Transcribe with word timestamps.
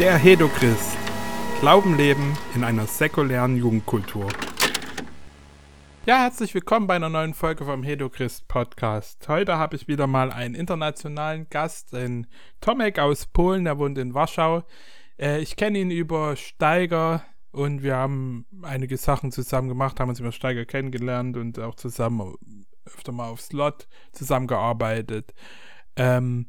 Der 0.00 0.18
Hedochrist. 0.18 0.98
Glauben 1.60 1.96
leben 1.96 2.36
in 2.56 2.64
einer 2.64 2.84
säkulären 2.84 3.56
Jugendkultur. 3.56 4.26
Ja, 6.04 6.18
herzlich 6.18 6.52
willkommen 6.52 6.88
bei 6.88 6.96
einer 6.96 7.08
neuen 7.08 7.32
Folge 7.32 7.64
vom 7.64 7.84
Hedochrist 7.84 8.48
Podcast. 8.48 9.28
Heute 9.28 9.56
habe 9.56 9.76
ich 9.76 9.86
wieder 9.86 10.08
mal 10.08 10.32
einen 10.32 10.56
internationalen 10.56 11.48
Gast, 11.48 11.92
den 11.92 12.26
Tomek 12.60 12.98
aus 12.98 13.26
Polen, 13.26 13.66
der 13.66 13.78
wohnt 13.78 13.96
in 13.96 14.14
Warschau. 14.14 14.64
Äh, 15.16 15.40
ich 15.40 15.54
kenne 15.54 15.78
ihn 15.78 15.92
über 15.92 16.34
Steiger 16.34 17.22
und 17.52 17.84
wir 17.84 17.94
haben 17.94 18.46
einige 18.62 18.96
Sachen 18.96 19.30
zusammen 19.30 19.68
gemacht, 19.68 20.00
haben 20.00 20.08
uns 20.08 20.18
über 20.18 20.32
Steiger 20.32 20.64
kennengelernt 20.64 21.36
und 21.36 21.60
auch 21.60 21.76
zusammen 21.76 22.34
öfter 22.84 23.12
mal 23.12 23.28
auf 23.28 23.40
Slot 23.40 23.86
zusammengearbeitet. 24.10 25.34
Ähm, 25.94 26.46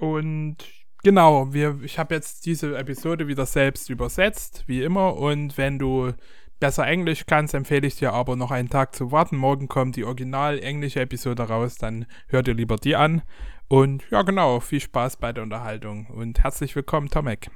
und 0.00 0.77
genau, 1.02 1.52
wir, 1.52 1.78
ich 1.82 1.98
habe 1.98 2.14
jetzt 2.14 2.46
diese 2.46 2.76
Episode 2.76 3.28
wieder 3.28 3.46
selbst 3.46 3.90
übersetzt, 3.90 4.64
wie 4.66 4.82
immer. 4.82 5.16
Und 5.16 5.56
wenn 5.58 5.78
du 5.78 6.12
besser 6.60 6.86
Englisch 6.86 7.24
kannst, 7.26 7.54
empfehle 7.54 7.86
ich 7.86 7.96
dir 7.96 8.12
aber 8.12 8.36
noch 8.36 8.50
einen 8.50 8.68
Tag 8.68 8.94
zu 8.94 9.12
warten. 9.12 9.36
Morgen 9.36 9.68
kommt 9.68 9.96
die 9.96 10.04
original 10.04 10.58
englische 10.58 11.00
Episode 11.00 11.44
raus, 11.44 11.76
dann 11.76 12.06
hör 12.28 12.42
dir 12.42 12.54
lieber 12.54 12.76
die 12.76 12.96
an. 12.96 13.22
Und 13.68 14.04
ja, 14.10 14.22
genau, 14.22 14.60
viel 14.60 14.80
Spaß 14.80 15.18
bei 15.18 15.32
der 15.32 15.42
Unterhaltung 15.42 16.06
und 16.06 16.42
herzlich 16.42 16.74
willkommen, 16.74 17.08
Tomek. 17.08 17.50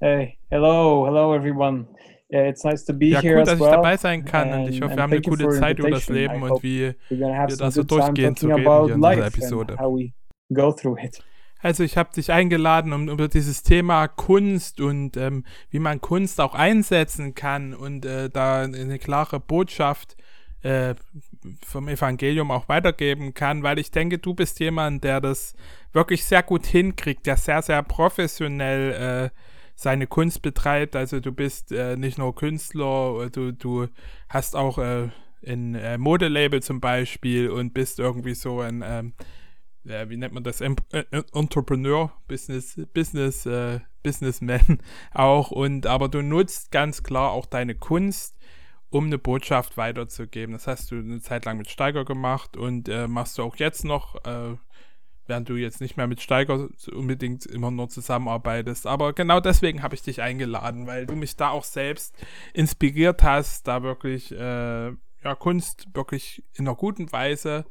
Hey, 0.00 0.38
hello, 0.50 1.06
hello 1.06 1.34
everyone. 1.34 1.86
Yeah, 2.30 2.48
it's 2.48 2.64
nice 2.64 2.84
to 2.84 2.92
be 2.92 3.06
ja, 3.06 3.20
here 3.20 3.36
cool, 3.36 3.44
dass 3.44 3.54
as 3.54 3.60
ich 3.60 3.64
well. 3.64 3.70
dabei 3.70 3.96
sein 3.96 4.24
kann 4.24 4.52
und 4.52 4.68
ich 4.68 4.82
hoffe, 4.82 4.96
wir 4.96 5.02
haben 5.02 5.12
eine 5.12 5.22
coole 5.22 5.48
Zeit 5.50 5.78
über 5.78 5.90
das 5.90 6.08
Leben 6.08 6.42
und 6.42 6.62
wie 6.62 6.92
wir 7.08 7.46
da 7.56 7.70
so 7.70 7.84
durchgehen 7.84 8.34
zu 8.34 8.48
reden 8.48 8.62
hier 8.62 8.94
in 8.94 9.00
dieser 9.00 9.26
Episode. 9.26 9.76
How 9.78 9.96
we 9.96 10.12
go 10.52 10.72
through 10.72 10.98
it. 11.02 11.22
Also 11.66 11.82
ich 11.82 11.96
habe 11.96 12.14
dich 12.14 12.30
eingeladen, 12.30 12.92
um 12.92 13.08
über 13.08 13.26
dieses 13.26 13.64
Thema 13.64 14.06
Kunst 14.06 14.80
und 14.80 15.16
ähm, 15.16 15.44
wie 15.70 15.80
man 15.80 16.00
Kunst 16.00 16.40
auch 16.40 16.54
einsetzen 16.54 17.34
kann 17.34 17.74
und 17.74 18.04
äh, 18.04 18.30
da 18.30 18.62
eine 18.62 19.00
klare 19.00 19.40
Botschaft 19.40 20.16
äh, 20.62 20.94
vom 21.66 21.88
Evangelium 21.88 22.52
auch 22.52 22.68
weitergeben 22.68 23.34
kann, 23.34 23.64
weil 23.64 23.80
ich 23.80 23.90
denke, 23.90 24.18
du 24.18 24.32
bist 24.32 24.60
jemand, 24.60 25.02
der 25.02 25.20
das 25.20 25.56
wirklich 25.92 26.24
sehr 26.24 26.44
gut 26.44 26.66
hinkriegt, 26.66 27.26
der 27.26 27.36
sehr, 27.36 27.62
sehr 27.62 27.82
professionell 27.82 28.92
äh, 29.32 29.36
seine 29.74 30.06
Kunst 30.06 30.42
betreibt. 30.42 30.94
Also 30.94 31.18
du 31.18 31.32
bist 31.32 31.72
äh, 31.72 31.96
nicht 31.96 32.16
nur 32.16 32.32
Künstler, 32.36 33.28
du, 33.32 33.50
du 33.50 33.88
hast 34.28 34.54
auch 34.54 34.78
äh, 34.78 35.08
ein 35.44 35.74
äh, 35.74 35.98
Modelabel 35.98 36.62
zum 36.62 36.78
Beispiel 36.78 37.50
und 37.50 37.74
bist 37.74 37.98
irgendwie 37.98 38.34
so 38.34 38.60
ein 38.60 38.84
ähm, 38.86 39.14
ja, 39.86 40.10
wie 40.10 40.16
nennt 40.16 40.34
man 40.34 40.44
das, 40.44 40.60
em 40.60 40.76
äh, 40.90 41.04
Entrepreneur, 41.32 42.12
Business, 42.28 42.80
Business, 42.92 43.46
äh, 43.46 43.80
Businessman 44.02 44.78
auch. 45.14 45.50
Und 45.50 45.86
aber 45.86 46.08
du 46.08 46.22
nutzt 46.22 46.70
ganz 46.70 47.02
klar 47.02 47.30
auch 47.30 47.46
deine 47.46 47.74
Kunst, 47.74 48.36
um 48.90 49.06
eine 49.06 49.18
Botschaft 49.18 49.76
weiterzugeben. 49.76 50.52
Das 50.52 50.66
hast 50.66 50.90
du 50.90 50.96
eine 50.96 51.20
Zeit 51.20 51.44
lang 51.44 51.58
mit 51.58 51.70
Steiger 51.70 52.04
gemacht 52.04 52.56
und 52.56 52.88
äh, 52.88 53.08
machst 53.08 53.38
du 53.38 53.42
auch 53.42 53.56
jetzt 53.56 53.84
noch, 53.84 54.16
äh, 54.24 54.56
während 55.26 55.48
du 55.48 55.54
jetzt 55.54 55.80
nicht 55.80 55.96
mehr 55.96 56.06
mit 56.06 56.20
Steiger 56.20 56.68
unbedingt 56.92 57.46
immer 57.46 57.70
nur 57.70 57.88
zusammenarbeitest. 57.88 58.86
Aber 58.86 59.12
genau 59.12 59.40
deswegen 59.40 59.82
habe 59.82 59.94
ich 59.94 60.02
dich 60.02 60.22
eingeladen, 60.22 60.86
weil 60.86 61.06
du 61.06 61.14
mich 61.14 61.36
da 61.36 61.50
auch 61.50 61.64
selbst 61.64 62.14
inspiriert 62.54 63.22
hast, 63.22 63.66
da 63.68 63.82
wirklich 63.82 64.32
äh, 64.32 64.36
ja, 65.26 65.34
Kunst 65.38 65.88
wirklich 65.94 66.44
in 66.54 66.66
einer 66.66 66.76
guten 66.76 67.10
Weise 67.12 67.66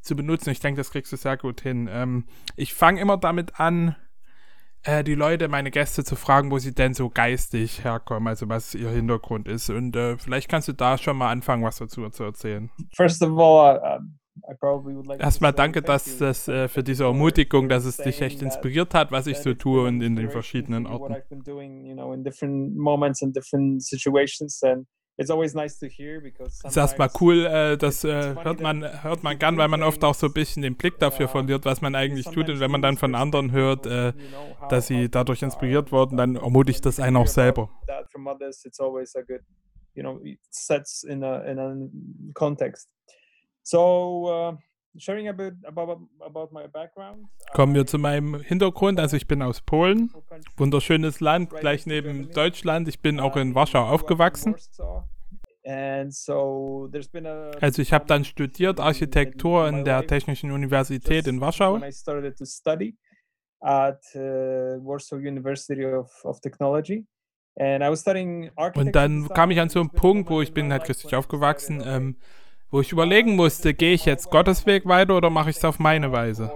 zu 0.00 0.16
benutzen. 0.16 0.50
Ich 0.50 0.60
denke, 0.60 0.80
das 0.80 0.90
kriegst 0.90 1.12
du 1.12 1.16
sehr 1.16 1.36
gut 1.36 1.60
hin. 1.60 1.88
Ähm, 1.90 2.24
ich 2.56 2.74
fange 2.74 3.00
immer 3.00 3.16
damit 3.16 3.60
an, 3.60 3.96
äh, 4.84 5.04
die 5.04 5.14
Leute, 5.14 5.48
meine 5.48 5.70
Gäste 5.70 6.04
zu 6.04 6.16
fragen, 6.16 6.50
wo 6.50 6.58
sie 6.58 6.74
denn 6.74 6.94
so 6.94 7.10
geistig 7.10 7.84
herkommen, 7.84 8.28
also 8.28 8.48
was 8.48 8.74
ihr 8.74 8.90
Hintergrund 8.90 9.48
ist. 9.48 9.70
Und 9.70 9.96
äh, 9.96 10.16
vielleicht 10.16 10.48
kannst 10.48 10.68
du 10.68 10.72
da 10.72 10.98
schon 10.98 11.16
mal 11.16 11.30
anfangen, 11.30 11.64
was 11.64 11.76
dazu 11.76 12.08
zu 12.10 12.24
erzählen. 12.24 12.70
First 12.94 13.22
of 13.22 13.38
all, 13.38 13.78
uh, 13.78 14.02
I 14.48 14.54
probably 14.54 14.94
would 14.94 15.06
like 15.06 15.20
Erstmal 15.20 15.52
danke, 15.52 15.82
dass 15.82 16.18
das 16.18 16.48
äh, 16.48 16.68
für 16.68 16.82
diese 16.82 17.04
Ermutigung, 17.04 17.68
dass 17.68 17.84
es 17.84 17.96
dich 17.96 18.22
echt 18.22 18.40
inspiriert 18.40 18.94
hat, 18.94 19.10
was 19.10 19.26
ich 19.26 19.38
so 19.38 19.54
tue 19.54 19.86
und 19.86 20.00
in 20.00 20.16
den 20.16 20.30
verschiedenen 20.30 20.86
Orten. 20.86 21.16
It's 25.20 25.30
always 25.30 25.52
nice 25.52 25.76
to 25.80 25.86
hear 25.86 26.20
because 26.20 26.64
ist 26.64 26.76
erstmal 26.76 27.10
cool, 27.20 27.44
äh, 27.44 27.76
das 27.76 28.04
äh, 28.04 28.36
hört 28.36 28.60
man 28.60 29.02
hört 29.02 29.24
man 29.24 29.36
gern, 29.36 29.56
weil 29.58 29.66
man 29.66 29.82
oft 29.82 30.04
auch 30.04 30.14
so 30.14 30.28
ein 30.28 30.32
bisschen 30.32 30.62
den 30.62 30.76
Blick 30.76 30.96
dafür 31.00 31.26
verliert, 31.26 31.64
was 31.64 31.80
man 31.80 31.96
eigentlich 31.96 32.26
tut. 32.26 32.48
Und 32.48 32.60
wenn 32.60 32.70
man 32.70 32.82
dann 32.82 32.96
von 32.96 33.16
anderen 33.16 33.50
hört, 33.50 33.84
äh, 33.86 34.12
dass 34.70 34.86
sie 34.86 35.10
dadurch 35.10 35.42
inspiriert 35.42 35.90
wurden, 35.90 36.16
dann 36.16 36.36
ermutigt 36.36 36.86
das 36.86 37.00
einen 37.00 37.16
auch 37.16 37.26
selber. 37.26 37.68
So, 43.64 44.56
uh, 44.98 45.96
Kommen 47.54 47.74
wir 47.74 47.86
zu 47.86 47.98
meinem 47.98 48.40
Hintergrund. 48.40 49.00
Also 49.00 49.16
ich 49.16 49.26
bin 49.26 49.42
aus 49.42 49.60
Polen, 49.60 50.12
wunderschönes 50.56 51.20
Land, 51.20 51.50
gleich 51.50 51.86
neben 51.86 52.30
Deutschland. 52.30 52.88
Ich 52.88 53.00
bin 53.00 53.20
auch 53.20 53.36
in 53.36 53.54
Warschau 53.54 53.84
aufgewachsen. 53.84 54.56
Also 57.60 57.82
ich 57.82 57.92
habe 57.92 58.06
dann 58.06 58.24
studiert 58.24 58.80
Architektur 58.80 59.68
in 59.68 59.84
der 59.84 60.06
Technischen 60.06 60.50
Universität 60.50 61.26
in 61.26 61.40
Warschau. 61.40 61.80
Und 68.74 68.94
dann 68.94 69.28
kam 69.28 69.50
ich 69.50 69.60
an 69.60 69.68
so 69.68 69.80
einen 69.80 69.90
Punkt, 69.90 70.30
wo 70.30 70.40
ich 70.40 70.54
bin 70.54 70.72
halt 70.72 70.84
christlich 70.84 71.14
aufgewachsen, 71.14 71.82
ähm, 71.84 72.16
wo 72.70 72.80
ich 72.80 72.92
überlegen 72.92 73.36
musste, 73.36 73.74
gehe 73.74 73.94
ich 73.94 74.04
jetzt 74.04 74.30
Gottes 74.30 74.66
Weg 74.66 74.86
weiter 74.86 75.16
oder 75.16 75.30
mache 75.30 75.50
ich 75.50 75.56
es 75.56 75.64
auf 75.64 75.78
meine 75.78 76.12
Weise? 76.12 76.50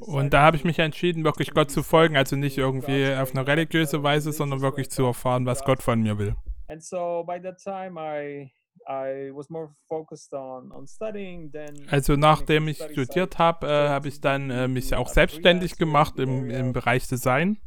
Und 0.00 0.32
da 0.32 0.42
habe 0.42 0.56
ich 0.56 0.64
mich 0.64 0.78
entschieden, 0.78 1.24
wirklich 1.24 1.52
Gott 1.52 1.70
zu 1.70 1.82
folgen, 1.82 2.16
also 2.16 2.36
nicht 2.36 2.56
irgendwie 2.58 3.12
auf 3.14 3.34
eine 3.34 3.46
religiöse 3.46 4.02
Weise, 4.02 4.32
sondern 4.32 4.60
wirklich 4.60 4.90
zu 4.90 5.04
erfahren, 5.04 5.46
was 5.46 5.64
Gott 5.64 5.82
von 5.82 6.00
mir 6.00 6.18
will. 6.18 6.34
Also 11.90 12.16
nachdem 12.16 12.68
ich 12.68 12.82
studiert 12.82 13.38
habe, 13.38 13.66
äh, 13.66 13.88
habe 13.88 14.08
ich 14.08 14.20
dann 14.20 14.50
äh, 14.50 14.68
mich 14.68 14.94
auch 14.94 15.08
selbstständig 15.08 15.76
gemacht 15.76 16.18
im, 16.18 16.48
im 16.50 16.72
Bereich 16.72 17.06
Design. 17.06 17.58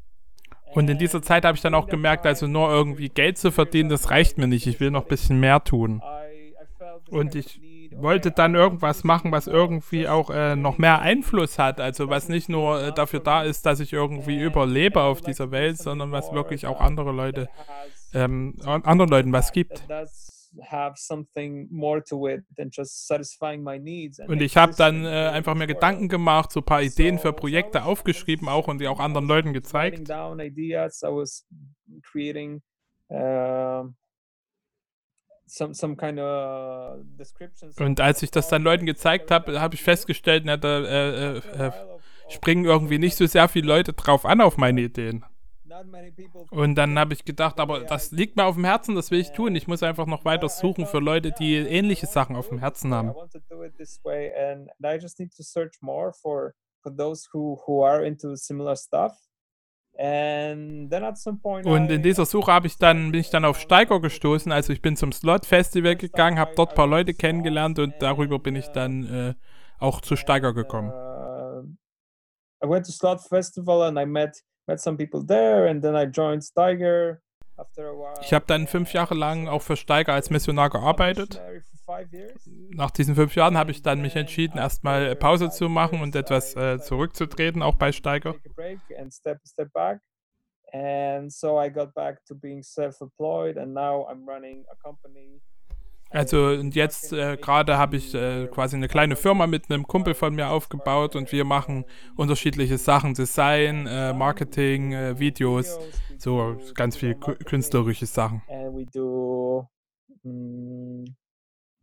Und 0.74 0.90
in 0.90 0.98
dieser 0.98 1.22
Zeit 1.22 1.46
habe 1.46 1.56
ich 1.56 1.62
dann 1.62 1.76
auch 1.76 1.88
gemerkt, 1.88 2.26
also 2.26 2.48
nur 2.48 2.70
irgendwie 2.70 3.10
Geld 3.10 3.38
zu 3.38 3.52
verdienen, 3.52 3.90
das 3.90 4.10
reicht 4.10 4.38
mir 4.38 4.48
nicht. 4.48 4.68
Ich 4.68 4.80
will 4.80 4.92
noch 4.92 5.04
ein 5.04 5.08
bisschen 5.08 5.40
mehr 5.40 5.64
tun. 5.64 6.02
Und 7.10 7.36
ich 7.36 7.62
wollte 7.96 8.32
dann 8.32 8.56
irgendwas 8.56 9.04
machen, 9.04 9.32
was 9.32 9.48
irgendwie 9.48 10.08
auch 10.08 10.30
äh, 10.30 10.56
noch 10.56 10.78
mehr 10.78 11.02
Einfluss 11.02 11.60
hat. 11.60 11.80
Also 11.80 12.10
was 12.10 12.28
nicht 12.28 12.50
nur 12.50 12.82
äh, 12.82 12.92
dafür 12.92 13.20
da 13.20 13.44
ist, 13.44 13.66
dass 13.66 13.80
ich 13.80 13.94
irgendwie 13.94 14.40
überlebe 14.40 15.02
auf 15.02 15.22
dieser 15.22 15.52
Welt, 15.52 15.78
sondern 15.78 16.12
was 16.12 16.32
wirklich 16.32 16.66
auch 16.66 16.80
andere 16.80 17.12
Leute, 17.12 17.50
ähm, 18.14 18.56
anderen 18.64 19.10
Leuten 19.10 19.32
was 19.32 19.52
gibt. 19.52 19.84
Und 24.30 24.42
ich 24.42 24.58
habe 24.58 24.74
dann 24.76 25.06
äh, 25.06 25.08
einfach 25.08 25.56
mir 25.56 25.68
Gedanken 25.68 26.10
gemacht, 26.10 26.52
so 26.52 26.60
ein 26.60 26.66
paar 26.66 26.82
Ideen 26.82 27.20
für 27.20 27.34
Projekte 27.34 27.84
aufgeschrieben 27.84 28.48
auch 28.48 28.68
und 28.68 28.80
die 28.80 28.88
auch 28.88 29.00
anderen 29.00 29.28
Leuten 29.28 29.54
gezeigt. 29.54 29.98
Und 37.80 38.00
als 38.00 38.24
ich 38.24 38.32
das 38.32 38.48
dann 38.48 38.64
Leuten 38.64 38.86
gezeigt 38.86 39.30
habe, 39.30 39.60
habe 39.60 39.76
ich 39.76 39.84
festgestellt, 39.84 40.44
na, 40.46 40.58
da 40.58 40.80
äh, 40.84 41.38
äh, 41.38 41.72
springen 42.30 42.66
irgendwie 42.66 42.98
nicht 42.98 43.16
so 43.16 43.26
sehr 43.26 43.48
viele 43.50 43.68
Leute 43.68 43.94
drauf 43.94 44.26
an 44.26 44.42
auf 44.42 44.58
meine 44.58 44.82
Ideen. 44.82 45.26
Und 46.52 46.76
dann 46.76 47.00
habe 47.00 47.14
ich 47.14 47.26
gedacht, 47.26 47.60
aber 47.60 47.82
das 47.82 48.12
liegt 48.12 48.36
mir 48.36 48.46
auf 48.46 48.56
dem 48.56 48.66
Herzen, 48.66 48.96
das 48.96 49.12
will 49.12 49.20
ich 49.20 49.32
tun. 49.32 49.56
Ich 49.56 49.68
muss 49.68 49.84
einfach 49.84 50.06
noch 50.06 50.26
weiter 50.26 50.50
suchen 50.50 50.86
für 50.86 51.00
Leute, 51.00 51.32
die 51.32 51.56
ähnliche 51.56 52.06
Sachen 52.06 52.36
auf 52.36 52.50
dem 52.50 52.60
Herzen 52.60 52.94
haben. 52.94 53.14
Und 61.66 61.92
in 61.92 62.02
dieser 62.02 62.26
Suche 62.26 62.52
habe 62.52 62.68
ich 62.68 62.78
dann, 62.78 63.12
bin 63.12 63.20
ich 63.20 63.30
dann 63.30 63.46
auf 63.46 63.60
Steiger 63.60 64.00
gestoßen. 64.02 64.52
Also 64.52 64.74
ich 64.74 64.82
bin 64.82 64.96
zum 64.96 65.12
Slot 65.12 65.46
Festival 65.46 65.96
gegangen, 65.96 66.40
habe 66.40 66.54
dort 66.56 66.72
ein 66.72 66.76
paar 66.76 66.88
Leute 66.88 67.14
kennengelernt 67.14 67.78
und 67.78 67.94
darüber 68.00 68.40
bin 68.40 68.56
ich 68.56 68.68
dann 68.70 69.04
äh, 69.06 69.34
auch 69.78 70.02
zu 70.02 70.16
Steiger 70.16 70.54
gekommen. 70.54 70.90
Uh, 70.90 71.62
I 72.66 72.70
went 72.70 72.86
to 72.88 72.92
Slot 72.92 73.22
Festival 73.22 73.84
and 73.84 74.00
I 74.00 74.06
met 74.06 74.42
met 74.68 74.80
some 74.80 74.98
people 74.98 75.26
there 75.26 75.68
and 75.68 75.82
then 75.84 75.96
I 75.96 76.06
joined 76.06 76.44
Steiger. 76.44 77.20
Ich 78.22 78.34
habe 78.34 78.46
dann 78.48 78.66
fünf 78.66 78.94
Jahre 78.94 79.14
lang 79.14 79.48
auch 79.48 79.62
für 79.62 79.76
Steiger 79.76 80.14
als 80.14 80.30
Missionar 80.32 80.70
gearbeitet. 80.72 81.40
nach 82.70 82.92
diesen 82.92 83.16
fünf 83.16 83.36
Jahren 83.36 83.58
habe 83.58 83.72
ich 83.72 83.84
dann 83.84 84.02
mich 84.02 84.16
entschieden, 84.16 84.58
erstmal 84.58 85.16
Pause 85.16 85.52
zu 85.52 85.70
machen 85.70 86.02
und 86.02 86.16
etwas 86.16 86.56
äh, 86.56 86.80
zurückzutreten, 86.80 87.62
auch 87.62 87.76
bei 87.76 87.92
Steiger. 87.92 88.36
And 90.72 91.32
so 91.32 91.62
I 91.62 91.70
got 91.70 91.94
back 91.94 92.26
to 92.26 92.34
being 92.34 92.64
self-employed 92.64 93.60
and 93.60 93.76
now 93.76 94.08
I'm 94.10 94.26
running 94.26 94.66
a 94.72 94.76
company 94.76 95.40
also 96.14 96.48
und 96.48 96.76
jetzt 96.76 97.12
äh, 97.12 97.38
gerade 97.38 97.78
habe 97.78 97.98
ich 97.98 98.14
äh, 98.14 98.48
quasi 98.48 98.76
eine 98.76 98.88
kleine 98.88 99.16
Firma 99.16 99.48
mit 99.48 99.70
einem 99.70 99.88
Kumpel 99.88 100.14
von 100.14 100.36
mir 100.36 100.50
aufgebaut 100.50 101.16
und 101.16 101.32
wir 101.32 101.44
machen 101.44 101.86
unterschiedliche 102.16 102.78
Sachen, 102.78 103.16
Design, 103.16 103.88
äh, 103.88 104.14
Marketing, 104.14 104.94
äh, 104.94 105.20
Videos, 105.20 105.80
so 106.18 106.56
ganz 106.76 106.98
viel 106.98 107.16
künstlerische 107.16 108.06
Sachen. 108.06 108.44
And 108.48 108.76
we 108.76 108.86
do 108.86 109.68
mm, 110.24 111.06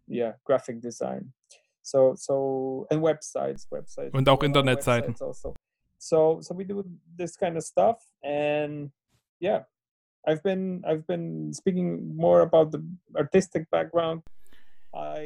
yeah, 0.09 0.35
graphic 0.45 0.81
design. 0.81 1.33
So 1.83 2.15
so 2.15 2.87
and 2.91 3.03
websites, 3.03 3.71
websites. 3.71 4.15
Und 4.15 4.29
auch 4.29 4.43
Internetseiten. 4.43 5.15
Also. 5.21 5.55
So 5.99 6.41
so 6.41 6.57
we 6.57 6.65
do 6.65 6.85
this 7.19 7.37
kind 7.37 7.57
of 7.57 7.65
stuff 7.65 7.99
and 8.23 8.93
yeah, 9.41 9.65
I've 10.27 10.43
been 10.43 10.83
I've 10.85 11.07
been 11.07 11.53
speaking 11.53 12.17
more 12.17 12.43
about 12.43 12.73
the 12.73 12.81
artistic 13.17 13.71
background. 13.71 14.23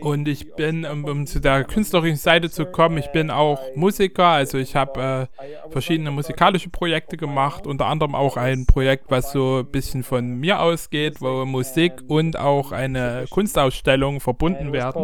Und 0.03 0.29
ich 0.29 0.55
bin, 0.57 0.85
um, 0.85 1.07
um, 1.07 1.27
zu 1.27 1.41
der 1.41 1.65
künstlerischen 1.65 2.19
Seite 2.19 2.51
zu 2.51 2.67
kommen, 2.67 2.99
ich 2.99 3.11
bin 3.13 3.31
auch 3.31 3.59
Musiker, 3.75 4.27
also 4.27 4.59
ich 4.59 4.77
habe 4.77 5.29
äh, 5.41 5.71
verschiedene 5.71 6.11
musikalische 6.11 6.69
Projekte 6.69 7.17
gemacht, 7.17 7.67
unter 7.67 7.87
anderem 7.87 8.15
auch 8.15 8.37
ein 8.37 8.67
Projekt, 8.67 9.11
was 9.11 9.33
so 9.33 9.61
ein 9.61 9.71
bisschen 9.71 10.03
von 10.03 10.37
mir 10.37 10.61
ausgeht, 10.61 11.23
wo 11.23 11.47
Musik 11.47 12.03
und 12.09 12.39
auch 12.39 12.73
eine 12.73 13.25
Kunstausstellung 13.31 14.21
verbunden 14.21 14.75
werden. 14.75 15.03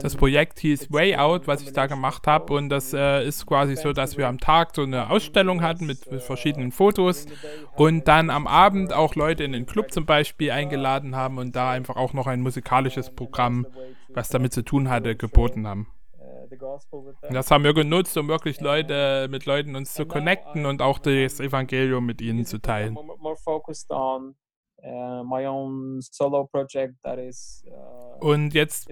Das 0.00 0.16
Projekt 0.16 0.58
hieß 0.58 0.92
Way 0.92 1.16
Out, 1.16 1.46
was 1.46 1.62
ich 1.62 1.72
da 1.72 1.86
gemacht 1.86 2.26
habe. 2.26 2.52
Und 2.52 2.68
das 2.68 2.92
äh, 2.92 3.24
ist 3.24 3.46
quasi 3.46 3.76
so, 3.76 3.92
dass 3.92 4.16
wir 4.16 4.26
am 4.26 4.38
Tag 4.38 4.74
so 4.74 4.82
eine 4.82 5.08
Ausstellung 5.08 5.62
hatten 5.62 5.86
mit, 5.86 6.10
mit, 6.10 6.20
verschiedenen 6.22 6.72
Fotos 6.72 7.26
und 7.76 8.08
dann 8.08 8.30
am 8.30 8.46
Abend 8.46 8.92
auch 8.92 9.14
Leute 9.14 9.44
in 9.44 9.52
den 9.52 9.66
Club 9.66 9.92
zum 9.92 10.04
Beispiel 10.04 10.50
eingeladen 10.50 11.14
haben 11.14 11.38
und 11.38 11.54
da 11.54 11.70
einfach 11.70 11.96
auch 11.96 12.12
noch 12.12 12.26
ein 12.26 12.40
musikalisches 12.40 13.10
Programm, 13.10 13.66
was 14.08 14.30
damit 14.30 14.52
zu 14.52 14.62
tun 14.62 14.88
hatte, 14.88 15.14
geboten 15.14 15.66
haben. 15.66 15.86
Und 17.22 17.34
das 17.34 17.50
haben 17.50 17.64
wir 17.64 17.72
genutzt, 17.72 18.16
um 18.18 18.28
wirklich 18.28 18.60
Leute 18.60 19.28
mit 19.30 19.46
Leuten 19.46 19.76
uns 19.76 19.94
zu 19.94 20.06
connecten 20.06 20.66
und 20.66 20.82
auch 20.82 20.98
das 20.98 21.40
Evangelium 21.40 22.04
mit 22.04 22.20
ihnen 22.20 22.44
zu 22.44 22.58
teilen. 22.58 22.98
Uh, 24.84 25.22
my 25.22 25.46
own 25.46 26.00
solo 26.00 26.44
project 26.44 26.94
that 27.04 27.16
is. 27.16 27.64
Uh, 27.68 28.26
und 28.26 28.52
jetzt 28.52 28.88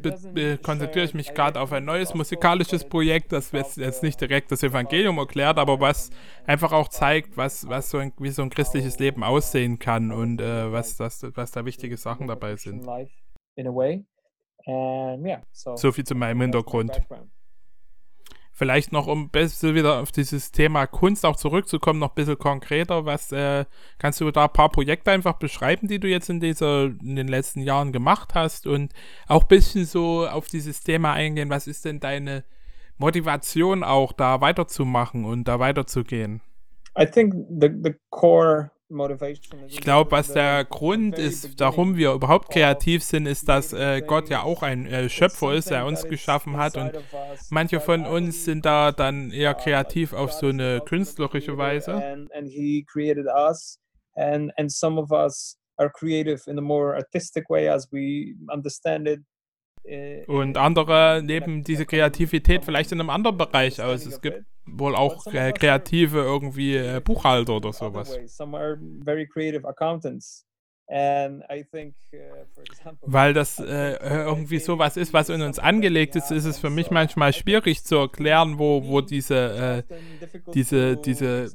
konzentriere 0.63 1.05
ich 1.05 1.15
mich 1.15 1.35
gerade 1.35 1.61
auf 1.61 1.73
ein 1.73 1.85
neues 1.85 2.15
musikalisches 2.15 2.89
Projekt, 2.89 3.33
das 3.33 3.51
jetzt, 3.51 3.77
jetzt 3.77 4.05
nicht 4.05 4.21
direkt 4.21 4.53
das 4.53 4.63
Evangelium 4.63 5.19
erklärt, 5.19 5.59
aber 5.59 5.81
was 5.81 6.11
einfach 6.47 6.71
auch 6.71 6.87
zeigt, 6.87 7.37
was, 7.37 7.69
was 7.69 7.91
so 7.91 7.99
ein, 7.99 8.13
wie 8.21 8.31
so 8.31 8.43
ein 8.43 8.51
christliches 8.51 9.01
Leben 9.01 9.25
aussehen 9.25 9.81
kann 9.81 10.13
und 10.13 10.41
äh, 10.41 10.71
was, 10.71 10.97
das, 10.97 11.27
was 11.35 11.51
da 11.51 11.65
wichtige 11.65 11.97
Sachen 11.97 12.29
dabei 12.29 12.55
sind. 12.55 12.87
So 15.55 15.91
viel 15.91 16.05
zu 16.05 16.15
meinem 16.15 16.41
Hintergrund. 16.41 17.01
Vielleicht 18.61 18.93
noch, 18.93 19.07
um 19.07 19.31
besser 19.31 19.75
wieder 19.75 20.01
auf 20.01 20.13
dieses 20.13 20.53
Thema 20.53 20.87
Kunst 20.87 21.25
auch 21.25 21.37
zurückzukommen, 21.37 21.99
noch 21.99 22.11
ein 22.11 22.15
bisschen 22.15 22.37
konkreter. 22.37 23.07
Was 23.07 23.33
äh, 23.33 23.65
kannst 23.97 24.21
du 24.21 24.31
da 24.31 24.45
ein 24.45 24.53
paar 24.53 24.69
Projekte 24.69 25.13
einfach 25.13 25.39
beschreiben, 25.39 25.89
die 25.89 25.99
du 25.99 26.09
jetzt 26.09 26.29
in 26.29 26.41
dieser, 26.41 26.91
in 27.03 27.17
den 27.17 27.27
letzten 27.27 27.61
Jahren 27.61 27.91
gemacht 27.91 28.35
hast 28.35 28.67
und 28.67 28.93
auch 29.29 29.45
ein 29.45 29.49
bisschen 29.49 29.87
so 29.87 30.29
auf 30.29 30.49
dieses 30.49 30.83
Thema 30.83 31.15
eingehen. 31.15 31.49
Was 31.49 31.67
ist 31.67 31.87
denn 31.87 32.01
deine 32.01 32.45
Motivation 32.99 33.83
auch, 33.83 34.13
da 34.13 34.43
weiterzumachen 34.43 35.25
und 35.25 35.49
da 35.49 35.59
weiterzugehen? 35.59 36.43
I 36.99 37.07
think 37.07 37.33
the, 37.49 37.71
the 37.83 37.95
core 38.11 38.73
ich 39.69 39.81
glaube, 39.81 40.11
was 40.11 40.33
der 40.33 40.65
Grund 40.65 41.17
ist, 41.17 41.61
warum 41.61 41.97
wir 41.97 42.13
überhaupt 42.13 42.51
kreativ 42.51 43.05
sind, 43.05 43.27
ist, 43.27 43.49
dass 43.49 43.73
äh, 43.73 44.03
Gott 44.03 44.29
ja 44.29 44.43
auch 44.43 44.63
ein 44.63 44.87
äh, 44.87 45.09
Schöpfer 45.09 45.55
ist, 45.55 45.71
der 45.71 45.87
uns 45.87 46.05
geschaffen 46.05 46.57
hat. 46.57 46.77
Und 46.77 46.93
manche 47.51 47.81
von 47.81 48.05
uns 48.05 48.45
sind 48.45 48.65
da 48.65 48.91
dann 48.91 49.31
eher 49.31 49.55
kreativ 49.55 50.13
auf 50.13 50.33
so 50.33 50.49
eine 50.49 50.81
künstlerische 50.81 51.57
Weise. 51.57 51.95
And, 54.17 54.53
and 54.57 54.73
some 54.73 55.01
of 55.01 55.13
us 55.13 55.57
are 55.79 55.89
creative 55.89 56.47
in 56.49 56.59
a 56.59 56.63
more 56.63 56.95
artistic 56.95 57.49
way 57.49 57.69
as 57.69 57.89
we 57.93 58.35
understand 58.53 59.07
it. 59.07 59.21
Äh, 59.85 60.25
und 60.27 60.57
andere 60.57 61.21
leben 61.21 61.65
diese 61.65 61.87
Kreativität 61.87 62.65
vielleicht 62.65 62.93
in 62.93 63.01
einem 63.01 63.11
anderen 63.11 63.37
Bereich 63.37 63.81
aus. 63.81 64.07
Es 64.07 64.21
gibt 64.21 64.45
wohl 64.67 64.95
auch 64.95 65.27
äh, 65.27 65.53
kreative 65.53 66.19
irgendwie 66.19 66.77
äh, 66.77 67.01
Buchhalter 67.01 67.57
oder 67.57 67.73
sowas. 67.73 68.17
Weil 73.03 73.33
das 73.33 73.61
äh, 73.61 73.93
irgendwie 74.03 74.59
sowas 74.59 74.97
ist, 74.97 75.13
was 75.13 75.29
in 75.29 75.41
uns 75.41 75.59
angelegt 75.61 76.17
ist, 76.17 76.33
ist 76.33 76.45
es 76.45 76.59
für 76.59 76.71
mich 76.71 76.91
manchmal 76.91 77.33
schwierig 77.33 77.85
zu 77.85 77.97
erklären, 77.97 78.59
wo, 78.59 78.85
wo 78.85 79.01
diese, 79.01 79.85
äh, 79.89 79.95
diese, 80.53 80.97
diese, 80.97 81.51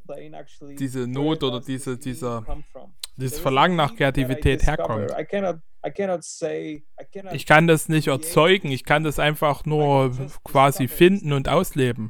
diese 0.80 1.08
Not 1.08 1.44
oder 1.44 1.60
diese, 1.60 1.98
dieser, 1.98 2.46
dieses 3.18 3.40
Verlangen 3.40 3.76
nach 3.76 3.96
Kreativität 3.96 4.66
herkommt. 4.66 5.12
Ich 7.34 7.46
kann 7.46 7.68
das 7.68 7.90
nicht 7.90 8.08
erzeugen, 8.08 8.72
ich 8.72 8.86
kann 8.86 9.04
das 9.04 9.20
einfach 9.20 9.66
nur 9.66 10.16
quasi 10.44 10.88
finden 10.88 11.34
und 11.34 11.50
ausleben. 11.50 12.10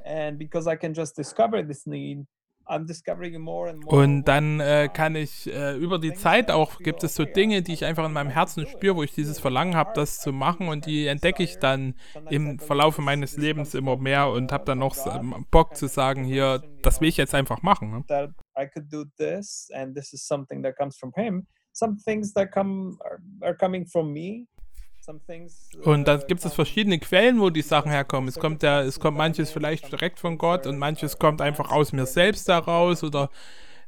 Und 3.86 4.26
dann 4.26 4.60
äh, 4.60 4.90
kann 4.92 5.16
ich 5.16 5.48
äh, 5.52 5.76
über 5.78 6.00
die 6.00 6.14
Zeit 6.14 6.52
auch, 6.52 6.80
gibt 6.80 7.04
es 7.04 7.16
so 7.16 7.26
Dinge, 7.26 7.62
die 7.62 7.74
ich 7.74 7.86
einfach 7.86 8.06
in 8.06 8.14
meinem 8.14 8.30
Herzen 8.30 8.66
spüre, 8.68 8.96
wo 8.96 9.04
ich 9.04 9.14
dieses 9.14 9.40
Verlangen 9.40 9.76
habe, 9.76 9.92
das 9.94 10.20
zu 10.20 10.32
machen 10.32 10.68
und 10.68 10.86
die 10.86 11.08
entdecke 11.08 11.44
ich 11.44 11.60
dann 11.60 11.96
im 12.30 12.60
Verlaufe 12.60 13.02
meines 13.02 13.38
Lebens 13.38 13.74
immer 13.76 13.98
mehr 13.98 14.30
und 14.30 14.52
habe 14.52 14.66
dann 14.66 14.80
noch 14.80 14.96
Bock 15.52 15.76
zu 15.76 15.88
sagen, 15.88 16.24
hier, 16.24 16.64
das 16.82 17.02
will 17.02 17.10
ich 17.10 17.18
jetzt 17.18 17.36
einfach 17.36 17.62
machen. 17.62 17.92
Ne? 17.92 18.04
some 21.76 21.98
things 21.98 22.34
that 22.34 22.52
come 22.52 22.98
are, 23.04 23.20
are 23.44 23.54
coming 23.54 23.86
from 23.86 24.14
me. 24.14 24.48
Und 25.84 26.08
da 26.08 26.18
gibt 26.18 26.44
es 26.46 26.54
verschiedene 26.54 27.00
Quellen, 27.00 27.40
wo 27.40 27.50
die 27.50 27.62
Sachen 27.62 27.92
herkommen. 27.92 28.28
Es 28.28 28.40
kommt 28.40 28.64
ja, 28.64 28.82
es 28.82 29.00
kommt 29.00 29.18
manches 29.18 29.52
vielleicht 29.52 29.92
direkt 29.92 30.20
von 30.20 30.38
Gott 30.38 30.68
und 30.68 30.78
manches 30.78 31.20
kommt 31.20 31.42
einfach 31.42 31.72
aus 31.72 31.94
mir 31.94 32.06
selbst 32.06 32.48
heraus 32.48 33.04
oder 33.04 33.30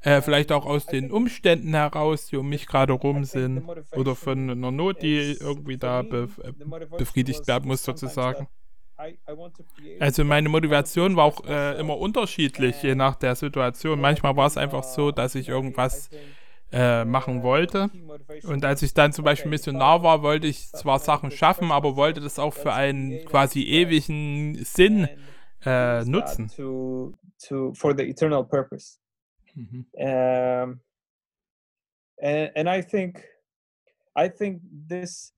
äh, 0.02 0.22
vielleicht 0.22 0.52
auch 0.52 0.66
aus 0.66 0.86
den 0.86 1.12
Umständen 1.12 1.74
heraus, 1.74 2.28
die 2.28 2.38
um 2.38 2.48
mich 2.48 2.68
gerade 2.68 2.94
rum 2.94 3.24
sind 3.24 3.64
oder 3.96 4.16
von 4.16 4.50
einer 4.50 4.72
Not, 4.72 5.02
die 5.02 5.38
irgendwie 5.40 5.78
da 5.78 6.02
be 6.04 6.30
äh, 6.44 6.52
befriedigt 6.98 7.48
werden 7.48 7.68
muss 7.68 7.84
sozusagen. 7.84 8.48
Also 10.00 10.24
meine 10.24 10.50
Motivation 10.50 11.16
war 11.16 11.26
auch 11.26 11.46
äh, 11.46 11.80
immer 11.80 11.98
unterschiedlich, 11.98 12.82
je 12.82 12.96
nach 12.96 13.16
der 13.16 13.36
Situation. 13.36 14.02
Manchmal 14.02 14.36
war 14.36 14.48
es 14.48 14.58
einfach 14.58 14.84
so, 14.84 15.12
dass 15.12 15.36
ich 15.36 15.50
irgendwas 15.50 16.10
äh, 16.72 17.06
machen 17.06 17.44
wollte. 17.44 17.90
Und 18.44 18.66
als 18.66 18.82
ich 18.82 18.94
dann 18.94 19.14
zum 19.14 19.24
Beispiel 19.24 19.50
Missionar 19.50 20.04
war, 20.04 20.22
wollte 20.22 20.48
ich 20.48 20.70
zwar 20.72 21.00
Sachen 21.00 21.32
schaffen, 21.32 21.72
aber 21.72 21.96
wollte 21.96 22.22
das 22.22 22.40
auch 22.40 22.54
für 22.54 22.74
einen 22.74 23.26
quasi 23.26 23.64
ewigen 23.64 24.56
Sinn 24.64 25.08
äh, 25.66 26.04
nutzen. 26.04 26.52
Mhm. 29.54 29.88
Um, 29.94 30.82
and, 32.22 32.56
and 32.56 32.70
I 32.70 32.82
think, 32.84 33.24
I 34.16 34.30
think 34.30 34.62
this 34.90 35.34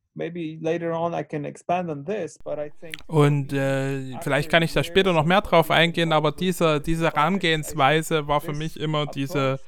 und 3.08 3.54
äh, 3.54 4.20
vielleicht 4.22 4.50
kann 4.50 4.64
ich 4.64 4.74
da 4.74 4.84
später 4.84 5.14
noch 5.14 5.26
mehr 5.26 5.42
drauf 5.42 5.72
eingehen, 5.72 6.12
aber 6.12 6.32
diese, 6.32 6.82
diese 6.82 7.06
Herangehensweise 7.06 8.28
war 8.28 8.42
für 8.42 8.54
mich 8.54 8.80
immer 8.80 9.06
diese 9.06 9.60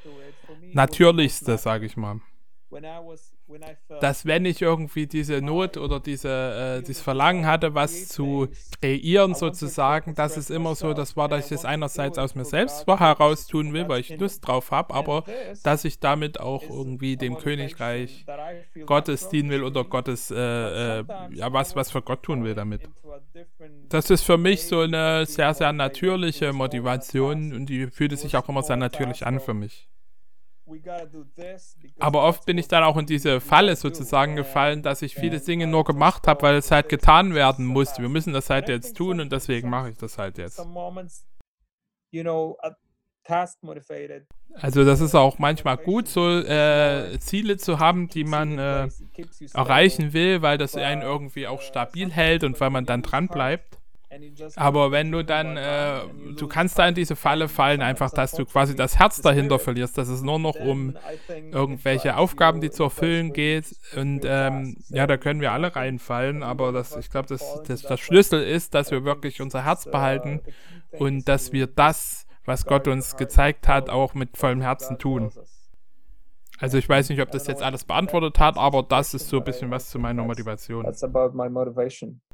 Natürlichste, 0.74 1.58
sage 1.58 1.86
ich 1.86 1.98
mal. 1.98 2.22
Dass 4.00 4.26
wenn 4.26 4.46
ich 4.46 4.62
irgendwie 4.62 5.06
diese 5.06 5.42
Not 5.42 5.76
oder 5.76 6.00
diese, 6.00 6.30
äh, 6.30 6.82
dieses 6.82 7.02
Verlangen 7.02 7.46
hatte, 7.46 7.76
was 7.76 8.08
zu 8.08 8.48
kreieren 8.80 9.36
sozusagen, 9.36 10.16
das 10.16 10.38
ist 10.38 10.50
immer 10.50 10.74
so, 10.76 10.94
das 10.94 11.18
war, 11.18 11.28
dass 11.28 11.48
ich 11.48 11.52
es 11.52 11.66
einerseits 11.66 12.18
aus 12.18 12.34
mir 12.34 12.46
selbst 12.46 12.88
heraus 12.88 13.48
tun 13.48 13.74
will, 13.74 13.90
weil 13.90 14.00
ich 14.00 14.18
Lust 14.18 14.48
drauf 14.48 14.72
habe, 14.72 14.94
aber 14.94 15.26
dass 15.64 15.84
ich 15.84 16.00
damit 16.00 16.40
auch 16.40 16.64
irgendwie 16.64 17.18
dem 17.18 17.38
Königreich 17.38 18.26
Gottes 18.86 19.28
dienen 19.28 19.50
will 19.50 19.64
oder 19.64 19.84
Gottes, 19.84 20.32
äh, 20.32 21.00
äh, 21.00 21.04
ja, 21.34 21.52
was, 21.52 21.76
was 21.76 21.92
für 21.92 22.02
Gott 22.02 22.24
tun 22.24 22.46
will 22.46 22.56
damit. 22.56 22.84
Das 23.90 24.10
ist 24.10 24.22
für 24.22 24.38
mich 24.38 24.66
so 24.66 24.80
eine 24.80 25.26
sehr, 25.26 25.54
sehr 25.54 25.74
natürliche 25.74 26.54
Motivation 26.54 27.52
und 27.54 27.66
die 27.66 27.88
fühlt 27.88 28.18
sich 28.18 28.38
auch 28.38 28.48
immer 28.48 28.64
sehr 28.64 28.78
natürlich 28.78 29.26
an 29.26 29.42
für 29.42 29.54
mich. 29.54 29.90
Aber 32.00 32.24
oft 32.24 32.46
bin 32.46 32.58
ich 32.58 32.68
dann 32.68 32.84
auch 32.84 32.98
in 32.98 33.06
diese 33.06 33.42
Falle 33.42 33.76
sozusagen 33.76 34.36
gefallen, 34.36 34.84
dass 34.84 35.02
ich 35.02 35.16
viele 35.16 35.40
Dinge 35.40 35.68
nur 35.68 35.84
gemacht 35.84 36.28
habe, 36.28 36.42
weil 36.44 36.56
es 36.56 36.72
halt 36.72 36.90
getan 36.90 37.34
werden 37.34 37.66
musste. 37.66 38.02
Wir 38.02 38.10
müssen 38.10 38.34
das 38.34 38.50
halt 38.50 38.70
jetzt 38.70 38.96
tun 38.96 39.20
und 39.20 39.32
deswegen 39.32 39.70
mache 39.70 39.90
ich 39.90 39.98
das 39.98 40.18
halt 40.18 40.38
jetzt. 40.38 40.58
Also 44.56 44.84
das 44.84 45.00
ist 45.00 45.16
auch 45.16 45.40
manchmal 45.40 45.78
gut, 45.78 46.08
so 46.08 46.28
äh, 46.28 47.18
Ziele 47.20 47.58
zu 47.58 47.80
haben, 47.80 48.08
die 48.10 48.24
man 48.24 48.58
äh, 48.58 48.90
erreichen 49.54 50.14
will, 50.14 50.42
weil 50.42 50.58
das 50.58 50.76
einen 50.76 51.02
irgendwie 51.02 51.48
auch 51.48 51.62
stabil 51.62 52.12
hält 52.12 52.44
und 52.44 52.60
weil 52.60 52.70
man 52.70 52.86
dann 52.86 53.02
dran 53.02 53.28
bleibt. 53.28 53.81
Aber 54.56 54.92
wenn 54.92 55.12
du 55.12 55.24
dann, 55.24 55.58
äh, 55.58 56.02
du 56.38 56.48
kannst 56.48 56.78
da 56.78 56.88
in 56.88 56.96
diese 56.96 57.16
Falle 57.16 57.48
fallen, 57.48 57.82
einfach, 57.82 58.12
dass 58.12 58.34
du 58.34 58.46
quasi 58.46 58.76
das 58.76 59.00
Herz 59.00 59.22
dahinter 59.22 59.60
verlierst, 59.60 59.98
dass 59.98 60.10
es 60.10 60.22
nur 60.22 60.40
noch 60.40 60.56
um 60.56 60.98
irgendwelche 61.52 62.18
Aufgaben, 62.18 62.62
die 62.62 62.72
zu 62.72 62.84
erfüllen 62.84 63.32
geht. 63.34 63.76
Und 63.96 64.22
ähm, 64.26 64.78
ja, 64.90 65.08
da 65.08 65.18
können 65.18 65.40
wir 65.40 65.52
alle 65.52 65.76
reinfallen, 65.76 66.44
aber 66.44 66.72
das, 66.72 66.96
ich 66.98 67.10
glaube, 67.10 67.28
das, 67.30 67.62
das, 67.68 67.84
das 67.84 68.00
Schlüssel 68.00 68.44
ist, 68.44 68.74
dass 68.74 68.92
wir 68.92 69.06
wirklich 69.06 69.42
unser 69.42 69.64
Herz 69.64 69.86
behalten 69.90 70.42
und 70.92 71.28
dass 71.28 71.54
wir 71.54 71.68
das, 71.68 72.28
was 72.46 72.66
Gott 72.66 72.88
uns 72.88 73.16
gezeigt 73.16 73.68
hat, 73.68 73.90
auch 73.90 74.14
mit 74.14 74.38
vollem 74.38 74.62
Herzen 74.62 74.98
tun. 74.98 75.32
Also 76.60 76.78
ich 76.78 76.88
weiß 76.88 77.10
nicht, 77.10 77.22
ob 77.22 77.32
das 77.32 77.48
jetzt 77.48 77.64
alles 77.64 77.86
beantwortet 77.86 78.40
hat, 78.40 78.58
aber 78.58 78.84
das 78.84 79.16
ist 79.16 79.30
so 79.30 79.38
ein 79.38 79.44
bisschen 79.44 79.72
was 79.72 79.90
zu 79.90 79.98
meiner 79.98 80.24
Motivation. 80.24 80.86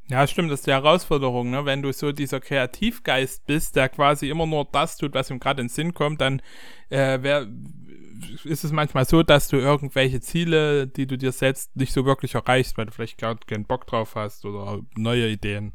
Ja, 0.09 0.25
stimmt, 0.25 0.51
das 0.51 0.61
ist 0.61 0.67
die 0.67 0.71
Herausforderung, 0.71 1.49
ne? 1.49 1.65
Wenn 1.65 1.81
du 1.81 1.91
so 1.91 2.13
dieser 2.13 2.39
Kreativgeist 2.39 3.45
bist, 3.45 3.75
der 3.75 3.89
quasi 3.89 4.29
immer 4.29 4.45
nur 4.45 4.65
das 4.71 4.95
tut, 4.97 5.13
was 5.13 5.29
ihm 5.29 5.39
gerade 5.39 5.61
in 5.61 5.67
den 5.67 5.73
Sinn 5.73 5.93
kommt, 5.93 6.21
dann 6.21 6.41
äh, 6.89 7.21
wär, 7.21 7.45
ist 8.45 8.63
es 8.63 8.71
manchmal 8.71 9.03
so, 9.05 9.21
dass 9.21 9.49
du 9.49 9.57
irgendwelche 9.57 10.21
Ziele, 10.21 10.87
die 10.87 11.07
du 11.07 11.17
dir 11.17 11.33
setzt, 11.33 11.75
nicht 11.75 11.91
so 11.91 12.05
wirklich 12.05 12.35
erreichst, 12.35 12.77
weil 12.77 12.85
du 12.85 12.93
vielleicht 12.93 13.17
gerade 13.17 13.39
keinen 13.45 13.65
Bock 13.65 13.85
drauf 13.85 14.15
hast 14.15 14.45
oder 14.45 14.79
neue 14.95 15.27
Ideen. 15.27 15.73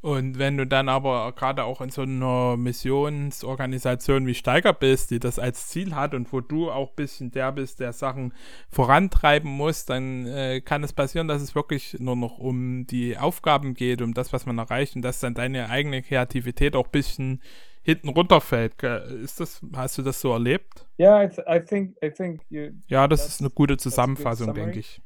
Und 0.00 0.38
wenn 0.38 0.56
du 0.56 0.64
dann 0.64 0.88
aber 0.88 1.32
gerade 1.32 1.64
auch 1.64 1.80
in 1.80 1.90
so 1.90 2.02
einer 2.02 2.56
Missionsorganisation 2.56 4.26
wie 4.26 4.34
Steiger 4.34 4.72
bist, 4.72 5.10
die 5.10 5.18
das 5.18 5.40
als 5.40 5.68
Ziel 5.68 5.94
hat 5.94 6.14
und 6.14 6.32
wo 6.32 6.40
du 6.40 6.70
auch 6.70 6.90
ein 6.90 6.96
bisschen 6.96 7.30
der 7.32 7.50
bist, 7.50 7.80
der 7.80 7.92
Sachen 7.92 8.32
vorantreiben 8.70 9.50
muss, 9.50 9.86
dann 9.86 10.26
äh, 10.26 10.60
kann 10.60 10.84
es 10.84 10.92
passieren, 10.92 11.26
dass 11.26 11.42
es 11.42 11.56
wirklich 11.56 11.96
nur 11.98 12.14
noch 12.14 12.38
um 12.38 12.86
die 12.86 13.18
Aufgaben 13.18 13.74
geht, 13.74 14.00
um 14.00 14.14
das, 14.14 14.32
was 14.32 14.46
man 14.46 14.58
erreicht 14.58 14.94
und 14.94 15.02
dass 15.02 15.18
dann 15.18 15.34
deine 15.34 15.68
eigene 15.68 16.02
Kreativität 16.02 16.76
auch 16.76 16.86
ein 16.86 16.92
bisschen 16.92 17.42
hinten 17.82 18.10
runterfällt. 18.10 18.80
Ist 18.82 19.40
das, 19.40 19.60
hast 19.74 19.98
du 19.98 20.02
das 20.02 20.20
so 20.20 20.32
erlebt? 20.32 20.86
Yeah, 21.00 21.24
I, 21.24 21.28
th 21.28 21.38
I 21.48 21.58
think, 21.58 21.96
I 22.04 22.10
think 22.10 22.42
you, 22.50 22.70
ja, 22.86 23.08
das 23.08 23.26
ist 23.26 23.40
eine 23.40 23.50
gute 23.50 23.78
Zusammenfassung, 23.78 24.54
denke 24.54 24.78
ich. 24.78 25.00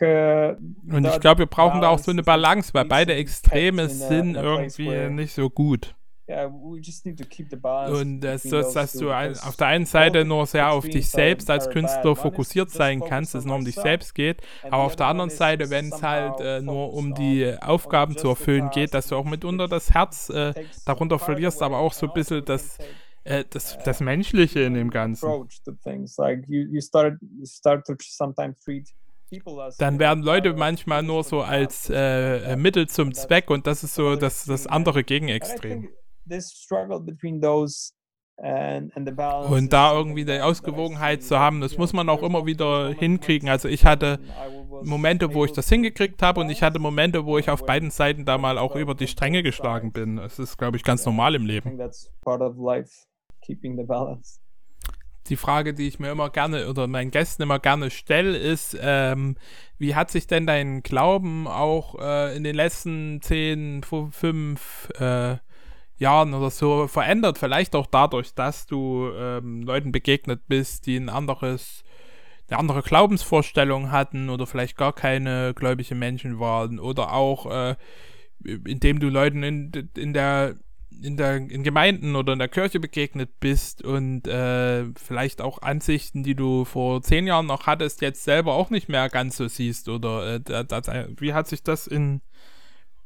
Uh, 0.00 0.94
und 0.94 1.06
ich 1.06 1.20
glaube, 1.20 1.40
wir 1.40 1.46
brauchen 1.46 1.80
da 1.80 1.88
auch 1.88 1.98
so 1.98 2.10
eine 2.10 2.22
Balance, 2.22 2.74
weil 2.74 2.84
beide 2.84 3.14
Extreme 3.14 3.88
sind 3.88 4.36
irgendwie 4.36 5.08
nicht 5.08 5.32
so 5.32 5.48
gut. 5.48 5.94
Und 7.92 8.20
das 8.20 8.44
so, 8.44 8.60
dass 8.60 8.92
du 8.92 9.10
auf 9.10 9.56
der 9.56 9.66
einen 9.66 9.86
Seite 9.86 10.24
nur 10.24 10.46
sehr 10.46 10.70
auf 10.70 10.88
dich 10.88 11.08
selbst 11.08 11.50
als 11.50 11.68
Künstler 11.70 12.14
fokussiert 12.14 12.70
sein 12.70 13.00
kannst, 13.00 13.34
dass 13.34 13.40
es 13.40 13.46
nur 13.46 13.56
um 13.56 13.64
dich 13.64 13.74
selbst 13.74 14.14
geht, 14.14 14.40
aber 14.64 14.84
auf 14.84 14.94
der 14.94 15.06
anderen 15.06 15.30
Seite, 15.30 15.70
wenn 15.70 15.86
es 15.86 16.02
halt 16.02 16.40
äh, 16.40 16.60
nur 16.60 16.92
um 16.92 17.14
die 17.14 17.52
Aufgaben 17.60 18.16
zu 18.16 18.28
erfüllen 18.28 18.70
geht, 18.70 18.94
dass 18.94 19.08
du 19.08 19.16
auch 19.16 19.24
mitunter 19.24 19.66
das 19.66 19.90
Herz 19.92 20.30
äh, 20.30 20.54
darunter 20.86 21.18
verlierst, 21.18 21.62
aber 21.62 21.78
auch 21.78 21.92
so 21.92 22.06
ein 22.06 22.12
bisschen 22.12 22.44
das 22.44 22.78
äh, 23.24 23.44
das, 23.50 23.78
das 23.84 24.00
Menschliche 24.00 24.60
in 24.60 24.74
dem 24.74 24.90
Ganzen 24.90 25.28
dann 29.78 29.98
werden 29.98 30.22
Leute 30.22 30.54
manchmal 30.54 31.02
nur 31.02 31.24
so 31.24 31.40
als 31.42 31.90
äh, 31.90 32.56
Mittel 32.56 32.88
zum 32.88 33.14
Zweck 33.14 33.50
und 33.50 33.66
das 33.66 33.84
ist 33.84 33.94
so 33.94 34.16
das, 34.16 34.44
das 34.44 34.66
andere 34.66 35.04
Gegenextrem. 35.04 35.88
Und 39.50 39.72
da 39.72 39.92
irgendwie 39.92 40.24
die 40.24 40.40
Ausgewogenheit 40.40 41.22
zu 41.22 41.38
haben, 41.38 41.60
das 41.60 41.76
muss 41.76 41.92
man 41.92 42.08
auch 42.08 42.22
immer 42.22 42.46
wieder 42.46 42.90
hinkriegen. 42.90 43.48
Also 43.48 43.68
ich 43.68 43.84
hatte 43.84 44.18
Momente, 44.82 45.34
wo 45.34 45.44
ich 45.44 45.52
das 45.52 45.68
hingekriegt 45.68 46.22
habe 46.22 46.40
und 46.40 46.48
ich 46.48 46.62
hatte 46.62 46.78
Momente, 46.78 47.26
wo 47.26 47.36
ich 47.38 47.50
auf 47.50 47.66
beiden 47.66 47.90
Seiten 47.90 48.24
da 48.24 48.38
mal 48.38 48.56
auch 48.58 48.76
über 48.76 48.94
die 48.94 49.08
Stränge 49.08 49.42
geschlagen 49.42 49.92
bin. 49.92 50.16
Das 50.16 50.38
ist, 50.38 50.56
glaube 50.56 50.76
ich, 50.76 50.84
ganz 50.84 51.04
normal 51.04 51.34
im 51.34 51.44
Leben 51.44 51.76
die 55.30 55.36
Frage, 55.36 55.72
die 55.72 55.88
ich 55.88 55.98
mir 55.98 56.10
immer 56.10 56.28
gerne 56.28 56.68
oder 56.68 56.86
meinen 56.86 57.10
Gästen 57.10 57.42
immer 57.42 57.58
gerne 57.58 57.90
stelle, 57.90 58.36
ist, 58.36 58.76
ähm, 58.80 59.36
wie 59.78 59.94
hat 59.94 60.10
sich 60.10 60.26
denn 60.26 60.46
dein 60.46 60.82
Glauben 60.82 61.46
auch 61.46 61.98
äh, 61.98 62.36
in 62.36 62.44
den 62.44 62.54
letzten 62.54 63.22
10, 63.22 63.82
5 63.82 64.88
äh, 64.98 65.36
Jahren 65.96 66.34
oder 66.34 66.50
so 66.50 66.88
verändert? 66.88 67.38
Vielleicht 67.38 67.74
auch 67.74 67.86
dadurch, 67.86 68.34
dass 68.34 68.66
du 68.66 69.10
ähm, 69.14 69.62
Leuten 69.62 69.92
begegnet 69.92 70.42
bist, 70.48 70.86
die 70.86 70.96
ein 70.96 71.08
anderes, 71.08 71.84
eine 72.48 72.58
andere 72.58 72.82
Glaubensvorstellung 72.82 73.90
hatten 73.90 74.28
oder 74.28 74.46
vielleicht 74.46 74.76
gar 74.76 74.92
keine 74.92 75.54
gläubige 75.54 75.94
Menschen 75.94 76.40
waren 76.40 76.78
oder 76.78 77.12
auch 77.12 77.46
äh, 77.50 77.76
indem 78.44 79.00
du 79.00 79.08
Leuten 79.08 79.42
in, 79.42 79.90
in 79.96 80.12
der 80.12 80.56
in, 81.02 81.16
der, 81.16 81.36
in 81.36 81.62
Gemeinden 81.62 82.16
oder 82.16 82.32
in 82.32 82.38
der 82.38 82.48
Kirche 82.48 82.80
begegnet 82.80 83.40
bist 83.40 83.82
und 83.82 84.26
äh, 84.26 84.84
vielleicht 84.96 85.40
auch 85.40 85.62
Ansichten, 85.62 86.22
die 86.22 86.34
du 86.34 86.64
vor 86.64 87.02
zehn 87.02 87.26
Jahren 87.26 87.46
noch 87.46 87.66
hattest, 87.66 88.02
jetzt 88.02 88.24
selber 88.24 88.54
auch 88.54 88.70
nicht 88.70 88.88
mehr 88.88 89.08
ganz 89.08 89.36
so 89.36 89.48
siehst? 89.48 89.88
Oder 89.88 90.36
äh, 90.36 90.64
das, 90.64 90.86
wie 91.18 91.32
hat 91.32 91.48
sich 91.48 91.62
das 91.62 91.86
in 91.86 92.20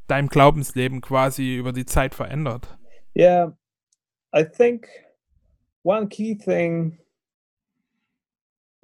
deinem 0.07 0.29
Glaubensleben 0.29 1.01
quasi 1.01 1.57
über 1.57 1.73
die 1.73 1.87
Zeit 1.87 2.15
verändert? 2.15 2.77
Yeah, 3.17 3.57
I 4.35 4.45
think 4.45 4.89
one 5.83 6.09
key 6.09 6.37
thing 6.37 6.99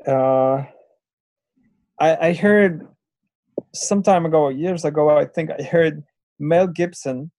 uh, 0.07 0.63
I, 1.99 2.29
I 2.29 2.33
heard 2.33 2.87
some 3.73 4.03
time 4.03 4.25
ago, 4.25 4.49
years 4.49 4.85
ago, 4.85 5.09
I 5.11 5.27
think 5.27 5.51
I 5.51 5.63
heard 5.63 6.03
Mel 6.39 6.67
Gibson 6.69 7.31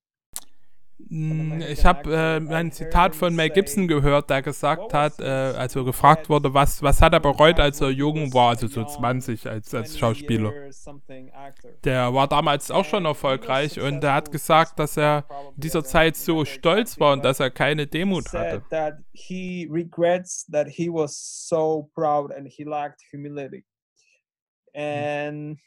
ich 1.14 1.84
habe 1.84 2.16
äh, 2.16 2.54
ein 2.54 2.72
Zitat 2.72 3.18
von 3.18 3.36
Mel 3.36 3.50
Gibson 3.50 3.90
gehört, 3.90 4.30
der 4.30 4.42
gesagt 4.42 4.94
hat, 4.94 5.20
äh, 5.20 5.26
also 5.26 5.84
gefragt 5.84 6.30
wurde, 6.30 6.54
was, 6.54 6.82
was 6.82 7.02
hat 7.02 7.12
er 7.12 7.20
bereut, 7.20 7.60
als 7.60 7.82
er 7.82 7.90
jung 7.90 8.34
war, 8.34 8.52
also 8.52 8.68
so 8.68 8.86
20 8.86 9.46
als, 9.46 9.74
als 9.76 10.00
Schauspieler. 10.00 10.54
Der 11.84 12.14
war 12.14 12.30
damals 12.30 12.72
auch 12.72 12.86
schon 12.86 13.04
erfolgreich 13.04 13.78
und 13.78 14.02
er 14.06 14.14
hat 14.14 14.32
gesagt, 14.32 14.80
dass 14.80 14.96
er 14.96 15.26
in 15.56 15.62
dieser 15.62 15.84
Zeit 15.84 16.16
so 16.16 16.46
stolz 16.46 16.98
war 16.98 17.12
und 17.12 17.26
dass 17.26 17.42
er 17.42 17.50
keine 17.50 17.88
Demut 17.88 18.32
hatte. 18.32 18.64
And 24.74 25.60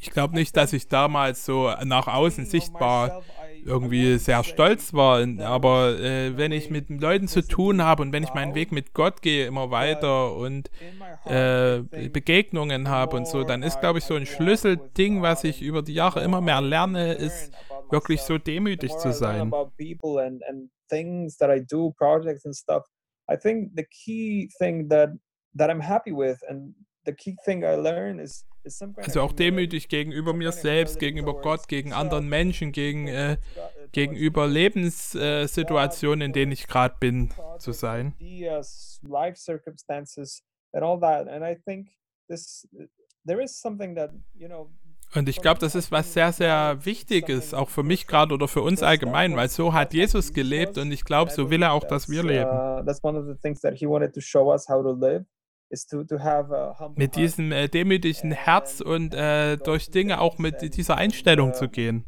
ich 0.00 0.10
glaube 0.10 0.34
nicht, 0.34 0.56
dass 0.56 0.72
ich 0.72 0.88
damals 0.88 1.44
so 1.44 1.72
nach 1.84 2.08
außen 2.08 2.46
sichtbar 2.46 3.22
irgendwie 3.64 4.18
sehr 4.18 4.44
stolz 4.44 4.92
war, 4.92 5.26
aber 5.40 5.98
äh, 5.98 6.36
wenn 6.36 6.52
ich 6.52 6.70
mit 6.70 6.88
Leuten 6.88 7.28
zu 7.28 7.46
tun 7.46 7.82
habe 7.82 8.02
und 8.02 8.12
wenn 8.12 8.22
ich 8.22 8.34
meinen 8.34 8.54
Weg 8.54 8.72
mit 8.72 8.94
Gott 8.94 9.22
gehe 9.22 9.46
immer 9.46 9.70
weiter 9.70 10.34
und 10.34 10.70
äh, 11.24 11.80
Begegnungen 12.08 12.88
habe 12.88 13.16
und 13.16 13.26
so, 13.26 13.44
dann 13.44 13.62
ist, 13.62 13.80
glaube 13.80 13.98
ich, 13.98 14.04
so 14.04 14.14
ein 14.14 14.26
Schlüsselding, 14.26 15.22
was 15.22 15.44
ich 15.44 15.62
über 15.62 15.82
die 15.82 15.94
Jahre 15.94 16.22
immer 16.22 16.40
mehr 16.40 16.60
lerne, 16.60 17.14
ist 17.14 17.52
wirklich 17.90 18.22
so 18.22 18.38
demütig 18.38 18.96
zu 18.96 19.12
sein. 19.12 19.52
I 23.30 23.36
think 23.36 23.70
the 23.76 23.84
key 23.84 24.48
thing 24.58 24.88
that 24.88 25.10
that 25.54 25.70
I'm 25.70 25.80
happy 25.80 26.10
with 26.10 26.42
and 26.48 26.74
the 27.04 27.12
key 27.12 27.36
thing 27.44 27.62
I 27.62 27.76
learn 27.76 28.18
is 28.18 28.44
also 28.96 29.22
auch 29.22 29.32
demütig 29.32 29.88
gegenüber 29.88 30.32
mir 30.32 30.52
selbst, 30.52 30.98
gegenüber 30.98 31.40
Gott, 31.40 31.68
gegen 31.68 31.92
anderen 31.92 32.28
Menschen, 32.28 32.72
gegen, 32.72 33.08
äh, 33.08 33.36
gegenüber 33.92 34.46
Lebenssituationen, 34.46 36.26
in 36.26 36.32
denen 36.32 36.52
ich 36.52 36.66
gerade 36.66 36.96
bin, 37.00 37.30
zu 37.58 37.72
sein. 37.72 38.14
Und 45.14 45.28
ich 45.28 45.40
glaube, 45.40 45.58
das 45.58 45.74
ist 45.74 45.90
was 45.90 46.12
sehr, 46.12 46.32
sehr 46.32 46.84
Wichtiges, 46.84 47.52
auch 47.52 47.68
für 47.68 47.82
mich 47.82 48.06
gerade 48.06 48.32
oder 48.32 48.46
für 48.46 48.62
uns 48.62 48.82
allgemein, 48.82 49.34
weil 49.36 49.48
so 49.48 49.72
hat 49.72 49.92
Jesus 49.92 50.32
gelebt 50.32 50.78
und 50.78 50.92
ich 50.92 51.04
glaube, 51.04 51.32
so 51.32 51.50
will 51.50 51.62
er 51.62 51.72
auch, 51.72 51.82
dass 51.82 52.08
wir 52.08 52.22
leben. 52.22 52.48
Uh, 56.80 56.88
mit 56.96 57.14
diesem 57.16 57.52
äh, 57.52 57.68
demütigen 57.68 58.32
Herz 58.32 58.80
und 58.80 59.14
äh, 59.14 59.56
durch 59.56 59.90
Dinge 59.90 60.20
auch 60.20 60.38
mit 60.38 60.76
dieser 60.76 60.96
Einstellung 60.96 61.54
zu 61.54 61.68
gehen. 61.68 62.04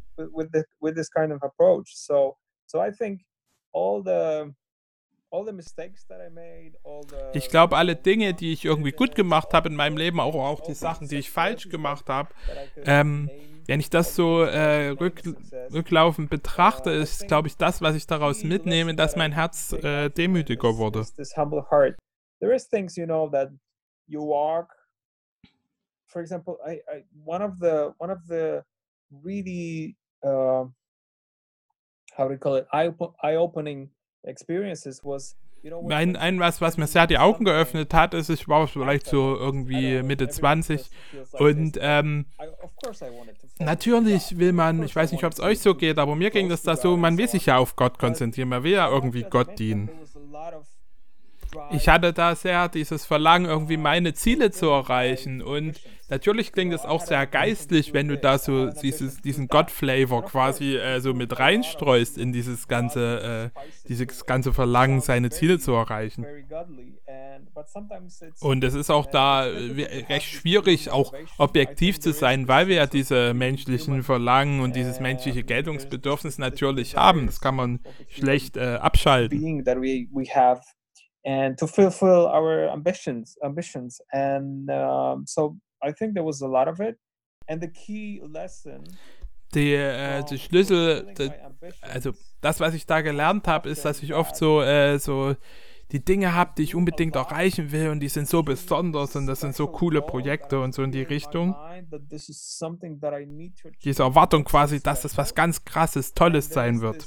Ich 7.32 7.48
glaube, 7.48 7.76
alle 7.76 7.96
Dinge, 7.96 8.34
die 8.34 8.52
ich 8.52 8.64
irgendwie 8.64 8.92
gut 8.92 9.14
gemacht 9.14 9.54
habe 9.54 9.68
in 9.68 9.76
meinem 9.76 9.96
Leben, 9.96 10.20
auch, 10.20 10.34
auch 10.34 10.60
die 10.60 10.74
Sachen, 10.74 11.08
die 11.08 11.16
ich 11.16 11.30
falsch 11.30 11.68
gemacht 11.68 12.08
habe, 12.08 12.28
ähm, 12.84 13.30
wenn 13.66 13.80
ich 13.80 13.90
das 13.90 14.14
so 14.14 14.42
äh, 14.42 14.88
rück, 14.88 15.22
rücklaufend 15.72 16.28
betrachte, 16.28 16.90
ist, 16.90 17.28
glaube 17.28 17.48
ich, 17.48 17.56
das, 17.56 17.80
was 17.80 17.94
ich 17.96 18.06
daraus 18.06 18.44
mitnehme, 18.44 18.94
dass 18.94 19.16
mein 19.16 19.32
Herz 19.32 19.72
äh, 19.72 20.10
demütiger 20.10 20.76
wurde. 20.76 21.06
There 22.42 22.52
is 22.52 22.64
things, 22.64 22.98
you 22.98 23.06
know, 23.06 23.28
that 23.28 23.50
you 24.08 24.20
walk. 24.20 24.74
For 26.08 26.20
example, 26.20 26.58
I, 26.66 26.72
I 26.92 27.04
one 27.24 27.40
of 27.40 27.60
the 27.60 27.94
one 27.98 28.10
of 28.10 28.26
the 28.26 28.64
really 29.22 29.96
uh, 30.24 30.64
how 32.16 32.26
do 32.26 32.32
you 32.32 32.38
call 32.38 32.56
it? 32.56 32.66
Eye-opening 32.72 33.90
experiences 34.24 35.00
was 35.04 35.36
ein, 35.90 36.16
ein 36.16 36.40
was, 36.40 36.60
was 36.60 36.76
mir 36.76 36.88
sehr 36.88 37.06
die 37.06 37.18
Augen 37.18 37.44
geöffnet 37.44 37.94
hat, 37.94 38.14
ist, 38.14 38.28
ich 38.30 38.48
war 38.48 38.66
vielleicht 38.66 39.06
so 39.06 39.36
irgendwie 39.36 40.02
Mitte 40.02 40.28
20 40.28 40.90
und 41.34 41.78
ähm, 41.80 42.26
natürlich 43.60 44.36
will 44.40 44.52
man, 44.52 44.82
ich 44.82 44.96
weiß 44.96 45.12
nicht, 45.12 45.22
ob 45.22 45.32
es 45.32 45.38
euch 45.38 45.60
so 45.60 45.76
geht, 45.76 45.98
aber 45.98 46.16
mir 46.16 46.30
ging 46.30 46.48
das 46.48 46.64
da 46.64 46.74
so, 46.74 46.96
man 46.96 47.16
will 47.16 47.28
sich 47.28 47.46
ja 47.46 47.58
auf 47.58 47.76
Gott 47.76 48.00
konzentrieren, 48.00 48.48
man 48.48 48.64
will 48.64 48.72
ja 48.72 48.88
irgendwie 48.88 49.22
Gott 49.22 49.56
dienen 49.56 49.88
ich 51.70 51.88
hatte 51.88 52.12
da 52.12 52.34
sehr 52.34 52.68
dieses 52.68 53.04
Verlangen, 53.04 53.46
irgendwie 53.46 53.76
meine 53.76 54.14
Ziele 54.14 54.50
zu 54.50 54.66
erreichen. 54.66 55.42
Und 55.42 55.80
natürlich 56.08 56.52
klingt 56.52 56.72
es 56.72 56.84
auch 56.84 57.00
sehr 57.00 57.26
geistlich, 57.26 57.92
wenn 57.92 58.08
du 58.08 58.16
da 58.16 58.38
so 58.38 58.70
dieses, 58.70 59.20
diesen 59.20 59.48
God-Flavor 59.48 60.24
quasi 60.24 60.76
äh, 60.76 61.00
so 61.00 61.14
mit 61.14 61.38
reinstreust 61.38 62.18
in 62.18 62.32
dieses 62.32 62.68
ganze, 62.68 63.52
äh, 63.54 63.60
dieses 63.88 64.26
ganze 64.26 64.52
Verlangen, 64.52 65.00
seine 65.00 65.30
Ziele 65.30 65.58
zu 65.58 65.72
erreichen. 65.72 66.26
Und 68.40 68.64
es 68.64 68.74
ist 68.74 68.90
auch 68.90 69.06
da 69.06 69.46
äh, 69.46 70.04
recht 70.08 70.26
schwierig, 70.26 70.90
auch 70.90 71.12
objektiv 71.38 72.00
zu 72.00 72.12
sein, 72.12 72.48
weil 72.48 72.68
wir 72.68 72.76
ja 72.76 72.86
diese 72.86 73.34
menschlichen 73.34 74.02
Verlangen 74.02 74.60
und 74.60 74.74
dieses 74.76 75.00
menschliche 75.00 75.42
Geltungsbedürfnis 75.42 76.38
natürlich 76.38 76.96
haben. 76.96 77.26
Das 77.26 77.40
kann 77.40 77.54
man 77.54 77.80
schlecht 78.08 78.56
äh, 78.56 78.76
abschalten 78.76 79.62
and 81.24 81.56
to 81.58 81.66
fulfill 81.66 82.26
our 82.26 82.68
ambitions 82.72 83.36
ambitions 83.44 84.00
and 84.12 84.70
um, 84.70 85.24
so 85.26 85.56
i 85.82 85.92
think 85.92 86.14
there 86.14 86.24
was 86.24 86.42
a 86.42 86.48
lot 86.48 86.68
of 86.68 86.80
it 86.80 86.98
and 87.48 87.62
the 87.62 87.68
key 87.68 88.20
lesson 88.28 88.84
die, 89.54 89.74
äh, 89.74 90.24
die 90.24 90.38
Schlüssel, 90.38 91.12
die, 91.14 91.30
also 91.82 92.12
das, 92.40 92.60
was 92.60 92.74
ich 92.74 92.86
da 92.86 93.02
gelernt 93.02 93.46
habe, 93.46 93.68
ist, 93.68 93.84
dass 93.84 94.02
ich 94.02 94.14
oft 94.14 94.34
so, 94.34 94.62
äh, 94.62 94.98
so 94.98 95.36
die 95.92 96.02
Dinge 96.02 96.34
habe, 96.34 96.52
die 96.56 96.62
ich 96.62 96.74
unbedingt 96.74 97.16
erreichen 97.16 97.70
will 97.70 97.90
und 97.90 98.00
die 98.00 98.08
sind 98.08 98.26
so 98.26 98.42
besonders 98.42 99.14
und 99.14 99.26
das 99.26 99.40
sind 99.40 99.54
so 99.54 99.66
coole 99.66 100.00
Projekte 100.00 100.58
und 100.58 100.74
so 100.74 100.82
in 100.82 100.90
die 100.90 101.02
Richtung. 101.02 101.54
Diese 103.84 104.02
Erwartung 104.02 104.44
quasi, 104.44 104.82
dass 104.82 105.02
das 105.02 105.18
was 105.18 105.34
ganz 105.34 105.64
krasses, 105.64 106.14
Tolles 106.14 106.48
sein 106.48 106.80
wird. 106.80 107.06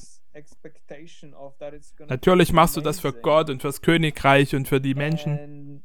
Natürlich 2.07 2.53
machst 2.53 2.77
du 2.77 2.81
das 2.81 2.99
für 2.99 3.13
Gott 3.13 3.49
und 3.49 3.61
fürs 3.61 3.81
Königreich 3.81 4.55
und 4.55 4.67
für 4.67 4.81
die 4.81 4.93
Menschen. 4.93 5.83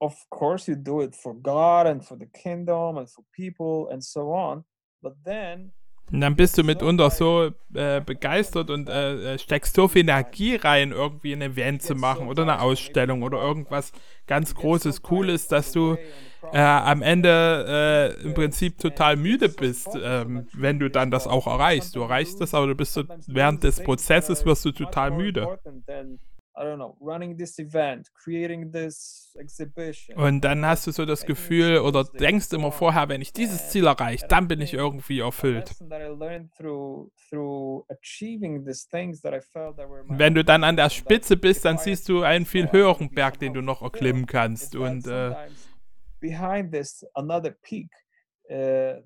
Of 0.00 0.28
course 0.28 0.70
you 0.70 0.76
do 0.76 1.02
it 1.02 1.16
for 1.16 1.34
God 1.34 1.86
and 1.86 2.04
for 2.04 2.18
the 2.18 2.26
kingdom 2.26 2.98
and 2.98 3.08
for 3.08 3.24
people 3.34 3.90
and 3.90 4.04
so 4.04 4.34
on. 4.34 4.64
But 5.00 5.14
then 5.24 5.72
und 6.12 6.20
dann 6.20 6.36
bist 6.36 6.58
du 6.58 6.62
mitunter 6.62 7.10
so 7.10 7.50
äh, 7.74 8.00
begeistert 8.00 8.70
und 8.70 8.88
äh, 8.88 9.34
äh, 9.34 9.38
steckst 9.38 9.74
so 9.74 9.88
viel 9.88 10.02
Energie 10.02 10.56
rein, 10.56 10.92
irgendwie 10.92 11.32
ein 11.32 11.42
Event 11.42 11.82
zu 11.82 11.94
machen 11.94 12.28
oder 12.28 12.42
eine 12.42 12.60
Ausstellung 12.60 13.22
oder 13.22 13.42
irgendwas 13.42 13.92
ganz 14.26 14.54
Großes, 14.54 15.02
Cooles, 15.02 15.48
dass 15.48 15.72
du 15.72 15.96
äh, 16.52 16.58
am 16.58 17.02
Ende 17.02 18.16
äh, 18.20 18.22
im 18.22 18.34
Prinzip 18.34 18.78
total 18.78 19.16
müde 19.16 19.48
bist, 19.48 19.88
ähm, 20.00 20.46
wenn 20.52 20.78
du 20.78 20.90
dann 20.90 21.10
das 21.10 21.26
auch 21.26 21.46
erreichst. 21.46 21.96
Du 21.96 22.02
erreichst 22.02 22.40
das, 22.40 22.54
aber 22.54 22.66
du 22.66 22.74
bist 22.74 22.92
so, 22.92 23.04
während 23.26 23.64
des 23.64 23.82
Prozesses 23.82 24.44
wirst 24.44 24.64
du 24.64 24.72
total 24.72 25.10
müde. 25.10 25.58
Und 30.16 30.42
dann 30.42 30.64
hast 30.64 30.86
du 30.86 30.92
so 30.92 31.04
das 31.04 31.26
Gefühl 31.26 31.78
oder 31.78 32.04
denkst 32.04 32.52
immer 32.52 32.70
vorher, 32.70 33.08
wenn 33.08 33.20
ich 33.20 33.32
dieses 33.32 33.70
Ziel 33.70 33.86
erreiche, 33.86 34.26
dann 34.28 34.46
bin 34.46 34.60
ich 34.60 34.72
irgendwie 34.74 35.20
erfüllt. 35.20 35.74
Wenn 40.08 40.34
du 40.34 40.44
dann 40.44 40.64
an 40.64 40.76
der 40.76 40.90
Spitze 40.90 41.36
bist, 41.36 41.64
dann 41.64 41.78
siehst 41.78 42.08
du 42.08 42.22
einen 42.22 42.46
viel 42.46 42.70
höheren 42.70 43.10
Berg, 43.10 43.38
den 43.40 43.54
du 43.54 43.60
noch 43.60 43.82
erklimmen 43.82 44.26
kannst. 44.26 44.76
Und 44.76 45.06
äh, 45.06 45.34
behind 46.20 46.72
this 46.72 47.04
another 47.14 47.50
peak. 47.50 47.90
Uh, 48.50 49.00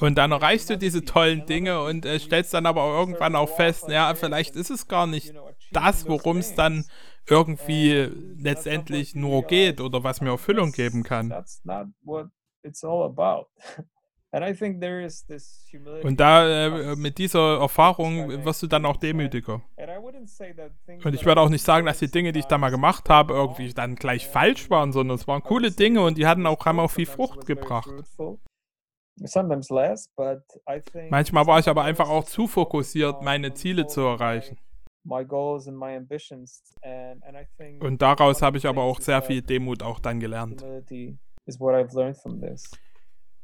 und 0.00 0.14
dann 0.16 0.32
erreichst 0.32 0.70
du 0.70 0.78
diese 0.78 1.04
tollen 1.04 1.46
Dinge 1.46 1.82
und 1.82 2.04
äh, 2.04 2.18
stellst 2.18 2.54
dann 2.54 2.66
aber 2.66 2.82
irgendwann 2.98 3.36
auch 3.36 3.48
fest, 3.48 3.88
ja, 3.88 4.14
vielleicht 4.14 4.56
ist 4.56 4.70
es 4.70 4.88
gar 4.88 5.06
nicht 5.06 5.34
das, 5.72 6.08
worum 6.08 6.38
es 6.38 6.54
dann 6.54 6.84
irgendwie 7.28 8.10
letztendlich 8.38 9.14
nur 9.14 9.42
geht 9.44 9.80
oder 9.80 10.04
was 10.04 10.20
mir 10.20 10.30
Erfüllung 10.30 10.72
geben 10.72 11.02
kann. 11.02 11.32
Und 16.02 16.20
da 16.20 16.66
äh, 16.66 16.96
mit 16.96 17.16
dieser 17.16 17.58
Erfahrung 17.60 18.44
wirst 18.44 18.62
du 18.62 18.66
dann 18.66 18.84
auch 18.84 18.98
demütiger. 18.98 19.62
Und 21.04 21.14
ich 21.14 21.24
werde 21.24 21.40
auch 21.40 21.48
nicht 21.48 21.64
sagen, 21.64 21.86
dass 21.86 22.00
die 22.00 22.10
Dinge, 22.10 22.32
die 22.32 22.40
ich 22.40 22.46
da 22.46 22.58
mal 22.58 22.70
gemacht 22.70 23.08
habe, 23.08 23.32
irgendwie 23.34 23.72
dann 23.72 23.94
gleich 23.94 24.26
falsch 24.26 24.68
waren, 24.68 24.92
sondern 24.92 25.14
es 25.14 25.26
waren 25.26 25.42
coole 25.42 25.70
Dinge 25.70 26.02
und 26.02 26.18
die 26.18 26.26
hatten 26.26 26.44
auch, 26.44 26.66
haben 26.66 26.80
auch 26.80 26.90
viel 26.90 27.06
Frucht 27.06 27.46
gebracht. 27.46 27.88
Manchmal 31.10 31.46
war 31.46 31.58
ich 31.58 31.68
aber 31.68 31.84
einfach 31.84 32.08
auch 32.08 32.24
zu 32.24 32.46
fokussiert, 32.46 33.22
meine 33.22 33.54
Ziele 33.54 33.86
zu 33.86 34.02
erreichen. 34.02 34.58
Und 37.80 38.02
daraus 38.02 38.42
habe 38.42 38.58
ich 38.58 38.66
aber 38.66 38.82
auch 38.82 39.00
sehr 39.00 39.22
viel 39.22 39.40
Demut 39.40 39.82
auch 39.82 40.00
dann 40.00 40.20
gelernt. 40.20 40.62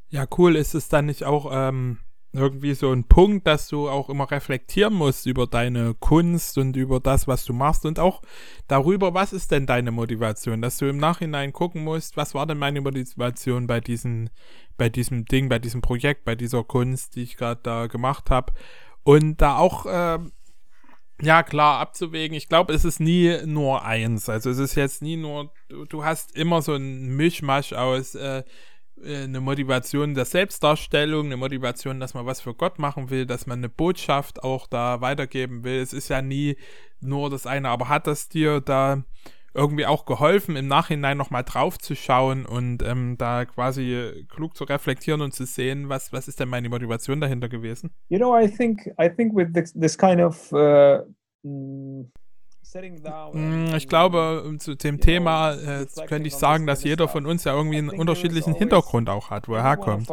Ja, 0.09 0.27
cool. 0.37 0.57
Ist 0.57 0.75
es 0.75 0.89
dann 0.89 1.07
nicht 1.07 1.25
auch 1.25 1.51
ähm, 1.53 1.99
irgendwie 2.33 2.75
so 2.75 2.91
ein 2.93 3.05
Punkt, 3.05 3.47
dass 3.47 3.69
du 3.69 3.89
auch 3.89 4.09
immer 4.09 4.31
reflektieren 4.31 4.95
musst 4.95 5.27
über 5.27 5.47
deine 5.47 5.95
Kunst 5.95 6.57
und 6.57 6.77
über 6.77 6.99
das, 6.99 7.29
was 7.29 7.45
du 7.45 7.53
machst 7.53 7.85
und 7.85 7.99
auch 7.99 8.23
darüber, 8.69 9.13
was 9.13 9.33
ist 9.33 9.51
denn 9.51 9.67
deine 9.67 9.91
Motivation, 9.91 10.63
dass 10.63 10.79
du 10.79 10.89
im 10.89 10.97
Nachhinein 10.97 11.53
gucken 11.53 11.85
musst, 11.85 12.17
was 12.17 12.35
war 12.35 12.47
denn 12.47 12.59
meine 12.59 12.81
Motivation 12.81 13.67
bei 13.67 13.81
diesen, 13.81 14.31
bei 14.79 14.89
diesem 14.89 15.27
Ding, 15.27 15.51
bei 15.51 15.59
diesem 15.59 15.83
Projekt, 15.83 16.25
bei 16.25 16.35
dieser 16.35 16.65
Kunst, 16.65 17.17
die 17.17 17.23
ich 17.23 17.37
gerade 17.37 17.61
da 17.63 17.87
gemacht 17.87 18.31
habe 18.31 18.55
und 19.03 19.43
da 19.43 19.59
auch 19.59 19.85
äh, 19.85 20.19
ja, 21.21 21.45
klar, 21.45 21.79
abzuwägen. 21.79 22.37
Ich 22.37 22.49
glaube, 22.49 22.73
es 22.73 22.85
ist 22.85 22.99
nie 22.99 23.47
nur 23.47 23.85
eins. 23.85 24.29
Also 24.29 24.51
es 24.51 24.59
ist 24.59 24.75
jetzt 24.75 25.03
nie 25.03 25.17
nur, 25.17 25.53
du, 25.69 25.85
du 25.85 26.05
hast 26.05 26.37
immer 26.37 26.63
so 26.63 26.75
ein 26.75 27.15
Mischmasch 27.15 27.73
aus 27.73 28.17
äh, 28.17 28.43
eine 29.05 29.41
Motivation 29.41 30.15
der 30.15 30.25
Selbstdarstellung, 30.25 31.27
eine 31.27 31.37
Motivation, 31.37 32.01
dass 32.01 32.15
man 32.15 32.27
was 32.27 32.41
für 32.41 32.55
Gott 32.55 32.79
machen 32.79 33.11
will, 33.11 33.27
dass 33.27 33.47
man 33.47 33.59
eine 33.59 33.69
Botschaft 33.69 34.43
auch 34.43 34.67
da 34.67 35.01
weitergeben 35.01 35.65
will. 35.65 35.81
Es 35.81 35.93
ist 35.93 36.09
ja 36.09 36.23
nie 36.23 36.57
nur 37.01 37.31
das 37.31 37.47
eine, 37.47 37.69
aber 37.69 37.89
hat 37.89 38.07
das 38.07 38.29
dir 38.29 38.61
da 38.61 39.03
irgendwie 39.55 39.85
auch 39.85 40.07
geholfen, 40.07 40.57
im 40.57 40.67
Nachhinein 40.67 41.19
nochmal 41.19 41.45
drauf 41.45 41.77
zu 41.79 41.95
schauen 41.95 42.47
und 42.47 42.83
ähm, 42.83 43.17
da 43.19 43.45
quasi 43.45 44.27
klug 44.31 44.57
zu 44.57 44.65
reflektieren 44.65 45.21
und 45.21 45.35
zu 45.35 45.45
sehen, 45.45 45.91
was, 45.91 46.13
was 46.13 46.27
ist 46.27 46.41
denn 46.41 46.49
meine 46.49 46.71
Motivation 46.71 47.21
dahinter 47.21 47.51
gewesen? 47.51 47.91
You 48.09 48.19
know, 48.19 48.39
I 48.39 48.49
think 48.49 48.87
I 48.99 49.11
think 49.11 49.35
with 49.35 49.53
this, 49.53 49.75
this 49.75 49.99
kind 49.99 50.23
of 50.23 50.51
uh, 50.53 51.03
Mm, 51.45 52.05
ich 53.77 53.89
glaube, 53.89 54.57
zu 54.59 54.75
dem 54.75 55.01
Thema 55.01 55.53
äh, 55.53 55.87
könnte 56.07 56.29
ich 56.29 56.37
sagen, 56.37 56.67
dass 56.67 56.85
jeder 56.85 57.09
von 57.09 57.27
uns 57.27 57.45
ja 57.45 57.55
irgendwie 57.55 57.79
einen 57.79 57.91
unterschiedlichen 57.91 58.55
Hintergrund 58.55 59.09
auch 59.09 59.31
hat, 59.31 59.49
wo 59.49 59.55
er 59.55 59.63
herkommt. 59.63 60.09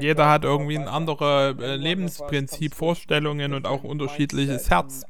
Jeder 0.00 0.28
hat 0.28 0.44
irgendwie 0.44 0.78
ein 0.78 0.88
anderes 0.88 1.58
äh, 1.60 1.76
Lebensprinzip, 1.76 2.74
Vorstellungen 2.74 3.54
und 3.54 3.66
auch 3.66 3.84
unterschiedliches 3.84 4.70
Herz. 4.70 5.02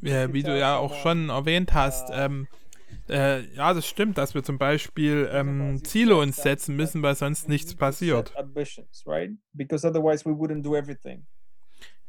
Ja, 0.00 0.32
wie 0.32 0.42
du 0.42 0.58
ja 0.58 0.78
auch 0.78 0.94
schon 0.94 1.28
erwähnt 1.28 1.74
hast, 1.74 2.10
uh, 2.10 2.14
ähm, 2.14 2.48
äh, 3.08 3.40
ja, 3.54 3.74
das 3.74 3.86
stimmt, 3.86 4.18
dass 4.18 4.34
wir 4.34 4.42
zum 4.42 4.58
Beispiel 4.58 5.28
ähm, 5.32 5.82
Ziele 5.84 6.16
uns 6.16 6.36
setzen 6.36 6.76
müssen, 6.76 7.02
weil 7.02 7.14
sonst 7.14 7.48
nichts 7.48 7.74
passiert. 7.74 8.32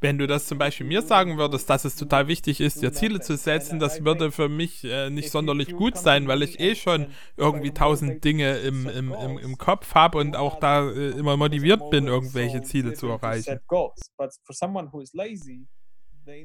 wenn 0.03 0.17
du 0.17 0.27
das 0.27 0.45
zum 0.45 0.59
Beispiel 0.59 0.85
mir 0.85 1.01
sagen 1.01 1.37
würdest, 1.37 1.69
dass 1.69 1.85
es 1.85 1.95
total 1.95 2.27
wichtig 2.27 2.59
ist, 2.59 2.81
dir 2.81 2.91
Ziele 2.91 3.21
zu 3.21 3.37
setzen, 3.37 3.79
das 3.79 4.03
würde 4.03 4.31
für 4.31 4.49
mich 4.49 4.83
äh, 4.83 5.09
nicht 5.09 5.31
sonderlich 5.31 5.73
gut 5.75 5.97
sein, 5.97 6.27
weil 6.27 6.43
ich 6.43 6.59
eh 6.59 6.75
schon 6.75 7.07
irgendwie 7.37 7.71
tausend 7.71 8.23
Dinge 8.23 8.57
im, 8.57 8.87
im, 8.87 9.13
im, 9.13 9.37
im 9.37 9.57
Kopf 9.57 9.95
habe 9.95 10.19
und 10.19 10.35
auch 10.35 10.59
da 10.59 10.91
äh, 10.91 11.11
immer 11.11 11.37
motiviert 11.37 11.89
bin, 11.89 12.07
irgendwelche 12.07 12.61
Ziele 12.61 12.93
zu 12.93 13.07
erreichen. 13.07 13.59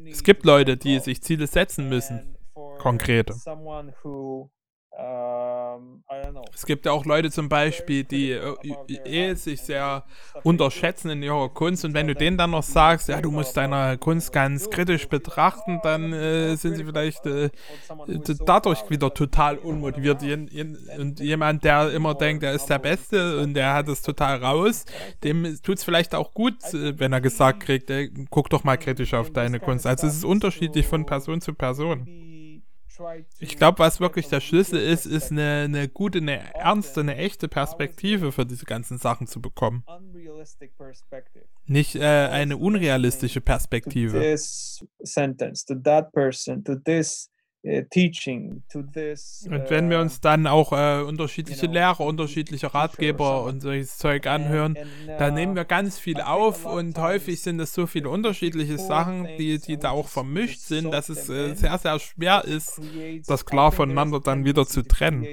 Es 0.06 0.22
gibt 0.22 0.44
Leute, 0.44 0.76
die 0.76 1.00
sich 1.00 1.20
Ziele 1.22 1.46
setzen 1.46 1.88
müssen, 1.88 2.37
konkrete. 2.78 3.34
Es 6.52 6.66
gibt 6.66 6.84
ja 6.84 6.90
auch 6.90 7.04
Leute 7.04 7.30
zum 7.30 7.48
Beispiel, 7.48 8.02
die 8.02 8.32
äh, 8.32 8.56
eh 9.04 9.34
sich 9.34 9.60
sehr 9.60 10.04
unterschätzen 10.42 11.10
in 11.10 11.22
ihrer 11.22 11.50
Kunst 11.50 11.84
und 11.84 11.94
wenn 11.94 12.08
du 12.08 12.16
denen 12.16 12.36
dann 12.36 12.50
noch 12.50 12.64
sagst, 12.64 13.08
ja, 13.08 13.20
du 13.20 13.30
musst 13.30 13.56
deine 13.56 13.96
Kunst 13.98 14.32
ganz 14.32 14.70
kritisch 14.70 15.08
betrachten, 15.08 15.78
dann 15.84 16.12
äh, 16.12 16.56
sind 16.56 16.74
sie 16.74 16.84
vielleicht 16.84 17.24
äh, 17.26 17.50
dadurch 18.44 18.90
wieder 18.90 19.14
total 19.14 19.58
unmotiviert. 19.58 20.20
Und 20.98 21.20
jemand, 21.20 21.62
der 21.62 21.92
immer 21.92 22.14
denkt, 22.14 22.42
er 22.42 22.54
ist 22.54 22.66
der 22.66 22.80
Beste 22.80 23.40
und 23.40 23.54
der 23.54 23.74
hat 23.74 23.86
es 23.86 24.02
total 24.02 24.42
raus, 24.42 24.84
dem 25.22 25.44
tut 25.62 25.78
es 25.78 25.84
vielleicht 25.84 26.16
auch 26.16 26.34
gut, 26.34 26.56
äh, 26.74 26.98
wenn 26.98 27.12
er 27.12 27.20
gesagt 27.20 27.60
kriegt, 27.60 27.88
ey, 27.90 28.10
guck 28.30 28.50
doch 28.50 28.64
mal 28.64 28.76
kritisch 28.76 29.14
auf 29.14 29.30
deine 29.32 29.60
Kunst. 29.60 29.86
Also 29.86 30.08
es 30.08 30.16
ist 30.16 30.24
unterschiedlich 30.24 30.88
von 30.88 31.06
Person 31.06 31.40
zu 31.40 31.54
Person. 31.54 32.27
Ich 33.38 33.56
glaube, 33.56 33.78
was 33.78 34.00
wirklich 34.00 34.28
der 34.28 34.40
Schlüssel 34.40 34.80
ist, 34.80 35.06
ist 35.06 35.30
eine, 35.30 35.62
eine 35.64 35.88
gute, 35.88 36.18
eine 36.18 36.54
ernste, 36.54 37.00
eine 37.00 37.16
echte 37.16 37.48
Perspektive 37.48 38.32
für 38.32 38.46
diese 38.46 38.64
ganzen 38.64 38.98
Sachen 38.98 39.26
zu 39.26 39.40
bekommen. 39.40 39.84
Nicht 41.66 41.96
äh, 41.96 42.00
eine 42.00 42.56
unrealistische 42.56 43.40
Perspektive. 43.40 44.20
This 44.20 44.84
sentence, 45.00 45.64
to 45.64 45.74
that 45.74 46.12
person, 46.12 46.64
to 46.64 46.74
this 46.74 47.30
teaching 47.90 48.62
to 48.70 48.82
this. 48.82 49.46
Und 49.50 49.68
wenn 49.68 49.90
wir 49.90 49.98
uns 49.98 50.20
dann 50.20 50.46
auch 50.46 50.72
äh, 50.72 51.02
unterschiedliche 51.02 51.66
Lehrer, 51.66 52.00
unterschiedliche 52.00 52.72
Ratgeber 52.72 53.42
und 53.42 53.60
solches 53.60 53.98
Zeug 53.98 54.26
anhören, 54.26 54.78
dann 55.18 55.34
nehmen 55.34 55.56
wir 55.56 55.64
ganz 55.64 55.98
viel 55.98 56.20
auf 56.20 56.64
und 56.64 56.96
häufig 56.98 57.40
sind 57.40 57.58
es 57.60 57.74
so 57.74 57.86
viele 57.86 58.08
unterschiedliche 58.10 58.78
Sachen, 58.78 59.26
die, 59.38 59.58
die 59.58 59.76
da 59.76 59.90
auch 59.90 60.08
vermischt 60.08 60.60
sind, 60.60 60.92
dass 60.92 61.08
es 61.08 61.28
äh, 61.28 61.54
sehr, 61.54 61.76
sehr 61.78 61.98
schwer 61.98 62.44
ist, 62.44 62.80
das 63.26 63.44
klar 63.44 63.72
voneinander 63.72 64.20
dann 64.20 64.44
wieder 64.44 64.64
zu 64.64 64.82
trennen. 64.82 65.26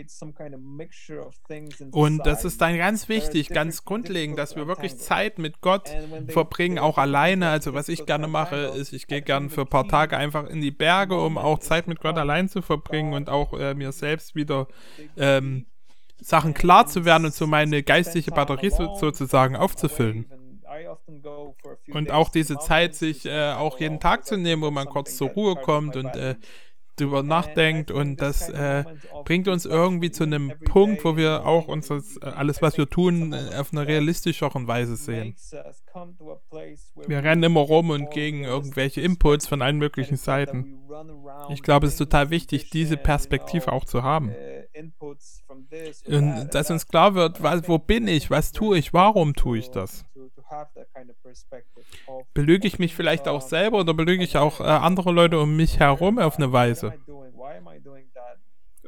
Und 1.92 2.26
das 2.26 2.44
ist 2.44 2.62
dann 2.62 2.78
ganz 2.78 3.08
wichtig, 3.08 3.50
ganz 3.50 3.86
grundlegend, 3.86 4.40
dass 4.40 4.56
wir 4.56 4.68
wirklich 4.68 4.98
Zeit 4.98 5.38
mit 5.38 5.62
Gott 5.62 5.92
verbringen, 6.28 6.80
auch 6.80 6.98
alleine. 6.98 7.50
Also 7.50 7.74
was 7.74 7.88
ich 7.88 8.06
gerne 8.06 8.28
mache, 8.28 8.56
ist, 8.76 8.94
ich 8.94 9.06
gehe 9.06 9.22
gerne 9.22 9.50
für 9.50 9.62
ein 9.62 9.68
paar 9.68 9.88
Tage 9.88 10.18
einfach 10.18 10.50
in 10.50 10.62
die 10.62 10.72
Berge, 10.72 11.20
um 11.22 11.38
auch 11.38 11.60
Zeit 11.60 11.88
mit 11.88 12.00
Gott 12.00 12.15
allein 12.18 12.50
zu 12.50 12.62
verbringen 12.62 13.14
und 13.14 13.30
auch 13.30 13.54
äh, 13.54 13.74
mir 13.74 13.92
selbst 13.92 14.36
wieder 14.36 14.68
ähm, 15.18 15.66
Sachen 16.22 16.54
klar 16.54 16.88
zu 16.88 17.06
werden 17.06 17.26
und 17.26 17.34
so 17.34 17.48
meine 17.48 17.84
geistige 17.84 18.32
Batterie 18.32 18.70
so, 18.70 18.96
sozusagen 18.96 19.56
aufzufüllen. 19.56 20.26
Und 21.92 22.12
auch 22.12 22.30
diese 22.30 22.58
Zeit, 22.58 22.96
sich 22.96 23.26
äh, 23.26 23.52
auch 23.54 23.80
jeden 23.80 24.00
Tag 24.00 24.26
zu 24.26 24.38
nehmen, 24.38 24.62
wo 24.62 24.72
man 24.72 24.88
kurz 24.88 25.16
zur 25.16 25.30
Ruhe 25.30 25.56
kommt 25.56 25.96
und 25.96 26.16
äh, 26.16 26.36
drüber 26.96 27.24
nachdenkt 27.24 27.92
und 27.92 28.22
das 28.22 28.50
äh, 28.50 28.84
bringt 29.26 29.48
uns 29.48 29.66
irgendwie 29.66 30.12
zu 30.12 30.24
einem 30.24 30.54
Punkt, 30.66 31.06
wo 31.06 31.18
wir 31.18 31.46
auch 31.46 31.68
uns 31.68 31.88
das, 31.88 32.18
äh, 32.18 32.26
alles, 32.26 32.62
was 32.62 32.78
wir 32.78 32.90
tun, 32.90 33.34
äh, 33.34 33.56
auf 33.58 33.72
einer 33.72 33.88
realistischeren 33.88 34.68
Weise 34.68 34.96
sehen. 34.96 35.36
Wir 37.08 37.24
rennen 37.24 37.44
immer 37.44 37.62
rum 37.62 37.90
und 37.90 38.12
gegen 38.12 38.44
irgendwelche 38.44 39.02
Inputs 39.02 39.48
von 39.48 39.62
allen 39.62 39.78
möglichen 39.78 40.18
Seiten. 40.18 40.80
Ich 41.50 41.62
glaube, 41.62 41.88
es 41.88 41.94
ist 41.94 42.00
total 42.00 42.30
wichtig, 42.30 42.70
diese 42.70 42.98
Perspektive 42.98 43.72
auch 43.72 43.86
zu 43.86 44.04
haben. 44.04 44.32
Und 46.08 46.50
dass 46.54 46.72
uns 46.72 46.88
klar 46.88 47.16
wird, 47.16 47.42
was, 47.42 47.68
wo 47.68 47.78
bin 47.78 48.08
ich, 48.08 48.30
was 48.30 48.52
tue 48.52 48.78
ich, 48.78 48.94
warum 48.94 49.34
tue 49.34 49.58
ich 49.58 49.70
das? 49.72 50.06
Belüge 52.34 52.68
ich 52.68 52.80
mich 52.80 52.96
vielleicht 52.96 53.28
auch 53.28 53.42
selber 53.42 53.80
oder 53.80 53.94
belüge 53.94 54.24
ich 54.24 54.38
auch 54.38 54.60
äh, 54.60 54.64
andere 54.64 55.12
Leute 55.12 55.40
um 55.40 55.56
mich 55.56 55.80
herum 55.80 56.20
auf 56.20 56.38
eine 56.38 56.52
Weise? 56.52 56.94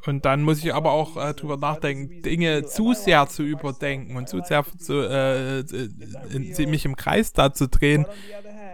Und 0.05 0.25
dann 0.25 0.43
muss 0.43 0.63
ich 0.63 0.73
aber 0.73 0.91
auch 0.91 1.17
äh, 1.17 1.33
drüber 1.33 1.57
nachdenken, 1.57 2.21
Dinge 2.21 2.65
zu 2.65 2.93
sehr 2.93 3.27
zu 3.27 3.43
überdenken 3.43 4.15
und 4.15 4.29
zu 4.29 4.41
sehr 4.41 4.63
zu, 4.77 5.01
äh, 5.01 5.59
in, 5.59 6.69
mich 6.69 6.85
im 6.85 6.95
Kreis 6.95 7.33
da 7.33 7.53
zu 7.53 7.67
drehen. 7.67 8.05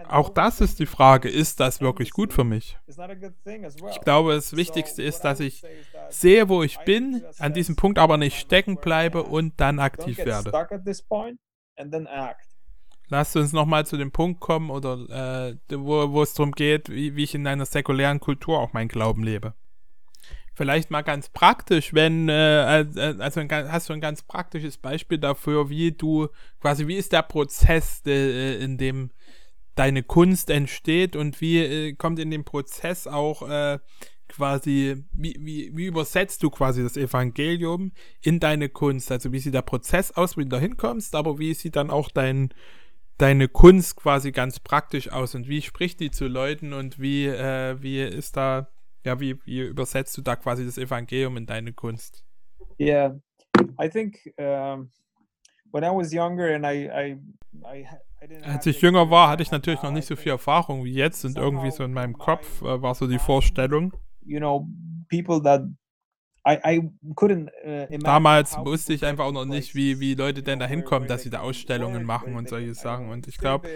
Auch 0.08 0.28
das 0.28 0.60
ist 0.60 0.78
die 0.78 0.86
Frage, 0.86 1.28
ist 1.28 1.60
das 1.60 1.80
wirklich 1.80 2.10
gut 2.10 2.32
für 2.32 2.44
mich? 2.44 2.78
Ich 3.90 4.00
glaube, 4.00 4.34
das 4.34 4.54
Wichtigste 4.54 5.02
ist, 5.02 5.22
dass 5.22 5.40
ich 5.40 5.62
sehe, 6.10 6.48
wo 6.48 6.62
ich 6.62 6.78
bin, 6.80 7.24
an 7.38 7.52
diesem 7.54 7.74
Punkt 7.74 7.98
aber 7.98 8.16
nicht 8.16 8.38
stecken 8.38 8.76
bleibe 8.76 9.22
und 9.22 9.58
dann 9.60 9.78
aktiv 9.78 10.18
werde. 10.18 10.52
Lasst 13.08 13.36
uns 13.36 13.52
nochmal 13.52 13.86
zu 13.86 13.96
dem 13.96 14.10
Punkt 14.10 14.40
kommen, 14.40 14.70
oder 14.70 15.50
äh, 15.50 15.76
wo, 15.76 16.10
wo 16.12 16.22
es 16.22 16.34
darum 16.34 16.52
geht, 16.52 16.88
wie, 16.88 17.16
wie 17.16 17.24
ich 17.24 17.34
in 17.34 17.46
einer 17.46 17.66
säkulären 17.66 18.20
Kultur 18.20 18.58
auch 18.58 18.72
meinen 18.72 18.88
Glauben 18.88 19.22
lebe. 19.22 19.54
Vielleicht 20.54 20.90
mal 20.90 21.02
ganz 21.02 21.28
praktisch, 21.28 21.92
wenn, 21.92 22.28
äh, 22.28 22.86
also 23.18 23.40
ein, 23.40 23.50
hast 23.50 23.88
du 23.88 23.92
ein 23.92 24.00
ganz 24.00 24.22
praktisches 24.22 24.78
Beispiel 24.78 25.18
dafür, 25.18 25.68
wie 25.68 25.92
du, 25.92 26.28
quasi, 26.60 26.86
wie 26.86 26.96
ist 26.96 27.12
der 27.12 27.22
Prozess, 27.22 28.02
de, 28.02 28.62
in 28.62 28.78
dem 28.78 29.10
deine 29.74 30.02
Kunst 30.02 30.50
entsteht 30.50 31.16
und 31.16 31.40
wie 31.40 31.58
äh, 31.58 31.92
kommt 31.94 32.18
in 32.18 32.30
dem 32.30 32.44
Prozess 32.44 33.06
auch 33.06 33.48
äh, 33.48 33.78
quasi, 34.28 35.04
wie, 35.12 35.36
wie, 35.40 35.76
wie 35.76 35.86
übersetzt 35.86 36.42
du 36.42 36.50
quasi 36.50 36.82
das 36.82 36.96
Evangelium 36.96 37.92
in 38.20 38.40
deine 38.40 38.68
Kunst? 38.68 39.10
Also 39.10 39.32
wie 39.32 39.38
sieht 39.38 39.54
der 39.54 39.62
Prozess 39.62 40.12
aus, 40.12 40.36
wie 40.36 40.44
du 40.44 40.50
da 40.50 40.58
hinkommst, 40.58 41.14
aber 41.14 41.38
wie 41.38 41.54
sieht 41.54 41.76
dann 41.76 41.90
auch 41.90 42.10
dein, 42.10 42.54
deine 43.18 43.48
Kunst 43.48 43.96
quasi 43.96 44.32
ganz 44.32 44.60
praktisch 44.60 45.10
aus 45.10 45.34
und 45.34 45.48
wie 45.48 45.62
spricht 45.62 46.00
die 46.00 46.10
zu 46.10 46.26
Leuten 46.26 46.72
und 46.72 46.98
wie, 46.98 47.26
äh, 47.26 47.80
wie 47.80 48.02
ist 48.02 48.36
da, 48.36 48.68
ja, 49.04 49.20
wie, 49.20 49.38
wie 49.44 49.60
übersetzt 49.60 50.16
du 50.16 50.22
da 50.22 50.36
quasi 50.36 50.64
das 50.64 50.78
Evangelium 50.78 51.36
in 51.36 51.46
deine 51.46 51.72
Kunst? 51.72 52.24
Yeah, 52.78 53.14
I 53.80 53.88
think 53.88 54.18
um, 54.38 54.90
when 55.70 55.84
I 55.84 55.90
was 55.90 56.12
younger 56.12 56.54
and 56.54 56.64
I, 56.64 56.88
I, 56.88 57.18
I 57.64 57.86
als 58.42 58.66
ich 58.66 58.80
jünger 58.80 59.10
war, 59.10 59.28
hatte 59.28 59.42
ich 59.42 59.50
natürlich 59.50 59.82
noch 59.82 59.90
nicht 59.90 60.06
so 60.06 60.16
viel 60.16 60.32
Erfahrung 60.32 60.84
wie 60.84 60.94
jetzt 60.94 61.24
und 61.24 61.36
irgendwie 61.36 61.70
so 61.70 61.84
in 61.84 61.92
meinem 61.92 62.14
Kopf 62.14 62.62
äh, 62.62 62.80
war 62.80 62.94
so 62.94 63.06
die 63.06 63.18
Vorstellung. 63.18 63.92
You 64.24 64.38
know, 64.38 64.66
people 65.10 65.42
that 65.42 65.62
I, 66.46 66.58
I 66.62 66.90
couldn't, 67.14 67.50
uh, 67.64 67.86
Damals 67.98 68.56
wusste 68.58 68.92
ich 68.92 69.04
einfach 69.06 69.24
auch 69.24 69.32
noch 69.32 69.46
nicht, 69.46 69.74
wie, 69.74 69.98
wie 69.98 70.14
Leute 70.14 70.42
denn 70.42 70.58
da 70.58 70.66
hinkommen, 70.66 71.08
dass 71.08 71.22
sie 71.22 71.30
da 71.30 71.40
Ausstellungen 71.40 72.04
machen 72.04 72.36
und 72.36 72.50
solche 72.50 72.74
Sachen. 72.74 73.08
Und 73.08 73.26
ich 73.28 73.38
glaube, 73.38 73.68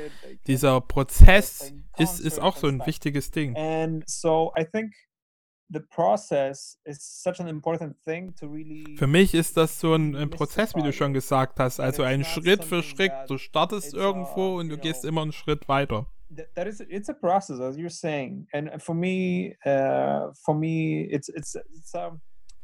dieser 0.46 0.82
Prozess 0.82 1.72
ist, 1.96 2.20
ist 2.20 2.38
auch 2.38 2.56
so 2.58 2.66
ein 2.66 2.84
wichtiges 2.84 3.30
Ding. 3.30 3.54
Für 8.96 9.06
mich 9.06 9.34
ist 9.34 9.56
das 9.56 9.80
so 9.80 9.94
ein, 9.94 10.16
ein, 10.16 10.30
Prozess, 10.30 10.74
wie 10.76 10.82
du 10.82 10.92
schon 10.92 11.14
gesagt 11.14 11.60
hast. 11.60 11.80
Also 11.80 12.02
ein 12.02 12.24
Schritt 12.24 12.64
für 12.64 12.82
Schritt. 12.82 13.12
Du 13.28 13.38
startest 13.38 13.94
irgendwo 13.94 14.58
und 14.58 14.68
du 14.68 14.76
gehst 14.76 15.06
immer 15.06 15.22
einen 15.22 15.32
Schritt 15.32 15.68
weiter 15.68 16.06
that 16.54 16.66
is 16.66 16.82
it's 16.90 17.08
a 17.08 17.14
process 17.14 17.58
as 17.58 17.76
you're 17.78 17.88
saying 17.88 18.46
and 18.52 18.82
for 18.82 18.94
me 18.94 19.56
uh, 19.64 20.26
for 20.44 20.54
me 20.54 21.08
it's 21.10 21.30
it's 21.30 21.56
it's 21.74 21.94
um, 21.94 22.20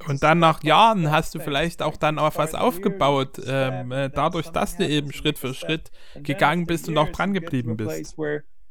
und 0.08 0.22
dann 0.22 0.38
nach 0.38 0.62
Jahren 0.62 1.10
hast 1.10 1.34
du 1.34 1.40
vielleicht 1.40 1.82
auch 1.82 1.96
dann 1.96 2.18
auf 2.18 2.38
was 2.38 2.54
aufgebaut, 2.54 3.40
ähm, 3.46 3.92
äh, 3.92 4.10
dadurch, 4.10 4.48
dass 4.50 4.76
du 4.76 4.86
eben 4.86 5.12
Schritt 5.12 5.38
für 5.38 5.54
Schritt 5.54 5.90
gegangen 6.14 6.66
bist 6.66 6.88
und 6.88 6.98
auch 6.98 7.10
dran 7.10 7.32
geblieben 7.32 7.76
bist. 7.76 8.16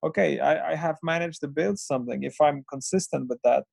Okay, 0.02 0.36
I, 0.36 0.74
I 0.74 0.78
have 0.78 1.00
managed 1.02 1.40
to 1.42 1.48
build 1.48 1.80
something 1.80 2.24
if 2.24 2.40
I'm 2.42 2.64
consistent 2.66 3.30
with 3.30 3.40
that. 3.44 3.66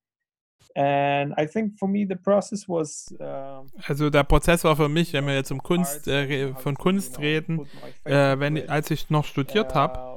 And 0.75 1.33
I 1.37 1.45
think 1.45 1.77
for 1.77 1.89
me 1.89 2.05
the 2.07 2.15
process 2.15 2.69
was. 2.69 3.13
Uh, 3.19 3.65
also 3.85 4.09
der 4.09 4.23
Prozess 4.23 4.63
war 4.63 4.77
für 4.77 4.87
mich, 4.87 5.11
wenn 5.11 5.27
wir 5.27 5.35
jetzt 5.35 5.51
um 5.51 5.61
Kunst 5.61 6.07
äh, 6.07 6.53
von 6.53 6.75
Kunst 6.75 7.19
reden, 7.19 7.67
äh, 8.05 8.39
wenn 8.39 8.69
als 8.69 8.89
ich 8.91 9.09
noch 9.09 9.25
studiert 9.25 9.75
habe 9.75 10.10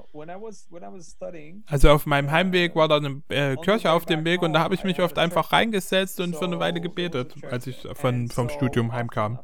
also 1.67 1.91
auf 1.91 2.07
meinem 2.07 2.31
Heimweg 2.31 2.75
war 2.77 2.89
da 2.89 2.97
eine 2.97 3.23
äh, 3.29 3.57
Kirche 3.57 3.91
auf 3.91 4.07
dem 4.07 4.25
Weg 4.25 4.43
und 4.43 4.53
da 4.53 4.61
habe 4.61 4.75
ich 4.75 4.85
mich 4.85 5.01
oft 5.01 5.19
einfach 5.19 5.53
reingesetzt 5.53 6.21
und 6.21 6.37
für 6.37 6.45
eine 6.45 6.59
Weile 6.61 6.81
gebetet, 6.81 7.35
als 7.51 7.67
ich 7.67 7.87
von, 7.95 8.29
vom 8.29 8.49
Studium 8.49 8.93
heimkam. 8.93 9.41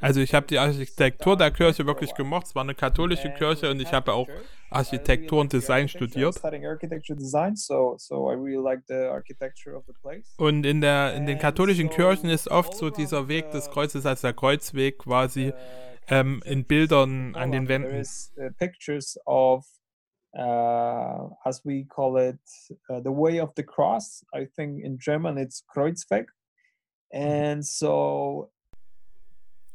Also 0.00 0.20
ich 0.20 0.34
habe 0.34 0.46
die 0.46 0.58
Architektur 0.58 1.36
der 1.36 1.50
Kirche 1.50 1.86
wirklich 1.86 2.14
gemocht. 2.14 2.46
Es 2.46 2.54
war 2.54 2.62
eine 2.62 2.74
katholische 2.74 3.30
Kirche 3.30 3.70
und 3.70 3.80
ich 3.80 3.92
habe 3.92 4.12
auch 4.12 4.28
Architektur 4.70 5.40
und 5.40 5.52
Design 5.52 5.88
studiert. 5.88 6.40
Und 10.36 10.66
in, 10.66 10.80
der, 10.80 11.14
in 11.14 11.26
den 11.26 11.38
katholischen 11.38 11.90
Kirchen 11.90 12.30
ist 12.30 12.48
oft 12.48 12.74
so 12.74 12.90
dieser 12.90 13.28
Weg 13.28 13.50
des 13.50 13.70
Kreuzes 13.70 14.06
als 14.06 14.22
der 14.22 14.32
Kreuzweg 14.32 14.98
quasi 14.98 15.52
ähm, 16.08 16.42
in 16.44 16.64
Bildern 16.64 17.34
an 17.34 17.52
den 17.52 17.68
Wänden. 17.68 17.94
uh, 20.34 21.28
as 21.44 21.64
we 21.64 21.84
call 21.84 22.16
it, 22.16 22.38
uh, 22.90 23.00
the 23.00 23.12
way 23.12 23.38
of 23.38 23.54
the 23.56 23.62
cross. 23.62 24.24
I 24.34 24.46
think 24.56 24.84
in 24.84 24.98
German 24.98 25.38
it's 25.38 25.62
Kreuzweg. 25.74 26.26
And 27.12 27.64
so 27.64 28.50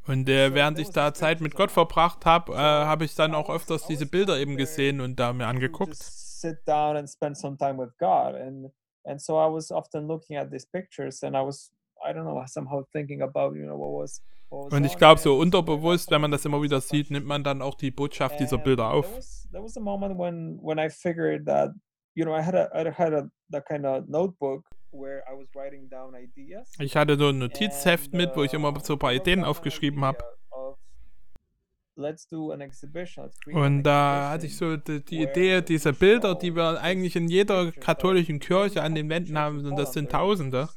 Und 0.08 0.28
äh, 0.28 0.54
während 0.54 0.78
ich 0.78 0.88
da 0.90 1.12
Zeit 1.12 1.40
mit 1.40 1.54
Gott 1.54 1.70
verbracht 1.70 2.24
habe, 2.24 2.52
äh, 2.52 2.56
habe 2.56 3.04
ich 3.04 3.14
dann 3.14 3.34
auch 3.34 3.50
öfters 3.50 3.86
diese 3.86 4.06
Bilder 4.06 4.38
eben 4.38 4.56
gesehen 4.56 5.00
und 5.00 5.20
da 5.20 5.32
mir 5.32 5.46
angeguckt. 5.46 5.94
sit 6.38 6.58
down 6.66 6.96
and 6.96 7.08
spend 7.08 7.36
some 7.36 7.56
time 7.56 7.78
with 7.78 7.90
God. 7.98 8.34
And 8.34 8.70
and 9.04 9.20
so 9.20 9.34
I 9.34 9.52
was 9.52 9.70
often 9.70 10.06
looking 10.06 10.36
at 10.36 10.50
these 10.50 10.66
pictures 10.66 11.22
and 11.22 11.34
I 11.34 11.40
was 11.40 11.72
I 12.04 12.12
don't 12.12 12.24
know 12.24 12.42
somehow 12.46 12.84
thinking 12.92 13.22
about 13.22 13.56
you 13.56 13.64
know 13.64 13.76
what 13.78 14.02
was 14.02 14.22
Und 14.50 14.84
ich 14.84 14.96
glaube, 14.96 15.20
so 15.20 15.38
unterbewusst, 15.38 16.10
wenn 16.10 16.22
man 16.22 16.30
das 16.30 16.44
immer 16.46 16.62
wieder 16.62 16.80
sieht, 16.80 17.10
nimmt 17.10 17.26
man 17.26 17.44
dann 17.44 17.60
auch 17.60 17.74
die 17.74 17.90
Botschaft 17.90 18.40
dieser 18.40 18.56
Bilder 18.56 18.90
auf. 18.90 19.06
there 19.52 19.62
was 19.62 19.76
a 19.76 19.80
moment 19.80 20.18
when 20.18 20.58
when 20.62 20.78
I 20.78 20.88
figured 20.88 21.44
that 21.46 21.72
you 22.14 22.24
know 22.24 22.34
I 22.34 22.42
had 22.42 22.54
a 22.54 22.70
I 22.74 22.90
had 22.90 23.12
a 23.12 23.28
that 23.50 23.66
kind 23.66 23.84
of 23.84 24.06
notebook 24.08 24.64
where 24.92 25.22
I 25.30 25.34
was 25.34 25.48
writing 25.54 25.88
down 25.88 26.14
ideas. 26.14 26.72
Ich 26.78 26.96
hatte 26.96 27.16
so 27.16 27.28
ein 27.28 27.38
Notizheft 27.38 28.12
mit, 28.12 28.36
wo 28.36 28.42
ich 28.42 28.52
immer 28.52 28.76
uh, 28.76 28.80
so 28.80 28.94
ein 28.94 28.98
paar 28.98 29.12
I 29.12 29.18
wrote 29.18 29.30
Ideen 29.30 29.44
aufgeschrieben 29.44 30.04
habe. 30.04 30.18
Und 33.52 33.82
da 33.82 34.30
hatte 34.30 34.46
ich 34.46 34.56
so 34.56 34.76
die, 34.76 35.04
die 35.04 35.22
Idee, 35.22 35.62
diese 35.62 35.92
Bilder, 35.92 36.36
die 36.36 36.54
wir 36.54 36.80
eigentlich 36.80 37.16
in 37.16 37.28
jeder 37.28 37.72
katholischen 37.72 38.38
Kirche 38.38 38.82
an 38.82 38.94
den 38.94 39.08
Wänden 39.08 39.36
haben, 39.36 39.66
und 39.66 39.76
das 39.76 39.92
sind 39.92 40.10
Tausende. 40.10 40.68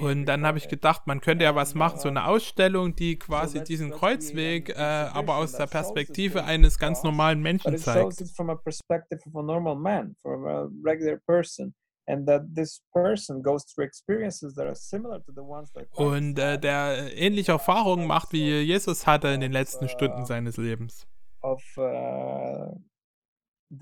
Und 0.00 0.26
dann 0.26 0.46
habe 0.46 0.58
ich 0.58 0.68
gedacht, 0.68 1.06
man 1.06 1.20
könnte 1.20 1.44
ja 1.44 1.54
was 1.54 1.74
machen, 1.74 1.98
so 1.98 2.08
eine 2.08 2.26
Ausstellung, 2.26 2.96
die 2.96 3.18
quasi 3.18 3.62
diesen 3.62 3.90
Kreuzweg, 3.90 4.70
an 4.70 4.76
äh, 4.76 4.78
aber 5.12 5.36
aus 5.36 5.54
exhibition 5.54 5.58
der 5.58 5.66
Perspektive 5.66 6.44
eines 6.44 6.78
ganz 6.78 6.98
cross, 6.98 7.04
normalen 7.04 7.38
but 7.38 7.42
Menschen 7.44 7.78
zeigt. 7.78 8.20
it 8.20 8.30
from 8.30 8.50
a 8.50 8.56
perspective 8.56 9.20
of 9.26 9.36
a 9.36 9.42
normal 9.42 9.76
man, 9.76 10.14
from 10.20 10.46
a 10.46 10.68
regular 10.84 11.18
person, 11.26 11.74
and 12.06 12.26
that 12.26 12.42
this 12.54 12.82
person 12.92 13.42
goes 13.42 13.64
through 13.64 13.86
experiences 13.86 14.54
that 14.54 14.66
are 14.66 14.74
similar 14.74 15.20
to 15.24 15.32
the 15.32 15.42
ones 15.42 15.72
that 15.72 15.90
Christ 15.90 16.00
Und 16.00 16.38
äh, 16.38 16.58
der 16.58 17.16
ähnliche 17.16 17.52
Erfahrungen 17.52 18.06
macht, 18.06 18.32
wie 18.32 18.60
Jesus 18.60 19.06
hatte 19.06 19.28
in 19.28 19.40
den 19.40 19.52
letzten 19.52 19.88
Stunden 19.88 20.22
uh, 20.22 20.26
seines 20.26 20.56
Lebens. 20.56 21.06
of 21.42 21.62
uh, 21.78 22.74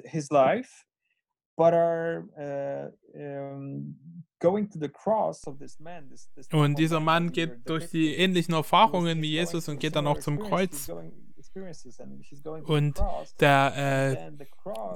his 0.05 0.31
life, 0.31 0.85
but 1.59 1.75
are 1.75 2.25
uh, 2.39 2.89
um, 3.21 3.97
going 4.41 4.71
to 4.71 4.79
the 4.79 4.89
cross 4.89 5.47
of 5.47 5.59
this 5.59 5.79
man. 5.81 6.09
This, 6.09 6.31
this 6.35 6.49
Und 6.53 6.79
dieser 6.79 7.01
man 7.01 7.25
Mann 7.25 7.33
geht 7.33 7.69
durch 7.69 7.91
die 7.91 8.15
ähnlichen 8.15 8.55
Erfahrungen 8.55 9.21
wie 9.21 9.33
Jesus 9.33 9.69
und 9.69 9.81
geht 9.81 9.97
dann 9.97 10.07
auch 10.07 10.21
zum 10.21 10.39
Kreuz. 10.39 10.89
Und 12.65 13.03
der, 13.41 13.73
äh, 13.77 14.45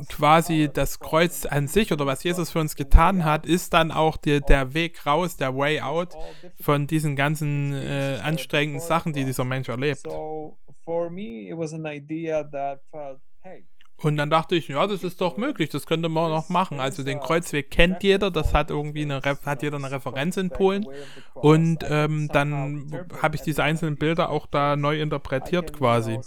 quasi 0.09 0.71
das 0.73 1.01
Kreuz 1.01 1.47
an 1.47 1.67
sich 1.67 1.93
oder 1.93 2.07
was 2.07 2.23
Jesus 2.23 2.51
für 2.51 2.61
uns 2.61 2.77
getan 2.77 3.25
hat, 3.25 3.47
ist 3.47 3.73
dann 3.75 3.91
auch 3.91 4.17
die, 4.17 4.41
der 4.41 4.73
Weg 4.75 5.05
raus, 5.05 5.37
der 5.37 5.57
Way 5.57 5.81
out 5.81 6.15
von 6.61 6.87
diesen 6.87 7.17
ganzen 7.17 7.73
äh, 7.73 8.21
anstrengenden 8.23 8.81
Sachen, 8.81 9.13
die 9.13 9.25
dieser. 9.25 9.45
Mensch 9.45 9.69
erlebt. 9.69 10.03
So 10.05 10.59
for 10.85 11.11
me, 11.11 11.49
it 11.49 11.57
was 11.57 11.73
an 11.73 11.87
idea 11.87 12.45
that 12.53 12.81
felt, 12.93 13.19
hey, 13.41 13.65
Und 14.03 14.17
dann 14.17 14.31
dachte 14.31 14.55
ich, 14.55 14.69
ja, 14.69 14.87
das 14.87 15.05
ist 15.05 15.21
doch 15.21 15.37
möglich, 15.37 15.69
das 15.69 15.87
könnte 15.87 16.09
man 16.09 16.31
noch 16.31 16.49
machen. 16.49 16.81
Also 16.81 17.03
den 17.03 17.21
Kreuzweg 17.21 17.71
kennt 17.71 18.03
jeder, 18.03 18.31
das 18.31 18.55
hat 18.55 18.71
irgendwie 18.71 19.03
eine, 19.03 19.21
hat 19.21 19.63
jeder 19.63 19.77
eine 19.77 19.91
Referenz 19.91 20.37
in 20.37 20.51
Polen. 20.51 20.87
Und 21.35 21.85
ähm, 21.89 22.29
dann 22.33 23.07
habe 23.21 23.37
ich 23.37 23.43
diese 23.43 23.63
einzelnen 23.63 23.97
Bilder 23.97 24.31
auch 24.31 24.47
da 24.47 24.77
neu 24.77 25.01
interpretiert 25.01 25.73
quasi. 25.73 26.19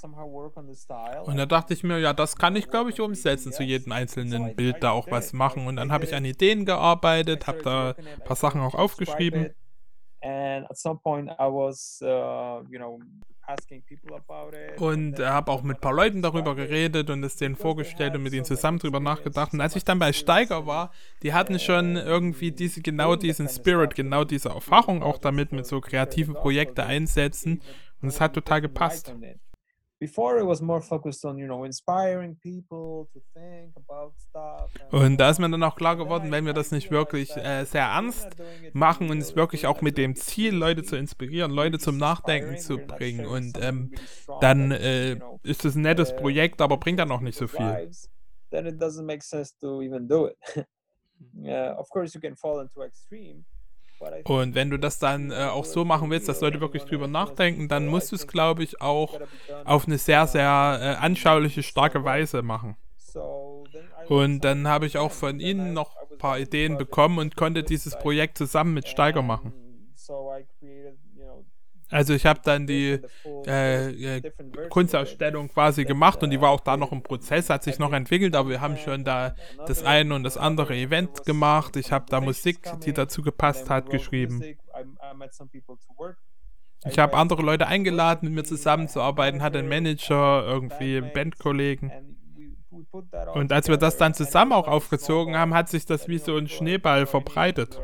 Und 1.24 1.38
da 1.38 1.46
dachte 1.46 1.74
ich 1.74 1.84
mir, 1.84 2.00
ja, 2.00 2.14
das 2.14 2.36
kann 2.36 2.56
ich, 2.56 2.70
glaube 2.70 2.90
ich, 2.90 3.00
umsetzen, 3.02 3.52
zu 3.52 3.64
jedem 3.64 3.92
einzelnen 3.92 4.56
Bild 4.56 4.84
da 4.84 4.92
auch 4.92 5.10
was 5.10 5.34
machen. 5.34 5.68
Und 5.68 5.78
dann 5.78 5.92
habe 5.92 6.04
ich 6.04 6.14
an. 6.14 6.26
Ideen 6.26 6.66
gearbeitet, 6.66 7.48
habe 7.48 7.62
da 7.62 7.90
ein 7.98 8.24
paar 8.24 8.36
Sachen 8.36 8.62
auch 8.62 8.76
aufgeschrieben. 8.76 9.54
And 10.22 10.70
at 10.70 10.78
some 10.78 11.00
point, 11.00 11.30
Und 14.78 15.20
habe 15.20 15.52
auch 15.52 15.64
mit 15.64 15.78
ein 15.78 15.82
paar 15.82 15.94
Leuten 15.94 16.22
darüber 16.22 16.56
geredet 16.56 17.10
und 17.10 17.24
es 17.24 17.36
denen 17.36 17.56
vorgestellt 17.56 18.16
und 18.16 18.24
mit 18.24 18.34
ihnen 18.34 18.46
zusammen 18.46 18.80
drüber 18.80 19.00
nachgedacht. 19.00 19.54
Und 19.54 19.62
als 19.62 19.76
ich 19.76 19.84
dann 19.84 20.00
bei 20.00 20.14
Steiger 20.14 20.66
war, 20.66 20.92
die 21.24 21.34
hatten 21.34 21.60
schon 21.60 21.96
irgendwie 21.96 22.52
diese 22.52 22.82
genau 22.82 23.16
diesen 23.16 23.48
Spirit, 23.48 23.96
genau 23.96 24.24
diese 24.24 24.50
Erfahrung 24.50 25.04
auch 25.04 25.18
damit 25.18 25.52
mit 25.52 25.66
so 25.66 25.80
to 25.80 25.90
share 25.90 26.06
the 26.06 26.12
kreative 26.12 26.28
gospel. 26.34 26.42
Projekte 26.42 26.76
They 26.76 26.86
they 26.86 26.96
einsetzen. 26.96 27.62
Und 28.02 28.10
es 28.10 28.22
hat 28.22 28.34
total 28.34 28.62
gepasst. 28.62 29.14
Und 34.92 35.18
da 35.18 35.30
ist 35.30 35.40
mir 35.40 35.50
dann 35.50 35.64
auch 35.64 35.76
klar 35.76 35.96
geworden, 35.96 36.32
wenn 36.32 36.46
wir 36.46 36.54
das 36.54 36.72
nicht 36.72 36.92
wirklich 36.92 37.36
äh, 37.38 37.64
sehr 37.64 37.84
ernst 37.84 38.30
machen 38.74 39.10
und 39.10 39.20
es 39.20 39.36
wirklich 39.36 39.68
auch 39.68 39.82
mit 39.82 39.98
dem 39.98 40.12
it 40.12 40.18
Ziel, 40.18 40.54
Leute 40.54 40.84
zu 40.84 40.96
inspirieren, 40.98 41.52
Leute 41.52 41.80
zum 41.80 41.98
Nachdenken 41.98 42.58
zu 42.58 42.78
bringen. 42.78 43.26
Und 43.26 43.58
ähm, 43.62 43.94
dann 44.42 44.72
äh, 44.72 45.20
ist 45.44 45.64
es 45.64 45.76
ein 45.76 45.82
nettes 45.82 46.12
uh, 46.12 46.16
Projekt, 46.18 46.62
aber 46.62 46.78
bringt 46.78 47.00
dann 47.00 47.12
auch 47.12 47.22
nicht 47.22 47.38
so 47.38 47.48
viel. 47.48 47.90
then 48.56 48.68
it 48.68 48.80
doesn't 48.80 49.06
make 49.06 49.22
sense 49.22 49.54
to 49.60 49.82
even 49.82 50.08
do 50.08 50.26
it. 50.26 50.38
yeah, 51.40 51.74
of 51.78 51.90
course, 51.90 52.16
you 52.16 52.22
can 52.22 52.36
fall 52.36 52.60
into 52.62 52.82
extreme. 52.82 53.46
Und 54.26 54.56
wenn 54.56 54.70
du 54.70 54.78
das 54.78 55.00
dann 55.00 55.32
äh, 55.32 55.36
auch 55.46 55.66
so 55.66 55.84
machen 55.84 56.10
willst, 56.10 56.30
dass 56.30 56.42
Leute 56.42 56.62
wirklich 56.62 56.84
drüber 56.84 57.08
nachdenken, 57.08 57.68
dann 57.68 57.88
musst 57.88 58.12
du 58.12 58.16
es, 58.16 58.28
glaube 58.28 58.64
ich, 58.64 58.82
auch 58.82 59.20
auf 59.64 59.88
eine 59.88 59.98
sehr, 59.98 60.28
sehr 60.28 60.80
äh, 60.82 61.04
anschauliche, 61.04 61.64
starke. 61.64 62.06
Weise 62.06 62.42
machen. 62.42 62.76
Und 64.08 64.42
dann 64.42 64.68
habe 64.68 64.86
ich 64.86 64.98
auch 64.98 65.12
von 65.12 65.40
ihnen 65.40 65.74
noch 65.74 65.96
ein 66.12 66.18
paar 66.18 66.40
Ideen 66.40 66.78
bekommen 66.78 67.18
und 67.18 67.36
konnte 67.36 67.64
dieses. 67.64 67.96
Projekt 67.98 68.38
zusammen 68.38 68.74
mit 68.74 68.88
Steiger 68.88 69.22
machen. 69.22 69.54
And 69.54 69.98
so 69.98 70.32
I 70.32 70.46
created, 70.60 70.98
you 71.16 71.24
know, 71.24 71.46
Also 71.96 72.14
ich 72.14 72.26
habe 72.26 72.42
dann 72.44 72.68
die 72.68 73.00
äh, 73.48 73.90
äh, 73.90 74.18
it 74.18 74.34
Kunstausstellung 74.70 75.48
quasi 75.48 75.86
gemacht 75.86 76.22
und 76.24 76.30
die 76.30 76.42
war 76.42 76.50
auch 76.50 76.60
da 76.60 76.76
noch 76.76 76.92
im 76.92 77.02
created. 77.02 77.08
Prozess, 77.08 77.50
hat 77.50 77.64
sich 77.64 77.80
noch 77.80 77.94
entwickelt, 77.94 78.36
aber 78.36 78.50
wir 78.50 78.60
haben 78.60 78.76
schon 78.76 79.06
da 79.06 79.34
das 79.66 79.82
eine 79.86 80.14
und 80.14 80.24
das 80.24 80.36
andere 80.36 80.76
Event 80.76 81.24
gemacht. 81.26 81.78
Ich 81.78 81.94
habe 81.94 82.06
da 82.10 82.20
Musik, 82.20 82.60
die 82.86 82.92
dazu 82.92 83.22
gepasst 83.22 83.70
hat, 83.70 83.90
geschrieben. 83.90 84.44
Ich 86.86 87.00
habe 87.00 87.16
andere 87.16 87.42
Leute 87.42 87.68
eingeladen, 87.68 88.28
mit 88.28 88.36
mir 88.36 88.44
zusammenzuarbeiten, 88.44 89.42
hatte 89.42 89.60
einen 89.60 89.70
manager, 89.70 90.44
irgendwie 90.46 91.00
Bandkollegen. 91.00 91.94
Und 93.34 93.54
als 93.54 93.70
wir 93.70 93.78
das 93.78 93.96
dann 93.96 94.14
zusammen 94.14 94.52
auch 94.52 94.68
aufgezogen 94.68 95.38
haben, 95.38 95.54
hat 95.54 95.70
sich 95.70 95.86
das 95.86 96.10
wie 96.10 96.18
so 96.18 96.36
ein 96.36 96.50
Schneeball 96.50 97.06
verbreitet. 97.06 97.80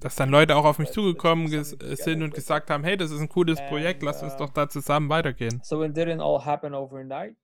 Dass 0.00 0.16
dann 0.16 0.30
Leute 0.30 0.56
auch 0.56 0.64
auf 0.64 0.78
mich 0.78 0.90
zugekommen 0.90 1.52
äh, 1.52 1.64
sind 1.96 2.22
und 2.22 2.34
gesagt 2.34 2.70
haben, 2.70 2.84
hey, 2.84 2.96
das 2.96 3.10
ist 3.10 3.20
ein 3.20 3.28
cooles 3.28 3.60
Projekt, 3.68 4.02
lass 4.02 4.22
uns 4.22 4.34
uh, 4.34 4.38
doch 4.38 4.50
da 4.50 4.68
zusammen 4.68 5.08
weitergehen. 5.08 5.60
so 5.62 5.82
it 5.82 5.96
didn't 5.96 6.20
all 6.20 6.44
happen 6.44 6.74
overnight, 6.74 7.34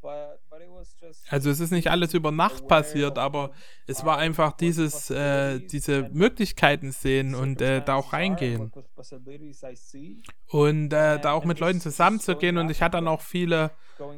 but 0.00 0.40
but 0.50 0.60
it 0.60 0.68
was 0.70 0.96
just 1.00 1.32
Also 1.32 1.50
es 1.50 1.60
ist 1.60 1.70
nicht 1.70 1.90
alles 1.90 2.14
über 2.14 2.30
Nacht 2.30 2.66
passiert, 2.68 3.18
aber 3.18 3.50
es 3.86 4.04
war 4.04 4.14
are 4.14 4.22
einfach 4.22 4.52
dieses, 4.52 5.10
äh, 5.10 5.60
diese 5.60 6.08
Möglichkeiten 6.12 6.92
sehen 6.92 7.34
und 7.34 7.60
äh, 7.60 7.82
da 7.84 7.94
auch 7.94 8.12
reingehen. 8.12 8.72
Und 10.50 10.92
äh, 10.92 11.18
da 11.20 11.32
auch 11.32 11.44
mit 11.44 11.60
Leuten 11.60 11.80
zusammenzugehen 11.80 12.58
und 12.58 12.70
ich 12.70 12.82
hatte 12.82 12.96
dann 12.98 13.08
auch 13.08 13.20
viele 13.20 13.70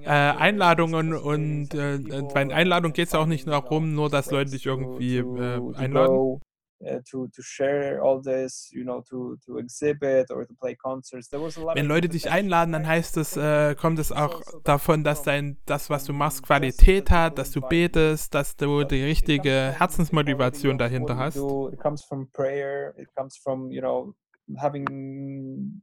äh, 0.03 0.09
Einladungen 0.09 1.14
und 1.14 1.75
äh, 1.75 1.94
äh, 1.94 2.23
bei 2.35 2.42
and 2.42 2.53
Einladungen 2.53 2.92
geht 2.92 3.09
es 3.09 3.14
auch 3.14 3.27
nicht 3.27 3.46
darum, 3.46 3.94
nur 3.94 4.11
dass 4.11 4.31
Leute 4.31 4.51
dich 4.51 4.66
irgendwie 4.66 5.18
äh, 5.18 5.75
einladen. 5.77 6.40
Uh, 6.85 7.01
to 7.11 7.29
to 7.29 7.43
share 7.43 8.03
all 8.03 8.21
this, 8.21 8.71
you 8.73 8.85
know, 8.85 9.03
to 9.03 9.37
to 9.45 9.59
exhibit 9.59 10.31
or 10.31 10.47
to 10.47 10.55
play 10.55 10.75
concerts. 10.75 11.29
There 11.29 11.40
was 11.40 11.57
a 11.57 11.61
lot 11.61 11.77
Wenn 11.77 11.87
Leute 11.87 12.09
dich 12.09 12.31
einladen, 12.31 12.73
dann 12.73 12.87
heißt 12.87 13.16
es, 13.16 13.37
äh, 13.37 13.75
kommt 13.75 13.99
es 13.99 14.12
auch 14.12 14.40
davon, 14.64 15.05
dass 15.05 15.23
from 15.23 15.27
dein, 15.27 15.57
das, 15.66 15.90
was 15.90 16.05
du 16.05 16.12
machst, 16.12 16.38
just 16.38 16.47
Qualität 16.47 17.11
hat, 17.11 17.38
dass 17.38 17.51
du 17.51 17.61
betest, 17.61 18.35
dass 18.35 18.57
du 18.57 18.85
die 18.85 19.03
richtige 19.03 19.75
Herzensmotivation 19.79 20.79
dahinter 20.79 21.16
hast. 21.16 21.37
It 21.37 21.81
comes 21.81 22.05
from 22.05 22.31
prayer. 22.33 22.95
It 22.97 23.09
comes 23.14 23.37
from 23.37 23.71
you 23.71 23.81
know 23.81 24.14
having 24.59 25.81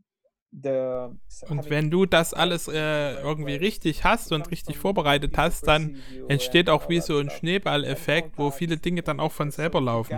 Und 1.50 1.70
wenn 1.70 1.92
du 1.92 2.06
das 2.06 2.34
alles 2.34 2.68
äh, 2.68 3.16
irgendwie 3.22 3.56
richtig 3.56 4.04
hast 4.04 4.32
und 4.32 4.50
richtig 4.50 4.78
vorbereitet 4.78 5.38
hast, 5.38 5.68
dann 5.68 5.98
entsteht 6.28 6.70
auch 6.70 6.90
wie 6.90 7.02
so 7.02 7.18
ein 7.20 7.30
Schneeballeffekt, 7.30 8.38
wo 8.38 8.52
viele 8.52 8.78
Dinge 8.78 9.04
dann 9.04 9.20
auch 9.20 9.32
von 9.32 9.52
selber 9.52 9.82
laufen. 9.82 10.14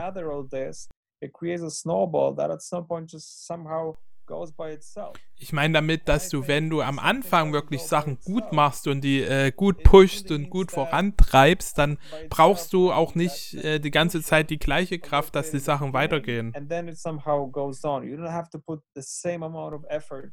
Ich 5.38 5.54
meine 5.54 5.74
damit, 5.74 6.08
dass 6.08 6.30
du, 6.30 6.48
wenn 6.48 6.70
du 6.70 6.82
am 6.82 7.00
Anfang 7.00 7.54
wirklich 7.54 7.82
Sachen 7.82 8.20
gut 8.24 8.52
machst 8.52 8.88
und 8.88 9.02
die 9.02 9.22
äh, 9.22 9.52
gut 9.52 9.84
usually 9.84 10.34
und 10.34 10.50
gut 10.50 10.72
vorantreibst, 10.72 11.78
dann 11.78 11.98
brauchst 12.30 12.74
du 12.74 12.92
auch 12.92 13.15
nicht 13.15 13.54
äh, 13.56 13.80
die 13.80 13.92
ganze 13.92 14.22
Zeit 14.22 14.50
die 14.50 14.60
gleiche 14.60 15.00
Kraft, 15.00 15.36
dass 15.36 15.52
die 15.52 15.60
Sachen 15.60 15.94
weitergehen. 15.94 16.54
and 16.56 16.70
then 16.70 16.88
it 16.88 16.98
somehow 16.98 17.50
goes 17.50 17.84
on. 17.84 18.04
You 18.04 18.15
don't 18.18 18.32
have 18.32 18.50
to 18.52 18.60
put 18.60 18.82
the 18.96 19.02
same 19.02 19.44
amount 19.46 19.74
of 19.74 19.84
effort 19.89 20.32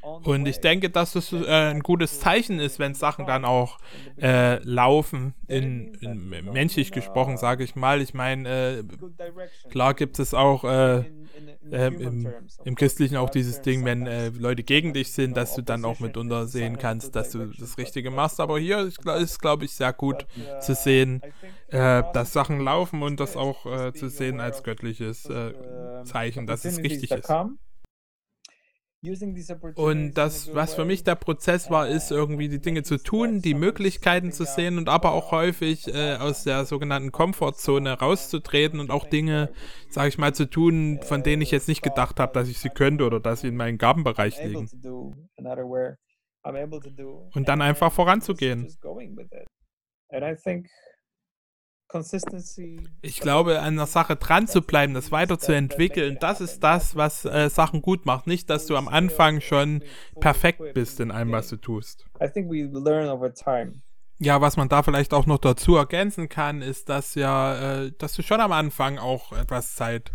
Und 0.00 0.46
ich 0.46 0.60
denke, 0.60 0.90
dass 0.90 1.12
das 1.12 1.32
äh, 1.32 1.46
ein 1.46 1.80
gutes 1.80 2.20
Zeichen 2.20 2.60
ist, 2.60 2.78
wenn 2.78 2.94
Sachen 2.94 3.26
dann 3.26 3.44
auch 3.44 3.78
äh, 4.20 4.62
laufen, 4.62 5.34
in, 5.48 5.94
in, 5.94 6.28
menschlich 6.28 6.92
gesprochen, 6.92 7.36
sage 7.36 7.64
ich 7.64 7.74
mal. 7.74 8.00
Ich 8.00 8.14
meine, 8.14 8.48
äh, 8.48 8.84
klar 9.70 9.94
gibt 9.94 10.18
es 10.18 10.34
auch 10.34 10.64
äh, 10.64 10.98
äh, 11.70 11.86
im, 11.88 12.32
im, 12.64 12.74
Christlichen 12.74 13.16
auch 13.16 13.30
dieses 13.30 13.60
Ding, 13.60 13.84
wenn 13.84 14.06
äh, 14.06 14.28
Leute 14.28 14.62
gegen 14.62 14.92
dich 14.92 15.12
sind, 15.12 15.36
dass 15.36 15.54
du 15.54 15.62
dann 15.62 15.84
auch 15.84 15.98
mitunter 16.00 16.46
sehen 16.46 16.78
kannst, 16.78 17.16
dass 17.16 17.30
du 17.30 17.46
das 17.46 17.76
Richtige 17.76 18.10
machst. 18.10 18.40
Aber 18.40 18.58
hier 18.58 18.78
ist, 18.78 19.04
ist 19.04 19.40
glaube 19.40 19.64
ich, 19.64 19.72
sehr 19.72 19.92
gut 19.92 20.26
zu 20.60 20.74
sehen, 20.74 21.22
dass 21.70 22.32
Sachen 22.32 22.60
laufen 22.60 23.02
und 23.02 23.20
das 23.20 23.36
auch 23.36 23.92
zu 23.92 24.08
sehen 24.08 24.40
als 24.40 24.62
göttliches 24.62 25.28
Zeichen, 26.04 26.46
dass 26.46 26.64
es 26.64 26.78
richtig 26.78 27.10
ist. 27.10 27.30
Und 29.76 30.14
das, 30.14 30.52
was 30.54 30.74
für 30.74 30.84
mich 30.84 31.04
der 31.04 31.14
Prozess 31.14 31.70
war, 31.70 31.88
ist 31.88 32.10
irgendwie 32.10 32.48
die 32.48 32.60
Dinge 32.60 32.82
zu 32.82 32.98
tun, 32.98 33.40
die 33.40 33.54
Möglichkeiten 33.54 34.32
zu 34.32 34.44
sehen 34.44 34.76
und 34.76 34.88
aber 34.88 35.12
auch 35.12 35.30
häufig 35.30 35.86
äh, 35.94 36.16
aus 36.16 36.42
der 36.42 36.64
sogenannten 36.64 37.12
Komfortzone 37.12 37.92
rauszutreten 37.92 38.80
und 38.80 38.90
auch 38.90 39.06
Dinge, 39.06 39.52
sage 39.88 40.08
ich 40.08 40.18
mal, 40.18 40.34
zu 40.34 40.50
tun, 40.50 40.98
von 41.02 41.22
denen 41.22 41.42
ich 41.42 41.52
jetzt 41.52 41.68
nicht 41.68 41.82
gedacht 41.82 42.18
habe, 42.18 42.32
dass 42.32 42.48
ich 42.48 42.58
sie 42.58 42.70
könnte 42.70 43.04
oder 43.04 43.20
dass 43.20 43.42
sie 43.42 43.48
in 43.48 43.56
meinem 43.56 43.78
Gabenbereich 43.78 44.42
liegen. 44.42 44.68
Und 47.34 47.48
dann 47.48 47.62
einfach 47.62 47.92
voranzugehen. 47.92 48.66
And 50.10 50.24
I 50.24 50.34
think 50.34 50.68
ich 53.00 53.20
glaube, 53.20 53.60
an 53.60 53.74
einer 53.74 53.86
Sache 53.86 54.16
dran 54.16 54.46
zu 54.46 54.60
bleiben, 54.60 54.92
das 54.92 55.10
weiterzuentwickeln, 55.10 56.18
das 56.20 56.40
ist 56.40 56.60
das, 56.60 56.96
was 56.96 57.24
äh, 57.24 57.48
Sachen 57.48 57.80
gut 57.80 58.04
macht. 58.04 58.26
Nicht, 58.26 58.50
dass 58.50 58.66
du 58.66 58.76
am 58.76 58.88
Anfang 58.88 59.40
schon 59.40 59.82
perfekt 60.20 60.74
bist 60.74 61.00
in 61.00 61.10
allem, 61.10 61.32
was 61.32 61.48
du 61.48 61.56
tust. 61.56 62.04
Ja, 64.20 64.40
was 64.40 64.56
man 64.56 64.68
da 64.68 64.82
vielleicht 64.82 65.14
auch 65.14 65.26
noch 65.26 65.38
dazu 65.38 65.76
ergänzen 65.76 66.28
kann, 66.28 66.60
ist, 66.60 66.88
dass 66.88 67.14
ja, 67.14 67.84
äh, 67.84 67.92
dass 67.98 68.14
du 68.14 68.22
schon 68.22 68.40
am 68.40 68.52
Anfang 68.52 68.98
auch 68.98 69.32
etwas 69.32 69.74
Zeit 69.74 70.10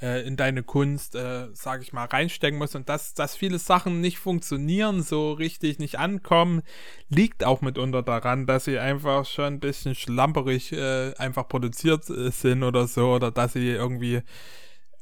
äh, 0.00 0.26
in 0.26 0.36
deine 0.36 0.62
Kunst, 0.62 1.14
äh, 1.14 1.48
sage 1.52 1.82
ich 1.82 1.92
mal, 1.92 2.04
reinstecken 2.04 2.58
musst 2.58 2.76
und 2.76 2.88
dass, 2.88 3.14
dass 3.14 3.36
viele 3.36 3.58
Sachen 3.58 4.00
nicht 4.00 4.18
funktionieren, 4.18 5.02
so 5.02 5.32
richtig 5.32 5.78
nicht 5.78 5.98
ankommen, 5.98 6.62
liegt 7.08 7.44
auch 7.44 7.60
mitunter 7.60 8.02
daran, 8.02 8.46
dass 8.46 8.64
sie 8.64 8.78
einfach 8.78 9.24
schon 9.24 9.54
ein 9.54 9.60
bisschen 9.60 9.94
schlamperig 9.94 10.72
äh, 10.72 11.14
einfach 11.16 11.48
produziert 11.48 12.08
äh, 12.10 12.30
sind 12.30 12.62
oder 12.62 12.86
so 12.86 13.14
oder 13.14 13.30
dass 13.30 13.54
sie 13.54 13.70
irgendwie 13.70 14.22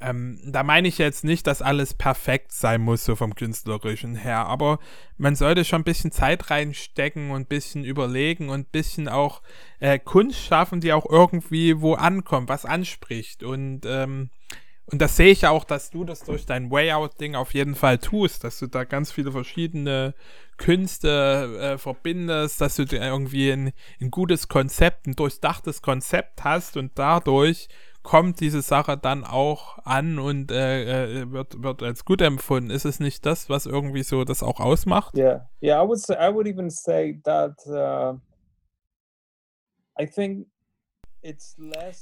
ähm, 0.01 0.39
da 0.45 0.63
meine 0.63 0.89
ich 0.89 0.99
jetzt 0.99 1.25
nicht, 1.25 1.47
dass 1.47 1.63
alles 1.63 1.95
perfekt 1.95 2.53
sein 2.53 2.83
muss, 2.83 3.05
so 3.05 3.17
vom 3.17 3.35
künstlerischen 3.35 4.17
her, 4.17 4.47
aber 4.47 4.79
man 5.17 5.35
sollte 5.35 5.65
schon 5.65 5.81
ein 5.81 5.85
bisschen 5.85 6.13
Zeit 6.13 6.51
reinstecken 6.51 7.31
und 7.31 7.43
ein 7.43 7.47
bisschen 7.47 7.85
überlegen 7.85 8.51
und 8.51 8.61
ein 8.61 8.71
bisschen 8.71 9.09
auch 9.09 9.41
äh, 9.81 9.99
Kunst 9.99 10.41
schaffen, 10.41 10.81
die 10.81 10.93
auch 10.93 11.07
irgendwie 11.09 11.81
wo 11.81 11.95
ankommt, 11.95 12.49
was 12.49 12.67
anspricht. 12.67 13.43
Und 13.43 13.83
ähm, 13.87 14.31
und 14.87 15.01
das 15.01 15.17
sehe 15.17 15.31
ich 15.31 15.47
auch, 15.47 15.65
dass 15.65 15.91
du 15.91 16.05
das 16.05 16.25
durch 16.25 16.45
dein 16.45 16.71
Wayout-Ding 16.71 17.35
auf 17.35 17.55
jeden 17.55 17.75
Fall 17.75 17.99
tust, 17.99 18.45
dass 18.45 18.59
du 18.59 18.67
da 18.67 18.85
ganz 18.85 19.11
viele 19.11 19.33
verschiedene 19.33 20.15
Künste 20.59 21.59
äh, 21.59 21.79
verbindest, 21.79 22.61
dass 22.61 22.77
du 22.77 22.83
irgendwie 22.83 23.51
ein, 23.51 23.73
ein 24.01 24.11
gutes 24.11 24.49
Konzept, 24.49 25.07
ein 25.07 25.17
durchdachtes 25.17 25.81
Konzept 25.81 26.45
hast 26.45 26.77
und 26.77 26.93
dadurch 26.97 27.69
kommt 28.03 28.41
diese 28.41 28.61
Sache 28.61 28.99
dann 28.99 29.25
auch 29.25 29.79
an 29.85 30.19
und 30.19 30.53
äh, 30.53 31.23
äh, 31.23 31.33
wird, 31.33 31.63
wird 31.63 31.83
als 31.83 32.05
gut 32.05 32.21
empfunden. 32.21 32.69
Ist 32.69 32.85
es 32.85 33.01
nicht 33.01 33.25
das, 33.25 33.49
was 33.49 33.65
irgendwie 33.65 34.03
so 34.03 34.25
das 34.25 34.43
auch 34.43 34.61
ausmacht? 34.61 35.17
Yeah. 35.17 35.49
yeah, 35.63 35.83
I 35.83 35.89
would 35.89 35.99
say, 35.99 36.15
I 36.15 36.33
would 36.33 36.47
even 36.47 36.69
say 36.69 37.19
that 37.25 37.55
uh, 37.67 38.19
I 39.99 40.07
think 40.07 40.47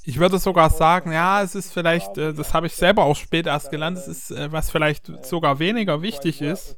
ich 0.04 0.18
würde 0.18 0.38
sogar 0.38 0.70
sagen, 0.70 1.12
ja, 1.12 1.42
es 1.42 1.54
ist 1.54 1.72
vielleicht, 1.72 2.18
äh, 2.18 2.34
das 2.34 2.52
habe 2.52 2.66
ich 2.66 2.74
selber 2.74 3.04
auch 3.04 3.14
später 3.16 3.50
erst 3.50 3.70
gelernt, 3.70 3.96
es 3.98 4.08
ist, 4.08 4.30
äh, 4.32 4.50
was 4.50 4.70
vielleicht 4.70 5.24
sogar 5.24 5.58
weniger 5.60 6.02
wichtig 6.02 6.42
ist, 6.42 6.76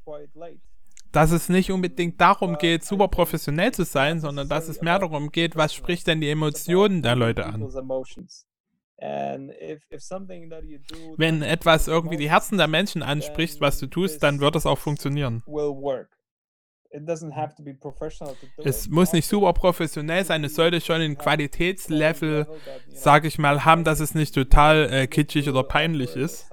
dass 1.10 1.30
es 1.30 1.48
nicht 1.48 1.70
unbedingt 1.72 2.20
darum 2.20 2.58
geht, 2.58 2.84
super 2.84 3.08
professionell 3.08 3.72
zu 3.72 3.84
sein, 3.84 4.20
sondern 4.20 4.48
dass 4.48 4.68
es 4.68 4.82
mehr 4.82 4.98
darum 4.98 5.30
geht, 5.30 5.56
was 5.56 5.72
spricht 5.72 6.06
denn 6.06 6.20
die 6.20 6.28
Emotionen 6.28 7.02
der 7.02 7.16
Leute 7.16 7.46
an. 7.46 7.62
Wenn 11.16 11.42
etwas 11.42 11.88
irgendwie 11.88 12.16
die 12.16 12.30
Herzen 12.30 12.58
der 12.58 12.68
Menschen 12.68 13.02
anspricht, 13.02 13.60
was 13.60 13.78
du 13.78 13.86
tust, 13.86 14.22
dann 14.22 14.40
wird 14.40 14.56
es 14.56 14.66
auch 14.66 14.78
funktionieren. 14.78 15.42
Es 18.64 18.88
muss 18.88 19.12
nicht 19.12 19.26
super 19.26 19.52
professionell 19.52 20.24
sein, 20.24 20.44
es 20.44 20.54
sollte 20.54 20.80
schon 20.80 21.00
ein 21.00 21.18
Qualitätslevel, 21.18 22.46
sag 22.88 23.24
ich 23.24 23.38
mal, 23.38 23.64
haben, 23.64 23.84
dass 23.84 24.00
es 24.00 24.14
nicht 24.14 24.34
total 24.34 24.92
äh, 24.92 25.06
kitschig 25.06 25.48
oder 25.48 25.62
peinlich 25.62 26.16
ist. 26.16 26.50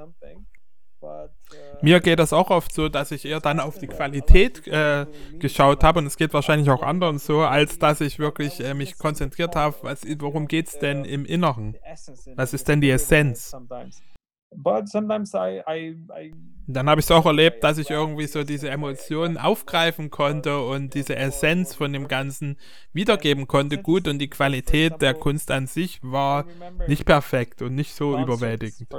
Uh, 1.03 1.27
Mir 1.81 1.99
geht 1.99 2.19
das 2.19 2.31
auch 2.31 2.51
oft 2.51 2.71
so, 2.71 2.87
dass 2.89 3.11
ich 3.11 3.25
eher 3.25 3.39
dann 3.39 3.59
auf 3.59 3.79
die 3.79 3.87
Qualität 3.87 4.67
äh, 4.67 5.07
geschaut 5.39 5.83
habe 5.83 5.97
und 5.99 6.05
es 6.05 6.15
geht 6.15 6.31
wahrscheinlich 6.33 6.69
auch 6.69 6.83
anderen 6.83 7.17
so, 7.17 7.41
als 7.41 7.79
dass 7.79 8.01
ich 8.01 8.19
wirklich 8.19 8.59
äh, 8.59 8.75
mich 8.75 8.99
konzentriert 8.99 9.55
habe, 9.55 9.75
was, 9.81 10.03
worum 10.19 10.47
geht 10.47 10.67
es 10.67 10.77
denn 10.77 11.03
im 11.03 11.25
Inneren? 11.25 11.75
Was 12.35 12.53
ist 12.53 12.67
denn 12.67 12.81
die 12.81 12.91
Essenz? 12.91 13.55
Dann 16.67 16.89
habe 16.89 16.99
ich 16.99 17.05
es 17.05 17.11
auch 17.11 17.25
erlebt, 17.25 17.63
dass 17.63 17.77
ich 17.77 17.89
irgendwie 17.89 18.27
so 18.27 18.43
diese 18.43 18.69
Emotionen 18.69 19.37
aufgreifen 19.37 20.09
konnte 20.09 20.61
und 20.61 20.93
diese 20.93 21.15
Essenz 21.15 21.75
von 21.75 21.91
dem 21.93 22.07
Ganzen 22.07 22.57
wiedergeben 22.93 23.47
konnte, 23.47 23.77
gut 23.77 24.07
und 24.07 24.19
die 24.19 24.29
Qualität 24.29 25.01
der 25.01 25.13
Kunst 25.13 25.51
an 25.51 25.67
sich 25.67 25.99
war 26.01 26.45
nicht 26.87 27.05
perfekt 27.05 27.61
und 27.61 27.75
nicht 27.75 27.93
so 27.95 28.17
überwältigend. 28.17 28.89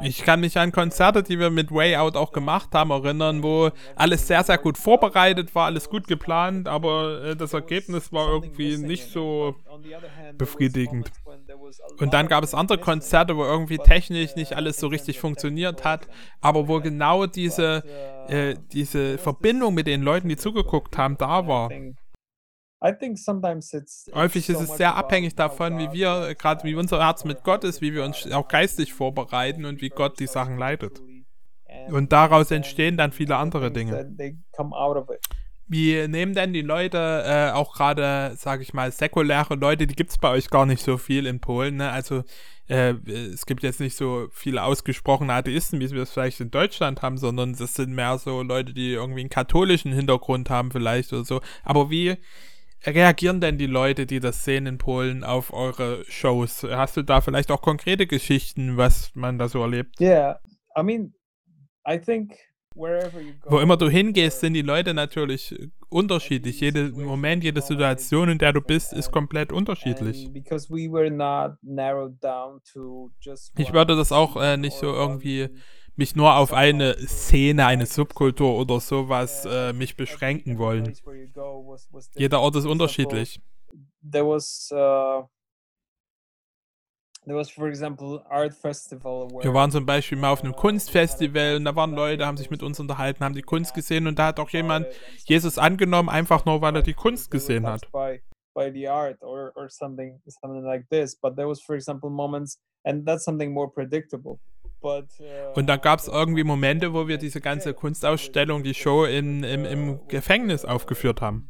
Ich 0.00 0.22
kann 0.22 0.40
mich 0.40 0.58
an 0.58 0.72
Konzerte, 0.72 1.22
die 1.22 1.38
wir 1.38 1.50
mit 1.50 1.70
Way 1.72 1.96
Out 1.96 2.16
auch 2.16 2.32
gemacht 2.32 2.70
haben, 2.74 2.90
erinnern, 2.90 3.42
wo 3.42 3.70
alles 3.94 4.26
sehr, 4.26 4.42
sehr 4.44 4.58
gut 4.58 4.78
vorbereitet 4.78 5.54
war, 5.54 5.66
alles 5.66 5.88
gut 5.88 6.06
geplant, 6.06 6.68
aber 6.68 7.24
äh, 7.24 7.36
das 7.36 7.52
Ergebnis 7.52 8.12
war 8.12 8.28
irgendwie 8.28 8.76
nicht 8.76 9.10
so 9.10 9.56
befriedigend. 10.36 11.10
Und 11.98 12.12
dann 12.12 12.28
gab 12.28 12.44
es 12.44 12.54
andere 12.54 12.78
Konzerte, 12.78 13.36
wo 13.36 13.44
irgendwie 13.44 13.78
technisch 13.78 14.36
nicht 14.36 14.54
alles 14.54 14.78
so 14.78 14.88
richtig 14.88 15.18
funktioniert 15.18 15.84
hat, 15.84 16.08
aber 16.40 16.68
wo 16.68 16.80
genau 16.80 17.26
diese, 17.26 17.82
äh, 18.28 18.54
diese 18.72 19.18
Verbindung 19.18 19.74
mit 19.74 19.86
den 19.86 20.02
Leuten, 20.02 20.28
die 20.28 20.36
zugeguckt 20.36 20.96
haben, 20.98 21.16
da 21.18 21.46
war. 21.46 21.70
Häufig 24.14 24.48
ist 24.48 24.60
es 24.60 24.76
sehr 24.76 24.94
abhängig 24.94 25.34
davon, 25.34 25.78
wie 25.78 25.92
wir, 25.92 26.34
gerade 26.34 26.64
wie 26.64 26.74
unser 26.74 26.98
Herz 27.00 27.24
mit 27.24 27.42
Gott 27.42 27.64
ist, 27.64 27.80
wie 27.80 27.94
wir 27.94 28.04
uns 28.04 28.30
auch 28.30 28.48
geistig 28.48 28.92
vorbereiten 28.92 29.64
und 29.64 29.80
wie 29.80 29.88
Gott 29.88 30.20
die 30.20 30.26
Sachen 30.26 30.58
leitet. 30.58 31.00
Und 31.88 32.12
daraus 32.12 32.50
entstehen 32.50 32.96
dann 32.96 33.12
viele 33.12 33.36
andere 33.36 33.70
Dinge. 33.70 34.14
Wie 35.68 36.06
nehmen 36.06 36.32
denn 36.34 36.52
die 36.52 36.62
Leute, 36.62 37.24
äh, 37.26 37.50
auch 37.50 37.74
gerade, 37.74 38.36
sage 38.36 38.62
ich 38.62 38.72
mal, 38.72 38.92
säkuläre 38.92 39.56
Leute, 39.56 39.88
die 39.88 39.96
gibt 39.96 40.10
es 40.10 40.18
bei 40.18 40.30
euch 40.30 40.48
gar 40.48 40.64
nicht 40.64 40.82
so 40.82 40.96
viel 40.96 41.26
in 41.26 41.40
Polen, 41.40 41.76
ne? 41.76 41.90
Also 41.90 42.22
äh, 42.68 42.94
es 43.08 43.46
gibt 43.46 43.64
jetzt 43.64 43.80
nicht 43.80 43.96
so 43.96 44.28
viele 44.30 44.62
ausgesprochene 44.62 45.32
Atheisten, 45.32 45.80
wie 45.80 45.90
wir 45.90 46.02
es 46.02 46.12
vielleicht 46.12 46.40
in 46.40 46.52
Deutschland 46.52 47.02
haben, 47.02 47.18
sondern 47.18 47.54
das 47.54 47.74
sind 47.74 47.92
mehr 47.92 48.18
so 48.18 48.42
Leute, 48.42 48.74
die 48.74 48.92
irgendwie 48.92 49.20
einen 49.20 49.28
katholischen 49.28 49.92
Hintergrund 49.92 50.50
haben 50.50 50.70
vielleicht 50.70 51.12
oder 51.12 51.24
so. 51.24 51.40
Aber 51.64 51.90
wie 51.90 52.16
reagieren 52.86 53.40
denn 53.40 53.58
die 53.58 53.66
Leute, 53.66 54.06
die 54.06 54.20
das 54.20 54.44
sehen 54.44 54.66
in 54.66 54.78
Polen, 54.78 55.24
auf 55.24 55.52
eure 55.52 56.04
Shows? 56.08 56.62
Hast 56.62 56.96
du 56.96 57.02
da 57.02 57.20
vielleicht 57.20 57.50
auch 57.50 57.62
konkrete 57.62 58.06
Geschichten, 58.06 58.76
was 58.76 59.14
man 59.14 59.38
da 59.38 59.48
so 59.48 59.62
erlebt? 59.62 59.98
Ja, 59.98 60.08
yeah. 60.08 60.40
I 60.78 60.82
mean, 60.82 61.14
I 61.88 61.98
think 61.98 62.36
wo 62.76 63.58
immer 63.58 63.78
du 63.78 63.88
hingehst, 63.88 64.40
sind 64.40 64.52
die 64.52 64.62
Leute 64.62 64.92
natürlich 64.92 65.54
unterschiedlich. 65.88 66.60
Jeder 66.60 66.90
Moment, 66.90 67.42
jede 67.42 67.62
Situation, 67.62 68.28
in 68.28 68.36
der 68.36 68.52
du 68.52 68.60
bist, 68.60 68.92
ist 68.92 69.10
komplett 69.10 69.50
unterschiedlich. 69.50 70.28
Ich 73.56 73.72
würde 73.72 73.96
das 73.96 74.12
auch 74.12 74.36
äh, 74.36 74.56
nicht 74.58 74.76
so 74.76 74.92
irgendwie 74.92 75.48
mich 75.96 76.14
nur 76.14 76.36
auf 76.36 76.52
eine 76.52 76.98
Szene, 76.98 77.64
eine 77.64 77.86
Subkultur 77.86 78.58
oder 78.58 78.80
sowas 78.80 79.46
äh, 79.50 79.72
mich 79.72 79.96
beschränken 79.96 80.58
wollen. 80.58 80.92
Jeder 82.14 82.40
Ort 82.40 82.56
ist 82.56 82.66
unterschiedlich. 82.66 83.40
There 84.08 84.26
was 84.26 84.70
uh, 84.72 85.26
wir 87.26 87.34
waren 89.52 89.70
zum 89.72 89.84
Beispiel 89.84 90.16
mal 90.16 90.30
auf 90.30 90.44
einem 90.44 90.54
Kunstfestival 90.54 91.56
und 91.56 91.64
da 91.64 91.74
waren 91.74 91.92
Leute, 91.92 92.24
haben 92.24 92.36
sich 92.36 92.50
mit 92.50 92.62
uns 92.62 92.78
unterhalten, 92.78 93.24
haben 93.24 93.34
die 93.34 93.42
Kunst 93.42 93.74
gesehen 93.74 94.06
und 94.06 94.16
da 94.16 94.26
hat 94.26 94.38
auch 94.38 94.50
jemand 94.50 94.86
Jesus 95.24 95.58
angenommen, 95.58 96.08
einfach 96.08 96.44
nur, 96.44 96.60
weil 96.60 96.76
er 96.76 96.82
die 96.82 96.94
Kunst 96.94 97.32
gesehen 97.32 97.66
hat. 97.66 97.82
by 98.56 98.70
the 98.72 98.88
art 98.88 99.22
or, 99.22 99.52
or 99.54 99.68
something 99.68 100.18
something 100.26 100.64
like 100.64 100.88
this 100.88 101.14
but 101.14 101.36
there 101.36 101.46
was 101.46 101.60
for 101.60 101.76
example 101.76 102.08
moments 102.08 102.58
and 102.84 103.06
that's 103.06 103.22
something 103.22 103.52
more 103.52 103.70
predictable 103.70 104.40
Und 105.54 105.66
dann 105.66 105.80
gab 105.80 105.98
es 105.98 106.08
irgendwie 106.08 106.44
Momente, 106.44 106.92
wo 106.92 107.08
wir 107.08 107.18
diese 107.18 107.40
ganze 107.40 107.74
Kunstausstellung, 107.74 108.62
die 108.62 108.74
Show 108.74 109.04
in, 109.04 109.42
im, 109.42 109.64
im 109.64 110.08
Gefängnis 110.08 110.64
aufgeführt 110.64 111.20
haben. 111.20 111.48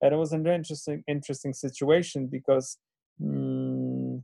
and 0.00 0.12
it 0.12 0.18
was 0.18 0.32
an 0.32 0.46
interesting 0.46 1.02
interesting 1.06 1.52
situation 1.54 2.28
because 2.28 2.78
mm, 3.18 4.22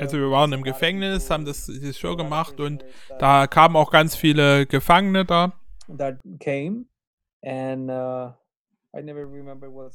Also 0.00 0.18
wir 0.18 0.30
waren 0.30 0.52
im 0.52 0.62
Gefängnis, 0.62 1.28
haben 1.30 1.44
das, 1.44 1.66
die 1.66 1.92
Show 1.92 2.16
gemacht 2.16 2.58
und 2.58 2.84
da 3.18 3.46
kamen 3.46 3.76
auch 3.76 3.90
ganz 3.90 4.16
viele 4.16 4.66
Gefangene 4.66 5.26
da. 5.26 5.52
uh 7.90 8.32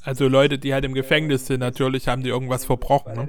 Also 0.04 0.28
Leute, 0.28 0.60
die 0.60 0.74
halt 0.74 0.86
im 0.86 0.94
Gefängnis 0.94 1.48
sind, 1.48 1.60
natürlich 1.60 2.08
haben 2.08 2.22
die 2.24 2.30
irgendwas 2.30 2.66
verbrochen. 2.66 3.14
Ne? 3.14 3.26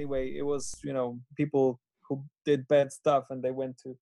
Who 2.08 2.24
did 2.46 2.66
bad 2.68 2.92
stuff 2.92 3.30
and 3.30 3.42
they 3.42 3.52
went 3.54 3.78
to 3.80 3.96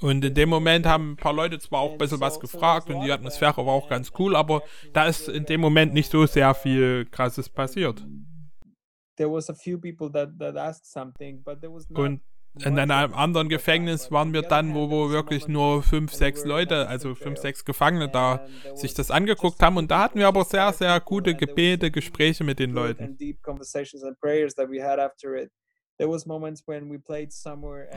Und 0.00 0.24
in 0.24 0.34
dem 0.34 0.48
Moment 0.48 0.86
haben 0.86 1.12
ein 1.12 1.16
paar 1.16 1.32
Leute 1.32 1.58
zwar 1.58 1.80
auch 1.80 1.92
ein 1.92 1.98
bisschen 1.98 2.20
was 2.20 2.40
gefragt 2.40 2.90
und 2.90 3.02
die 3.02 3.12
Atmosphäre 3.12 3.64
war 3.64 3.74
auch 3.74 3.88
ganz 3.88 4.12
cool, 4.18 4.34
aber 4.34 4.62
da 4.92 5.06
ist 5.06 5.28
in 5.28 5.44
dem 5.44 5.60
Moment 5.60 5.94
nicht 5.94 6.10
so 6.10 6.26
sehr 6.26 6.54
viel 6.54 7.06
Krasses 7.06 7.48
passiert. 7.48 8.04
there 9.18 9.28
was 9.28 9.50
a 9.50 9.54
few 9.54 9.76
people 9.78 10.08
that 10.10 10.38
that 10.38 10.56
asked 10.56 10.86
something, 10.86 11.42
but 11.44 11.60
there 11.60 11.70
was 11.70 11.90
not 11.90 11.98
Und 11.98 12.20
in 12.64 12.78
einem 12.78 13.14
anderen. 13.14 13.48
Gefängnis 13.48 14.10
waren 14.10 14.32
wir 14.32 14.42
dann, 14.42 14.74
wo, 14.74 14.90
wo 14.90 15.10
wirklich 15.10 15.46
nur 15.46 15.82
fünf, 15.82 16.12
sechs 16.12 16.44
Leute, 16.44 16.88
also 16.88 17.14
fünf, 17.14 17.38
sechs 17.38 17.64
Gefangene 17.64 18.08
da 18.08 18.46
sich 18.74 18.94
das 18.94 19.12
angeguckt 19.12 19.62
haben 19.62 19.76
und 19.76 19.90
da 19.90 20.00
hatten 20.00 20.18
wir 20.18 20.26
aber 20.26 20.44
sehr, 20.44 20.72
sehr 20.72 20.98
gute 21.00 21.36
Gebete, 21.36 21.90
Gespräche 21.90 22.42
mit 22.42 22.58
den 22.58 22.72
Leuten. 22.72 23.16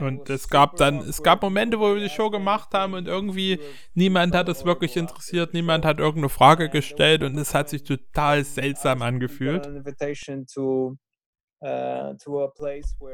Und 0.00 0.28
es 0.28 0.48
gab 0.48 0.76
dann, 0.76 0.98
es 0.98 1.22
gab 1.22 1.42
Momente, 1.42 1.78
wo 1.78 1.94
wir 1.94 2.02
die 2.02 2.10
Show 2.10 2.30
gemacht 2.30 2.74
haben 2.74 2.94
und 2.94 3.06
irgendwie 3.06 3.60
niemand 3.94 4.34
hat 4.34 4.48
es 4.48 4.64
wirklich 4.64 4.96
interessiert, 4.96 5.54
niemand 5.54 5.84
hat 5.84 5.98
irgendeine 5.98 6.28
Frage 6.28 6.68
gestellt 6.68 7.22
und 7.22 7.38
es 7.38 7.54
hat 7.54 7.68
sich 7.68 7.84
total 7.84 8.44
seltsam 8.44 9.02
angefühlt. 9.02 9.66
uh, 11.62 12.16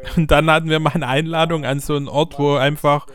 Und 0.16 0.30
dann 0.30 0.50
hatten 0.50 0.70
wir 0.70 0.80
mal 0.80 0.94
eine 0.94 1.06
Einladung 1.06 1.64
an 1.66 1.80
so 1.80 1.94
einen 1.94 2.08
Ort, 2.08 2.38
wo 2.38 2.54
einfach 2.54 3.06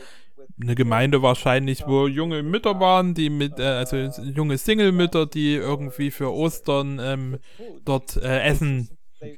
eine 0.61 0.76
Gemeinde 0.76 1.21
wahrscheinlich, 1.21 1.88
wo 1.88 2.07
junge 2.07 2.43
Mütter 2.43 2.80
waren, 2.80 3.13
die 3.13 3.30
mit, 3.30 3.59
äh, 3.59 3.63
also 3.63 3.97
junge 3.97 4.57
Single-Mütter, 4.57 5.26
die 5.26 5.55
irgendwie 5.55 6.11
für 6.11 6.32
Ostern 6.32 6.99
ähm, 7.01 7.39
dort 7.84 8.17
äh, 8.17 8.41
Essen, 8.43 8.89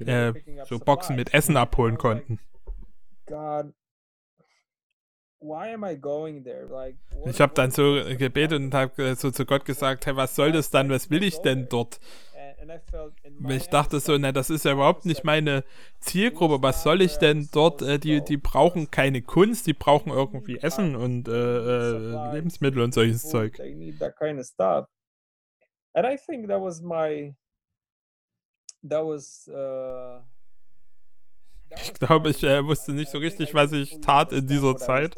äh, 0.10 0.34
so 0.66 0.80
Boxen 0.80 1.16
mit 1.16 1.34
Essen 1.34 1.58
abholen 1.58 1.98
konnten. 1.98 2.40
What- 7.12 7.28
Ich 7.30 7.42
habe 7.42 7.54
dann 7.54 7.72
so 7.72 8.02
gebetet 8.18 8.60
und 8.60 8.74
habe 8.74 9.16
so 9.16 9.30
zu 9.32 9.46
Gott 9.46 9.66
gesagt, 9.66 10.06
hey, 10.06 10.16
was 10.16 10.36
soll 10.36 10.52
das 10.52 10.70
dann, 10.72 10.90
was 10.90 11.10
will 11.10 11.24
ich 11.24 11.40
denn 11.40 11.68
dort? 11.70 12.00
Ich 13.56 13.68
dachte 13.70 14.00
so, 14.00 14.18
ne, 14.18 14.34
das 14.34 14.50
ist 14.50 14.66
ja 14.66 14.72
überhaupt 14.72 15.06
nicht 15.06 15.24
meine 15.24 15.64
Zielgruppe. 16.00 16.64
Was 16.64 16.82
soll 16.84 17.02
ich 17.02 17.18
denn 17.18 17.48
dort? 17.52 17.82
Äh, 17.84 18.00
die, 18.00 18.22
die 18.24 18.38
brauchen 18.38 18.90
keine 18.90 19.22
Kunst, 19.22 19.68
die 19.68 19.74
brauchen 19.74 20.12
irgendwie 20.12 20.58
Essen 20.60 20.96
und 20.96 21.28
äh, 21.28 21.32
äh, 21.32 22.34
Lebensmittel 22.34 22.82
und 22.82 22.94
solches 22.94 23.30
Zeug. 23.30 23.60
And 25.94 26.06
I 26.08 26.18
think 26.18 26.48
that 26.48 26.60
was 26.62 26.82
my 26.82 27.36
that 28.90 29.04
was 29.04 29.48
uh 29.48 30.22
Ich 31.82 31.94
glaube, 31.94 32.30
ich 32.30 32.44
äh, 32.44 32.66
wusste 32.66 32.94
nicht 32.94 33.12
so 33.12 33.18
richtig, 33.18 33.54
was 33.54 33.72
ich 33.72 34.00
tat 34.02 34.32
in 34.32 34.48
dieser 34.48 34.76
Zeit. 34.78 35.16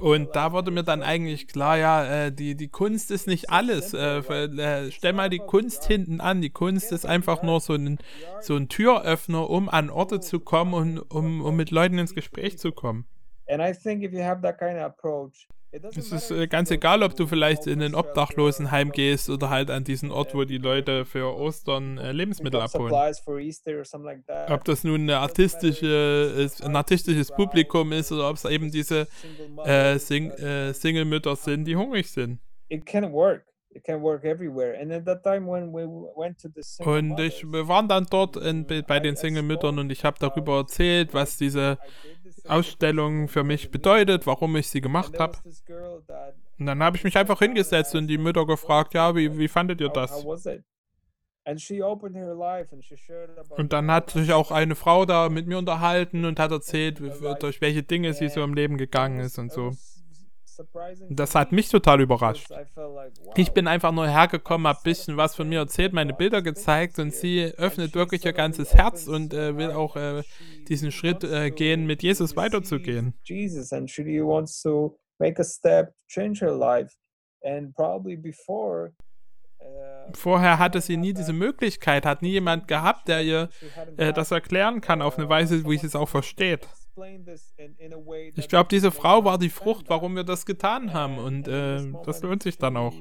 Und 0.00 0.36
da 0.36 0.52
wurde 0.52 0.70
mir 0.70 0.84
dann 0.84 1.02
eigentlich 1.02 1.48
klar, 1.48 1.76
ja, 1.76 2.26
äh, 2.26 2.32
die, 2.32 2.54
die 2.56 2.68
Kunst 2.68 3.10
ist 3.10 3.26
nicht 3.26 3.50
alles. 3.50 3.92
Äh, 3.92 4.18
äh, 4.18 4.90
stell 4.92 5.12
mal 5.12 5.28
die 5.28 5.40
Kunst 5.40 5.84
hinten 5.84 6.20
an. 6.20 6.40
Die 6.40 6.50
Kunst 6.50 6.92
ist 6.92 7.04
einfach 7.04 7.42
nur 7.42 7.60
so 7.60 7.74
ein, 7.74 7.98
so 8.40 8.54
ein 8.56 8.68
Türöffner, 8.68 9.50
um 9.50 9.68
an 9.68 9.90
Orte 9.90 10.20
zu 10.20 10.38
kommen 10.40 10.74
und 10.74 10.98
um, 10.98 11.42
um 11.42 11.56
mit 11.56 11.70
Leuten 11.70 11.98
ins 11.98 12.14
Gespräch 12.14 12.56
zu 12.58 12.72
kommen. 12.72 13.06
And 13.48 13.60
I 13.60 13.72
think 13.72 14.02
if 14.02 14.12
you 14.12 14.22
have 14.22 14.42
that 14.42 14.58
kind 14.58 14.76
of 14.76 14.84
approach, 14.84 15.46
Es 15.70 16.12
ist 16.12 16.30
äh, 16.30 16.46
ganz 16.46 16.70
egal, 16.70 17.02
ob 17.02 17.16
du 17.16 17.26
vielleicht 17.26 17.66
in 17.66 17.82
ein 17.82 17.94
Obdachlosenheim 17.94 18.92
gehst 18.92 19.28
oder 19.28 19.50
halt 19.50 19.70
an 19.70 19.84
diesen 19.84 20.10
Ort, 20.10 20.34
wo 20.34 20.44
die 20.44 20.58
Leute 20.58 21.04
für 21.04 21.36
Ostern 21.36 21.98
äh, 21.98 22.12
Lebensmittel 22.12 22.60
abholen. 22.60 22.94
Ob 24.48 24.64
das 24.64 24.84
nun 24.84 25.00
eine 25.02 25.18
artistische, 25.18 26.34
ist, 26.38 26.62
ein 26.62 26.76
artistisches 26.76 27.30
Publikum 27.32 27.92
ist 27.92 28.12
oder 28.12 28.30
ob 28.30 28.36
es 28.36 28.44
eben 28.44 28.70
diese 28.70 29.06
äh, 29.64 29.98
Sing 29.98 30.30
äh, 30.30 30.72
Single-Mütter 30.72 31.36
sind, 31.36 31.64
die 31.64 31.76
hungrig 31.76 32.10
sind. 32.10 32.40
it 32.68 32.84
can 32.84 33.12
work. 33.12 33.44
It 33.76 33.84
can 33.84 34.00
work 34.00 34.24
everywhere. 34.24 34.74
And 34.80 34.90
at 34.90 35.04
that 35.04 35.22
time 35.22 35.46
when 35.46 35.70
we 35.70 35.82
w- 35.82 36.08
went 36.16 36.40
to 36.40 36.48
the 36.48 36.62
single 36.62 36.94
Und 36.94 37.20
ich, 37.20 37.44
wir 37.44 37.68
waren 37.68 37.88
dann 37.88 38.06
dort 38.08 38.36
in, 38.36 38.64
bei 38.64 39.00
den 39.00 39.16
Single-Müttern 39.16 39.78
und 39.78 39.92
ich 39.92 40.02
habe 40.02 40.16
darüber 40.18 40.56
erzählt, 40.56 41.12
was 41.12 41.36
diese 41.36 41.78
Ausstellung 42.48 43.28
für 43.28 43.44
mich 43.44 43.70
bedeutet, 43.70 44.26
warum 44.26 44.56
ich 44.56 44.68
sie 44.68 44.80
gemacht 44.80 45.18
habe. 45.18 45.36
Und 46.58 46.64
dann 46.64 46.82
habe 46.82 46.96
ich 46.96 47.04
mich 47.04 47.18
einfach 47.18 47.38
hingesetzt 47.38 47.94
und 47.94 48.06
die 48.06 48.16
Mütter 48.16 48.46
gefragt, 48.46 48.94
ja, 48.94 49.14
wie, 49.14 49.36
wie 49.36 49.48
fandet 49.48 49.82
ihr 49.82 49.90
das? 49.90 50.24
Und 53.50 53.72
dann 53.74 53.90
hat 53.90 54.10
sich 54.10 54.32
auch 54.32 54.50
eine 54.50 54.74
Frau 54.74 55.04
da 55.04 55.28
mit 55.28 55.46
mir 55.46 55.58
unterhalten 55.58 56.24
und 56.24 56.40
hat 56.40 56.50
erzählt, 56.50 56.98
durch 57.40 57.60
welche 57.60 57.82
Dinge 57.82 58.14
sie 58.14 58.30
so 58.30 58.42
im 58.42 58.54
Leben 58.54 58.78
gegangen 58.78 59.20
ist 59.20 59.38
und 59.38 59.52
so. 59.52 59.72
Das 61.10 61.34
hat 61.34 61.52
mich 61.52 61.68
total 61.68 62.00
überrascht. 62.00 62.48
Ich 63.36 63.52
bin 63.52 63.66
einfach 63.66 63.92
nur 63.92 64.08
hergekommen, 64.08 64.66
hab 64.66 64.78
ein 64.78 64.82
bisschen 64.82 65.16
was 65.16 65.34
von 65.34 65.48
mir 65.48 65.60
erzählt, 65.60 65.92
meine 65.92 66.14
Bilder 66.14 66.42
gezeigt 66.42 66.98
und 66.98 67.14
sie 67.14 67.52
öffnet 67.56 67.94
wirklich 67.94 68.24
ihr 68.24 68.32
ganzes 68.32 68.74
Herz 68.74 69.06
und 69.06 69.34
äh, 69.34 69.56
will 69.56 69.70
auch 69.70 69.96
äh, 69.96 70.22
diesen 70.68 70.92
Schritt 70.92 71.24
äh, 71.24 71.50
gehen, 71.50 71.86
mit 71.86 72.02
Jesus 72.02 72.36
weiterzugehen. 72.36 73.14
Jesus 73.24 73.72
and 73.72 73.90
she 73.90 74.02
really 74.02 74.24
wants 74.24 74.60
to 74.62 74.96
make 75.18 75.40
a 75.40 75.44
step, 75.44 75.94
change 76.08 76.44
her 76.44 76.56
life. 76.56 76.94
And 77.42 77.74
probably 77.74 78.16
before 78.16 78.92
uh, 79.60 80.12
Vorher 80.14 80.58
hatte 80.58 80.80
sie 80.80 80.96
nie 80.96 81.12
diese 81.12 81.32
Möglichkeit, 81.32 82.06
hat 82.06 82.22
nie 82.22 82.32
jemand 82.32 82.68
gehabt, 82.68 83.08
der 83.08 83.22
ihr 83.22 83.48
äh, 83.96 84.12
das 84.12 84.30
erklären 84.30 84.80
kann 84.80 85.02
auf 85.02 85.18
eine 85.18 85.28
Weise, 85.28 85.64
wie 85.64 85.78
sie 85.78 85.86
es 85.86 85.96
auch 85.96 86.08
versteht. 86.08 86.68
Ich 88.36 88.48
glaube, 88.48 88.68
diese 88.70 88.90
Frau 88.90 89.24
war 89.24 89.38
die 89.38 89.50
Frucht, 89.50 89.88
warum 89.88 90.16
wir 90.16 90.24
das 90.24 90.46
getan 90.46 90.92
haben 90.92 91.18
und 91.18 91.48
äh, 91.48 91.80
das 92.04 92.22
lohnt 92.22 92.42
sich 92.42 92.58
dann 92.58 92.76
auch. 92.76 92.94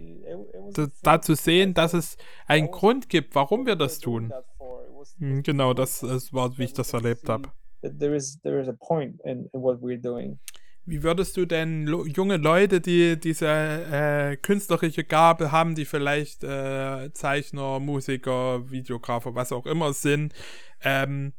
Da, 1.01 1.21
zu 1.21 1.35
sehen, 1.35 1.73
dass 1.73 1.93
es 1.93 2.17
einen 2.47 2.71
Grund 2.71 3.09
gibt, 3.09 3.35
warum 3.35 3.65
wir 3.65 3.75
das 3.75 3.99
tun. 3.99 4.33
Hm, 5.19 5.43
Genau, 5.43 5.73
das, 5.73 5.99
das 6.01 6.33
war, 6.33 6.57
wie 6.57 6.63
ich 6.63 6.73
das 6.73 6.93
erlebt 6.93 7.29
habe. 7.29 7.49
Wie 10.87 11.01
würdest 11.01 11.35
du 11.35 11.45
denn 11.47 11.87
junge 11.87 12.37
Leute, 12.37 12.79
die 12.79 13.19
diese 13.19 13.47
äh, 13.47 14.37
künstlerische 14.37 15.03
Gabe 15.03 15.51
haben, 15.51 15.73
die 15.73 15.85
vielleicht 15.85 16.43
äh, 16.43 17.11
Zeichner, 17.13 17.79
Musiker, 17.79 18.69
Videografer, 18.69 19.33
was 19.33 19.51
auch 19.51 19.65
immer 19.65 19.93
sind, 19.93 20.33
ähm, 20.83 21.33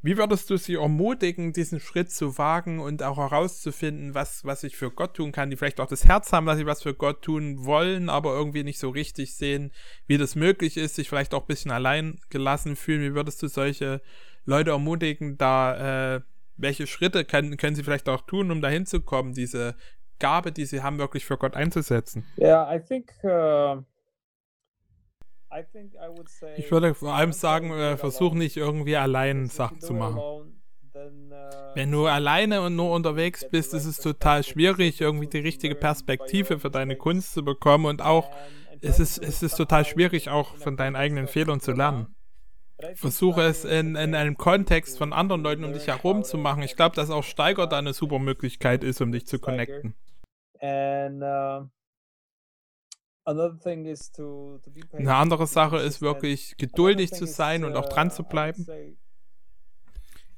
wie 0.00 0.16
würdest 0.16 0.48
du 0.50 0.56
sie 0.56 0.74
ermutigen, 0.74 1.52
diesen 1.52 1.80
Schritt 1.80 2.10
zu 2.10 2.38
wagen 2.38 2.78
und 2.78 3.02
auch 3.02 3.18
herauszufinden, 3.18 4.14
was, 4.14 4.44
was 4.44 4.62
ich 4.62 4.76
für 4.76 4.90
Gott 4.90 5.14
tun 5.14 5.32
kann, 5.32 5.50
die 5.50 5.56
vielleicht 5.56 5.80
auch 5.80 5.88
das 5.88 6.04
Herz 6.04 6.32
haben, 6.32 6.46
dass 6.46 6.58
sie 6.58 6.66
was 6.66 6.82
für 6.82 6.94
Gott 6.94 7.22
tun 7.22 7.64
wollen, 7.64 8.08
aber 8.08 8.34
irgendwie 8.34 8.62
nicht 8.62 8.78
so 8.78 8.90
richtig 8.90 9.34
sehen, 9.34 9.72
wie 10.06 10.18
das 10.18 10.36
möglich 10.36 10.76
ist, 10.76 10.94
sich 10.94 11.08
vielleicht 11.08 11.34
auch 11.34 11.42
ein 11.42 11.48
bisschen 11.48 11.72
allein 11.72 12.20
gelassen 12.30 12.76
fühlen. 12.76 13.02
Wie 13.02 13.14
würdest 13.14 13.42
du 13.42 13.48
solche 13.48 14.00
Leute 14.44 14.70
ermutigen, 14.70 15.36
da 15.36 16.16
äh, 16.16 16.20
welche 16.56 16.86
Schritte 16.86 17.24
können, 17.24 17.56
können 17.56 17.76
sie 17.76 17.82
vielleicht 17.82 18.08
auch 18.08 18.22
tun, 18.22 18.50
um 18.50 18.60
dahin 18.60 18.86
zu 18.86 19.00
kommen, 19.00 19.32
diese 19.32 19.74
Gabe, 20.18 20.52
die 20.52 20.64
sie 20.64 20.82
haben, 20.82 20.98
wirklich 20.98 21.24
für 21.24 21.38
Gott 21.38 21.54
einzusetzen? 21.54 22.24
Yeah, 22.38 22.72
I 22.72 22.80
think. 22.80 23.12
Uh, 23.22 23.28
I 23.28 23.82
think 23.82 23.82
I 23.82 23.82
would 23.82 23.82
say. 23.82 25.37
Ich 26.56 26.70
würde 26.70 26.94
vor 26.94 27.14
allem 27.14 27.32
sagen, 27.32 27.70
äh, 27.72 27.96
versuch 27.96 28.34
nicht 28.34 28.56
irgendwie 28.56 28.96
allein 28.96 29.46
Sachen 29.46 29.80
zu 29.80 29.94
machen. 29.94 30.18
uh, 30.18 31.74
Wenn 31.74 31.90
du 31.90 32.06
alleine 32.06 32.60
und 32.62 32.76
nur 32.76 32.92
unterwegs 32.92 33.48
bist, 33.48 33.72
ist 33.72 33.84
es 33.86 33.98
total 33.98 34.42
schwierig, 34.42 35.00
irgendwie 35.00 35.26
die 35.26 35.38
richtige 35.38 35.74
Perspektive 35.74 36.58
für 36.58 36.70
deine 36.70 36.96
Kunst 36.96 37.32
zu 37.34 37.44
bekommen 37.44 37.86
und 37.86 38.02
auch 38.02 38.30
es 38.80 39.00
ist, 39.00 39.18
es 39.18 39.42
ist 39.42 39.56
total 39.56 39.84
schwierig, 39.84 40.28
auch 40.28 40.56
von 40.56 40.76
deinen 40.76 40.96
eigenen 40.96 41.26
Fehlern 41.26 41.60
zu 41.60 41.72
lernen. 41.72 42.14
Versuche 42.94 43.42
es 43.42 43.64
in, 43.64 43.96
in 43.96 44.14
einem 44.14 44.36
Kontext 44.36 44.98
von 44.98 45.12
anderen 45.12 45.42
Leuten 45.42 45.64
um 45.64 45.72
dich 45.72 45.88
herum 45.88 46.22
zu 46.22 46.38
machen. 46.38 46.62
Ich 46.62 46.76
glaube, 46.76 46.94
dass 46.94 47.10
auch 47.10 47.24
Steiger 47.24 47.66
da 47.66 47.78
eine 47.78 47.92
super 47.92 48.20
Möglichkeit 48.20 48.84
ist, 48.84 49.00
um 49.00 49.10
dich 49.10 49.26
zu 49.26 49.40
connecten. 49.40 49.94
And 50.60 51.22
uh, 51.22 51.66
another 51.66 51.66
thing 51.66 51.66
is 51.66 51.66
to, 51.66 51.66
to 51.66 53.17
be 53.17 53.17
Eine 54.92 55.14
andere 55.14 55.46
Sache 55.46 55.78
ist 55.78 56.00
wirklich 56.00 56.56
geduldig 56.56 57.12
zu 57.12 57.26
sein 57.26 57.64
und 57.64 57.76
auch 57.76 57.88
dran 57.88 58.08
uh, 58.08 58.10
zu 58.10 58.22
would 58.22 58.30
bleiben. 58.30 58.66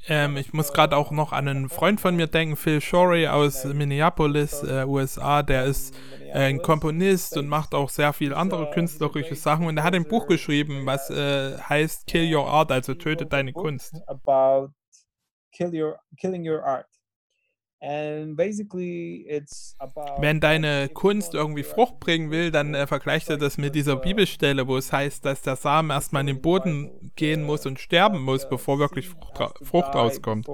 Ähm, 0.08 0.38
ich 0.38 0.52
muss 0.54 0.72
gerade 0.72 0.96
auch 0.96 1.10
noch 1.10 1.32
an 1.32 1.46
einen 1.46 1.68
Freund 1.68 2.00
von 2.00 2.16
mir 2.16 2.26
denken, 2.26 2.56
Phil 2.56 2.80
Shorey 2.80 3.28
aus 3.28 3.64
Minneapolis, 3.64 4.62
äh, 4.62 4.84
USA. 4.86 5.42
Der 5.42 5.64
ist 5.66 5.94
äh, 6.24 6.32
ein 6.32 6.62
Komponist 6.62 7.36
und 7.36 7.48
macht 7.48 7.74
auch 7.74 7.90
sehr 7.90 8.14
viel 8.14 8.32
andere 8.32 8.70
künstlerische 8.70 9.34
Sachen. 9.34 9.66
Und 9.66 9.76
er 9.76 9.84
hat 9.84 9.94
ein 9.94 10.08
Buch 10.08 10.26
geschrieben, 10.26 10.86
was 10.86 11.10
äh, 11.10 11.58
heißt 11.58 12.06
Kill 12.06 12.34
Your 12.34 12.48
Art, 12.48 12.72
also 12.72 12.94
töte 12.94 13.26
deine 13.26 13.52
Kunst. 13.52 13.94
about 14.06 14.72
kill 15.52 15.74
your 15.74 15.98
killing 16.16 16.42
your 16.42 16.62
art 16.62 16.86
and 16.86 16.90
basically 16.90 16.96
it's 16.96 16.98
about 16.98 17.69
Wenn 20.18 20.40
deine 20.40 20.90
Kunst 20.90 21.32
irgendwie 21.34 21.62
Frucht 21.62 21.98
bringen 21.98 22.30
will, 22.30 22.50
dann 22.50 22.74
äh, 22.74 22.86
vergleicht 22.86 23.30
er 23.30 23.38
das 23.38 23.56
mit 23.56 23.74
dieser 23.74 23.96
Bibelstelle, 23.96 24.68
wo 24.68 24.76
es 24.76 24.92
heißt, 24.92 25.24
dass 25.24 25.40
der 25.42 25.56
Samen 25.56 25.90
erstmal 25.90 26.20
in 26.20 26.26
den 26.26 26.42
Boden 26.42 27.12
gehen 27.16 27.42
muss 27.42 27.64
und 27.64 27.80
sterben 27.80 28.20
muss, 28.20 28.48
bevor 28.48 28.78
wirklich 28.78 29.08
Frucht, 29.08 29.58
Frucht 29.62 29.94
rauskommt. 29.94 30.46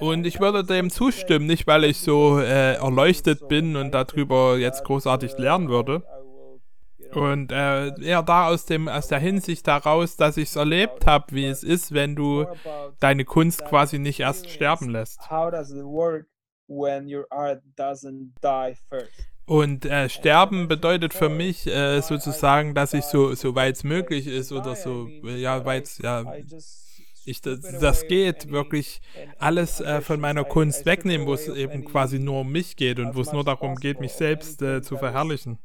Und 0.00 0.26
ich 0.26 0.40
würde 0.40 0.64
dem 0.64 0.90
zustimmen, 0.90 1.46
nicht 1.46 1.66
weil 1.66 1.84
ich 1.84 1.98
so 1.98 2.38
äh, 2.38 2.74
erleuchtet 2.74 3.48
bin 3.48 3.76
und 3.76 3.92
darüber 3.92 4.56
jetzt 4.56 4.84
großartig 4.84 5.34
uh, 5.34 5.42
leicht 5.42 5.68
würde. 5.68 5.96
I 5.96 6.22
will, 6.22 6.60
you 6.96 6.97
know, 6.97 6.97
Und 7.12 7.52
äh, 7.52 7.88
eher 8.00 8.22
da 8.22 8.48
aus, 8.48 8.66
dem, 8.66 8.88
aus 8.88 9.08
der 9.08 9.18
Hinsicht 9.18 9.66
heraus, 9.66 10.16
dass 10.16 10.36
ich 10.36 10.48
es 10.50 10.56
erlebt 10.56 11.06
habe, 11.06 11.26
wie 11.30 11.46
es 11.46 11.62
ist, 11.62 11.92
wenn 11.92 12.14
du 12.14 12.46
deine 13.00 13.24
Kunst 13.24 13.64
quasi 13.64 13.98
nicht 13.98 14.20
erst 14.20 14.50
sterben 14.50 14.90
lässt. 14.90 15.30
Und 19.46 19.86
äh, 19.86 20.10
sterben 20.10 20.68
bedeutet 20.68 21.14
für 21.14 21.30
mich 21.30 21.66
äh, 21.66 22.02
sozusagen, 22.02 22.74
dass 22.74 22.92
ich 22.92 23.04
so, 23.04 23.34
so 23.34 23.54
weit 23.54 23.76
es 23.76 23.84
möglich 23.84 24.26
ist 24.26 24.52
oder 24.52 24.76
so, 24.76 25.08
ja, 25.24 25.64
weit 25.64 25.88
ja, 26.02 26.24
ich, 27.28 27.40
das, 27.42 28.06
geht, 28.06 28.50
wirklich 28.50 29.00
alles 29.38 29.80
äh, 29.80 30.00
von 30.00 30.20
meiner 30.20 30.44
Kunst 30.44 30.86
wegnehmen, 30.86 31.26
wo 31.26 31.34
es 31.34 31.48
eben 31.48 31.84
quasi 31.84 32.18
nur 32.18 32.40
um 32.40 32.50
mich 32.50 32.76
geht 32.76 32.98
und 32.98 33.14
wo 33.14 33.20
es 33.20 33.32
nur 33.32 33.44
darum 33.44 33.76
geht, 33.76 34.00
mich 34.00 34.12
selbst 34.12 34.62
äh, 34.62 34.82
zu 34.82 34.96
verherrlichen. 34.96 35.58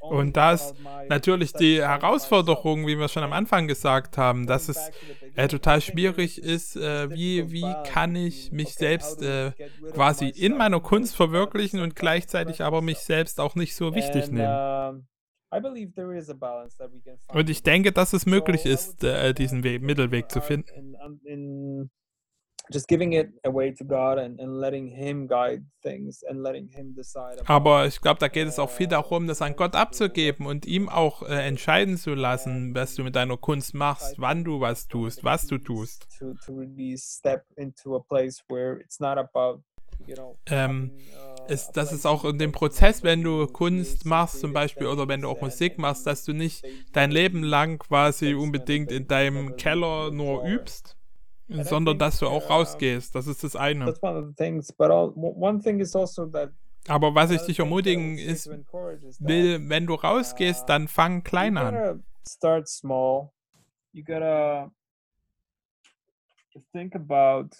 Und 0.00 0.36
da 0.36 0.52
ist 0.52 0.74
natürlich 1.08 1.52
die 1.52 1.82
Herausforderung, 1.82 2.86
wie 2.86 2.98
wir 2.98 3.08
schon 3.08 3.22
am 3.22 3.32
Anfang 3.32 3.68
gesagt 3.68 4.16
haben, 4.16 4.46
dass 4.46 4.68
es 4.68 4.90
äh, 5.34 5.48
total 5.48 5.80
schwierig 5.80 6.42
ist, 6.42 6.76
äh, 6.76 7.10
wie, 7.10 7.50
wie 7.50 7.74
kann 7.84 8.16
ich 8.16 8.52
mich 8.52 8.74
selbst 8.74 9.22
äh, 9.22 9.52
quasi 9.92 10.28
in 10.28 10.56
meiner 10.56 10.80
Kunst 10.80 11.16
verwirklichen 11.16 11.80
und 11.80 11.96
gleichzeitig 11.96 12.62
aber 12.62 12.82
mich 12.82 12.98
selbst 12.98 13.40
auch 13.40 13.54
nicht 13.54 13.74
so 13.74 13.94
wichtig 13.94 14.30
nehmen. 14.30 15.06
I 15.52 15.60
believe 15.60 15.92
there 15.94 16.16
is 16.16 16.30
a 16.30 16.34
balance 16.34 16.76
that 16.78 16.92
we 16.92 17.00
can 17.00 17.18
find 17.18 17.38
Und 17.38 17.50
ich 17.50 17.62
denke, 17.62 17.92
dass 17.92 18.12
es 18.12 18.24
möglich 18.26 18.66
ist, 18.66 19.02
äh, 19.02 19.34
diesen 19.34 19.64
We 19.64 19.78
Mittelweg 19.80 20.30
zu 20.30 20.40
finden. 20.40 20.94
and, 20.96 21.20
in 21.24 21.90
just 22.72 22.86
giving 22.86 23.12
it 23.14 23.32
away 23.44 23.72
to 23.72 23.84
God 23.84 24.18
and, 24.18 24.38
and 24.40 24.60
letting 24.60 24.86
Him 24.86 25.26
guide 25.26 25.64
things 25.82 26.22
and 26.22 26.40
letting 26.40 26.68
Him 26.68 26.94
decide. 26.94 27.40
about 27.40 27.50
Aber 27.52 27.86
ich 27.86 28.00
glaube, 28.00 28.20
da 28.20 28.28
geht 28.28 28.46
es 28.46 28.60
auch 28.60 28.70
viel 28.70 28.86
darum, 28.86 29.26
das 29.26 29.42
an 29.42 29.56
Gott 29.56 29.74
abzugeben 29.74 30.46
und 30.46 30.66
ihm 30.66 30.88
auch 30.88 31.22
äh, 31.22 31.46
entscheiden 31.48 31.96
zu 31.96 32.14
lassen, 32.14 32.72
was 32.74 32.94
du 32.94 33.02
mit 33.02 33.16
deiner 33.16 33.36
Kunst 33.36 33.74
machst, 33.74 34.14
wann 34.18 34.44
du 34.44 34.60
was 34.60 34.86
tust, 34.86 35.24
was 35.24 35.48
du 35.48 35.58
tust. 35.58 36.06
To, 36.20 36.34
to 36.46 36.52
really 36.54 36.96
step 36.96 37.44
into 37.56 37.96
a 37.96 38.00
place 38.00 38.40
where 38.48 38.78
it's 38.80 39.00
not 39.00 39.18
about, 39.18 39.56
you 39.56 39.56
know, 39.56 39.69
Ähm, 40.46 40.92
having, 40.92 41.46
uh, 41.48 41.52
ist, 41.52 41.70
a 41.70 41.72
das 41.72 41.92
ist 41.92 42.06
place 42.06 42.06
auch 42.06 42.24
in 42.24 42.38
dem 42.38 42.52
Prozess, 42.52 43.02
wenn 43.02 43.22
du 43.22 43.46
Kunst 43.46 44.06
machst 44.06 44.40
zum 44.40 44.52
Beispiel 44.52 44.86
oder 44.86 45.08
wenn 45.08 45.22
du 45.22 45.28
auch 45.28 45.40
Musik 45.40 45.78
machst, 45.78 46.06
dass 46.06 46.24
du 46.24 46.32
nicht 46.32 46.64
dein 46.92 47.10
Leben 47.10 47.42
lang 47.42 47.78
quasi 47.78 48.34
unbedingt 48.34 48.92
in 48.92 49.06
deinem 49.06 49.56
Keller 49.56 50.10
nur 50.10 50.44
übst, 50.44 50.96
sondern 51.48 51.98
dass 51.98 52.18
du 52.18 52.26
auch 52.26 52.46
uh, 52.46 52.52
rausgehst. 52.52 53.14
Das 53.14 53.26
ist 53.26 53.42
das 53.44 53.56
eine. 53.56 53.86
Also 53.86 54.00
Aber 56.88 57.14
was 57.14 57.30
ich 57.30 57.42
another 57.42 57.46
dich 57.46 57.58
ermutigen 57.58 58.16
ist, 58.16 58.48
will, 59.18 59.68
wenn 59.68 59.86
du 59.86 59.94
rausgehst, 59.94 60.62
uh, 60.62 60.66
dann 60.66 60.88
fang 60.88 61.22
you 61.22 61.22
klein 61.22 61.56
an. 61.56 62.04
start 62.26 62.68
small. 62.68 63.32
You 63.92 64.04
gotta 64.04 64.70
think 66.72 66.94
about 66.94 67.50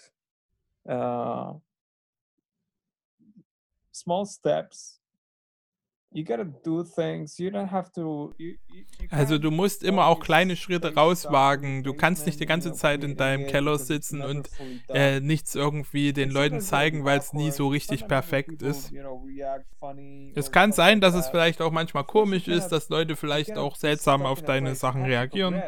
uh, 0.88 1.55
small 4.01 4.26
steps. 4.26 5.01
You 6.12 6.24
gotta 6.24 6.42
do 6.42 6.82
things. 6.82 7.38
You 7.38 7.51
don't 7.51 7.70
have 7.70 7.92
to. 7.92 8.34
You, 8.36 8.55
you, 8.66 8.84
you 8.98 9.07
Also 9.11 9.38
du 9.38 9.53
musst 9.53 9.84
immer 9.84 10.07
auch 10.07 10.18
kleine 10.18 10.57
Schritte 10.57 10.92
rauswagen. 10.92 11.84
Du 11.84 11.94
kannst 11.94 12.26
nicht 12.26 12.40
die 12.40 12.46
ganze 12.46 12.72
Zeit 12.72 13.05
in 13.05 13.16
deinem 13.16 13.46
Keller 13.46 13.78
sitzen 13.78 14.20
und 14.20 14.51
äh, 14.88 15.20
nichts 15.20 15.55
irgendwie 15.55 16.12
den 16.12 16.30
Leuten 16.30 16.61
zeigen, 16.61 17.05
weil 17.05 17.20
es 17.20 17.32
nie 17.32 17.53
so 17.53 17.68
richtig 17.68 18.09
perfekt 18.09 18.61
ist. 18.61 18.92
Es 20.34 20.51
kann 20.51 20.72
sein, 20.72 21.01
dass 21.01 21.14
es 21.14 21.28
vielleicht 21.28 21.62
auch 21.62 21.70
manchmal 21.70 22.05
komisch 22.05 22.48
ist, 22.48 22.68
dass 22.70 22.88
Leute 22.88 23.14
vielleicht 23.14 23.57
auch 23.57 23.76
seltsam 23.76 24.26
auf 24.26 24.42
deine 24.42 24.74
Sachen 24.74 25.05
reagieren. 25.05 25.62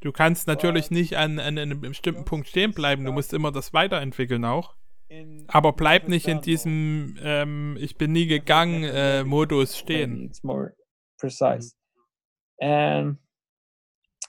Du 0.00 0.12
kannst 0.12 0.46
natürlich 0.46 0.92
nicht 0.92 1.16
an, 1.16 1.40
an 1.40 1.58
einem 1.58 1.80
bestimmten 1.80 2.24
Punkt 2.24 2.46
stehen 2.48 2.72
bleiben, 2.72 3.04
du 3.04 3.12
musst 3.12 3.32
immer 3.32 3.50
das 3.50 3.72
weiterentwickeln 3.72 4.44
auch. 4.44 4.74
Aber 5.48 5.72
bleib 5.72 6.08
nicht 6.08 6.28
in 6.28 6.40
diesem 6.40 7.18
ähm, 7.22 7.76
Ich 7.80 7.96
bin 7.96 8.12
nie 8.12 8.26
gegangen 8.26 8.84
äh, 8.84 9.24
Modus 9.24 9.78
stehen. 9.78 10.24
It's 10.24 10.42
more 10.42 10.74
precise. 11.18 11.74
And 12.60 13.18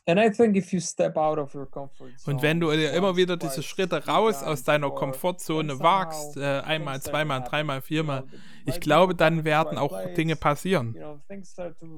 and 0.05 0.19
I 0.19 0.29
think 0.29 0.57
if 0.57 0.73
you 0.73 0.81
step 0.81 1.15
out 1.15 1.39
of 1.39 1.55
your 1.55 1.65
comfort 1.65 2.17
zone 2.17 2.35
Und 2.35 2.41
wenn 2.41 2.59
du 2.59 2.71
immer 2.71 3.15
wieder 3.15 3.37
diese 3.37 3.63
Schritte 3.63 4.05
raus 4.05 4.43
aus 4.43 4.63
deiner 4.63 4.87
or 4.87 4.95
Komfortzone 4.95 5.79
wagst, 5.79 6.35
äh, 6.35 6.59
einmal, 6.59 7.01
zweimal, 7.01 7.41
dreimal, 7.43 7.81
viermal, 7.81 8.25
ich 8.65 8.81
glaube, 8.81 9.15
dann 9.15 9.45
werden 9.45 9.77
auch 9.77 9.97
Dinge 10.13 10.35
passieren. 10.35 10.97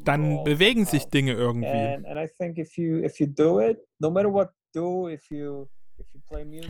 Dann 0.04 0.44
bewegen 0.44 0.86
sich. 0.86 1.06
Dinge 1.06 1.34
irgendwie. 1.34 1.66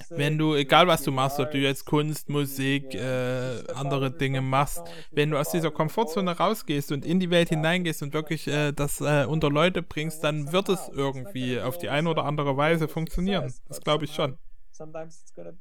Wenn 0.10 0.38
du, 0.38 0.56
egal 0.56 0.88
was 0.88 1.04
du 1.04 1.12
machst, 1.12 1.40
ob 1.40 1.52
du 1.52 1.58
jetzt 1.58 1.86
Kunst, 1.86 2.30
Musik, 2.30 2.94
äh, 2.94 3.64
andere 3.74 4.12
Dinge 4.12 4.42
machst, 4.42 4.82
wenn 5.12 5.32
du 5.32 5.38
aus 5.38 5.52
dieser 5.52 5.72
Komfortzone 5.72 6.38
rausgehst 6.38 6.92
und 6.92 7.06
in 7.06 7.20
die 7.20 7.30
Welt 7.30 7.50
hineingehst 7.50 8.04
und 8.04 8.14
wirklich 8.14 8.48
äh, 8.48 8.72
das 8.72 9.02
äh, 9.02 9.26
unter. 9.26 9.46
Leute 9.56 9.82
bringst, 9.82 10.24
dann 10.24 10.52
wird 10.52 10.70
es 10.70 10.90
irgendwie 10.94 11.60
auf 11.60 11.78
die 11.78 11.90
eine 11.90 12.10
oder 12.10 12.26
andere 12.26 12.58
Weise 12.58 12.88
funktionieren. 12.88 13.54
Das 13.68 13.80
glaube 13.80 14.06
ich 14.06 14.14
schon. 14.14 14.38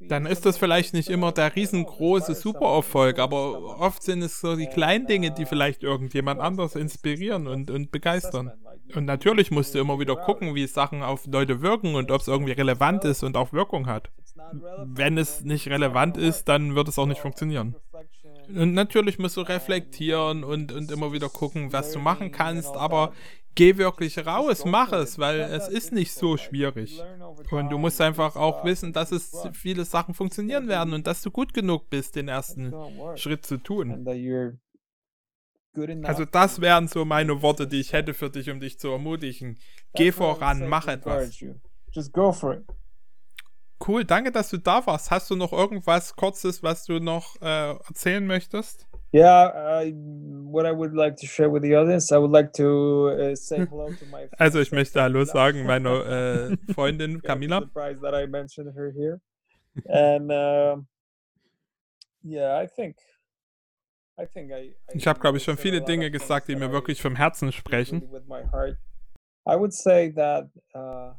Dann 0.08 0.26
ist 0.26 0.44
das 0.44 0.58
vielleicht 0.58 0.92
nicht 0.92 1.08
immer 1.08 1.30
der 1.30 1.54
riesengroße 1.54 2.34
Supererfolg, 2.34 3.20
aber 3.20 3.78
oft 3.78 4.02
sind 4.02 4.22
es 4.22 4.40
so 4.40 4.56
die 4.56 4.66
kleinen 4.66 5.06
Dinge, 5.06 5.30
die 5.30 5.46
vielleicht 5.46 5.84
irgendjemand 5.84 6.40
anders 6.40 6.74
inspirieren 6.74 7.46
und, 7.46 7.70
und 7.70 7.92
begeistern. 7.92 8.52
Und 8.94 9.06
natürlich 9.06 9.50
musst 9.50 9.74
du 9.74 9.78
immer 9.78 9.98
wieder 9.98 10.16
gucken, 10.16 10.54
wie 10.54 10.66
Sachen 10.66 11.02
auf 11.02 11.26
Leute 11.26 11.62
wirken 11.62 11.94
und 11.94 12.10
ob 12.10 12.20
es 12.20 12.28
irgendwie 12.28 12.52
relevant 12.52 13.04
ist 13.04 13.22
und 13.22 13.36
auch 13.36 13.52
Wirkung 13.52 13.86
hat. 13.86 14.10
Wenn 14.84 15.16
es 15.18 15.42
nicht 15.42 15.68
relevant 15.68 16.16
ist, 16.16 16.44
dann 16.44 16.74
wird 16.74 16.88
es 16.88 16.98
auch 16.98 17.06
nicht 17.06 17.20
funktionieren. 17.20 17.76
Und 18.48 18.74
natürlich 18.74 19.18
musst 19.18 19.36
du 19.36 19.40
reflektieren 19.40 20.44
und, 20.44 20.70
und 20.72 20.90
immer 20.90 21.12
wieder 21.12 21.28
gucken, 21.28 21.72
was 21.72 21.92
du 21.92 21.98
machen 21.98 22.30
kannst, 22.30 22.76
aber 22.76 23.12
geh 23.54 23.76
wirklich 23.78 24.26
raus, 24.26 24.64
mach 24.64 24.92
es, 24.92 25.18
weil 25.18 25.40
es 25.40 25.68
ist 25.68 25.92
nicht 25.92 26.12
so 26.12 26.36
schwierig. 26.36 27.02
Und 27.50 27.70
du 27.70 27.78
musst 27.78 28.00
einfach 28.00 28.36
auch 28.36 28.64
wissen, 28.64 28.92
dass 28.92 29.12
es 29.12 29.32
viele 29.52 29.84
Sachen 29.84 30.14
funktionieren 30.14 30.68
werden 30.68 30.92
und 30.92 31.06
dass 31.06 31.22
du 31.22 31.30
gut 31.30 31.54
genug 31.54 31.88
bist, 31.88 32.16
den 32.16 32.28
ersten. 32.28 32.74
Schritt 33.16 33.46
zu 33.46 33.56
tun. 33.58 33.90
And 33.92 34.06
that 34.06 34.16
you're 34.16 34.50
good 34.50 34.52
enough 34.52 34.60
Also 36.04 36.24
das 36.24 36.60
wären 36.60 36.88
so 36.88 37.04
meine 37.04 37.42
Worte, 37.42 37.66
die 37.66 37.80
ich 37.80 37.92
hätte 37.92 38.14
für 38.14 38.30
dich, 38.30 38.50
um 38.50 38.60
dich 38.60 38.78
zu 38.78 38.90
ermutigen. 38.90 39.58
Geh 39.94 40.12
voran, 40.12 40.68
mach 40.68 40.86
etwas. 40.86 41.38
Just 41.92 42.12
go 42.12 42.32
for 42.32 42.54
it. 42.54 42.64
Cool, 43.86 44.04
danke, 44.04 44.30
dass 44.32 44.50
du 44.50 44.56
da 44.56 44.86
warst. 44.86 45.10
Hast 45.10 45.30
du 45.30 45.36
noch 45.36 45.52
irgendwas 45.52 46.14
Kurzes, 46.14 46.62
was 46.62 46.84
du 46.84 47.00
noch 47.00 47.36
äh, 47.42 47.70
erzählen 47.72 48.26
möchtest? 48.26 48.86
Yeah, 49.12 49.84
what 50.50 50.66
I 50.66 50.72
would 50.72 50.92
like 50.92 51.16
to 51.18 51.26
share 51.26 51.48
with 51.48 51.62
the 51.62 51.76
audience, 51.76 52.10
I 52.12 52.18
would 52.18 52.32
like 52.32 52.52
to 52.54 53.10
uh, 53.10 53.36
say 53.36 53.58
hello 53.70 53.86
to 53.88 54.06
my 54.10 54.28
Also 54.38 54.60
ich 54.60 54.70
friend 54.70 54.80
möchte 54.80 55.02
Hallo 55.02 55.24
sagen 55.24 55.66
meiner 55.66 56.50
äh, 56.50 56.56
Freundin 56.72 57.22
Camila. 57.22 57.60
surprised 57.60 58.02
that 58.02 58.14
I 58.14 58.26
mentioned 58.26 58.74
her 58.74 58.90
here. 58.92 59.20
And 59.86 60.32
um, 60.32 60.86
yeah, 62.24 62.60
I 62.60 62.66
think 62.66 62.96
Ich 64.92 65.06
habe, 65.06 65.20
glaube 65.20 65.38
ich, 65.38 65.44
schon 65.44 65.56
viele 65.56 65.82
Dinge 65.82 66.10
gesagt, 66.10 66.48
die 66.48 66.56
mir 66.56 66.70
wirklich 66.72 67.02
vom 67.02 67.16
Herzen 67.16 67.52
sprechen. 67.52 68.02
uh, 70.74 71.12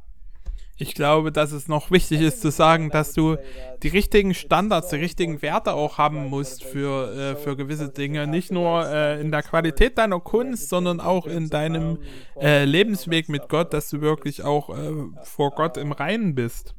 Ich 0.77 0.93
glaube, 0.95 1.31
dass 1.31 1.51
es 1.51 1.67
noch 1.67 1.91
wichtig 1.91 2.21
ist 2.21 2.41
zu 2.41 2.51
sagen, 2.51 2.89
dass 2.89 3.13
du 3.13 3.37
die 3.83 3.87
richtigen 3.89 4.33
Standards, 4.33 4.89
die 4.89 4.97
richtigen 4.97 5.41
Werte 5.41 5.73
auch 5.73 5.97
haben 5.97 6.29
musst 6.29 6.63
für, 6.63 7.13
äh, 7.13 7.35
für 7.35 7.55
gewisse 7.55 7.89
Dinge. 7.89 8.27
Nicht 8.27 8.51
nur 8.51 8.85
äh, 8.87 9.19
in 9.21 9.31
der 9.31 9.43
Qualität 9.43 9.97
deiner 9.97 10.19
Kunst, 10.19 10.69
sondern 10.69 10.99
auch 10.99 11.27
in 11.27 11.49
deinem 11.49 11.99
äh, 12.39 12.65
Lebensweg 12.65 13.29
mit 13.29 13.49
Gott, 13.49 13.73
dass 13.73 13.89
du 13.89 14.01
wirklich 14.01 14.43
auch 14.43 14.75
vor 15.23 15.51
Gott 15.51 15.77
im 15.77 15.91
Reinen 15.91 16.35
bist. 16.35 16.75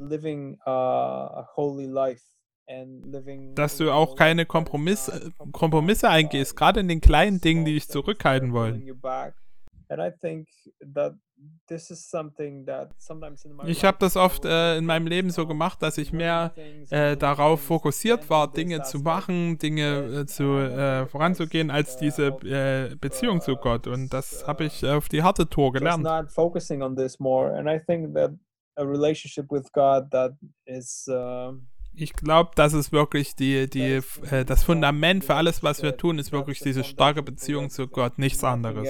living 0.00 0.58
uh, 0.66 0.70
a 1.40 1.48
holy 1.54 1.86
life 1.86 2.22
Dass 3.54 3.76
du 3.76 3.90
auch 3.90 4.16
keine 4.16 4.46
Kompromiss, 4.46 5.10
Kompromisse 5.52 6.08
eingehst, 6.08 6.56
gerade 6.56 6.80
in 6.80 6.88
den 6.88 7.00
kleinen 7.00 7.40
Dingen, 7.40 7.64
die 7.64 7.74
dich 7.74 7.88
zurückhalten 7.88 8.52
wollen. 8.52 8.82
Ich 13.66 13.84
habe 13.84 13.98
das 14.00 14.16
oft 14.16 14.44
äh, 14.44 14.78
in 14.78 14.86
meinem 14.86 15.06
Leben 15.06 15.30
so 15.30 15.46
gemacht, 15.46 15.82
dass 15.82 15.98
ich 15.98 16.12
mehr 16.12 16.52
äh, 16.90 17.16
darauf 17.16 17.60
fokussiert 17.60 18.30
war, 18.30 18.50
Dinge 18.52 18.82
zu 18.82 19.00
machen, 19.00 19.58
Dinge 19.58 20.22
äh, 20.22 20.26
zu 20.26 20.44
äh, 20.44 21.06
voranzugehen, 21.06 21.70
als 21.70 21.96
diese 21.96 22.28
äh, 22.28 22.94
Beziehung 22.96 23.40
zu 23.40 23.56
Gott. 23.56 23.86
Und 23.86 24.12
das 24.12 24.46
habe 24.46 24.64
ich 24.64 24.84
auf 24.86 25.08
die 25.08 25.22
harte 25.22 25.48
Tour 25.48 25.66
just 25.66 25.78
gelernt. 25.78 26.04
not 26.04 26.32
Ich 31.98 32.12
glaube, 32.12 32.50
das 32.54 32.74
ist 32.74 32.92
wirklich 32.92 33.36
die, 33.36 33.68
die, 33.70 34.00
äh, 34.30 34.44
das 34.44 34.64
Fundament 34.64 35.24
für 35.24 35.34
alles, 35.34 35.62
was 35.62 35.82
wir 35.82 35.96
tun, 35.96 36.18
ist 36.18 36.30
wirklich 36.30 36.60
diese 36.60 36.84
starke 36.84 37.22
Beziehung 37.22 37.70
zu 37.70 37.88
Gott, 37.88 38.18
nichts 38.18 38.44
anderes. 38.44 38.86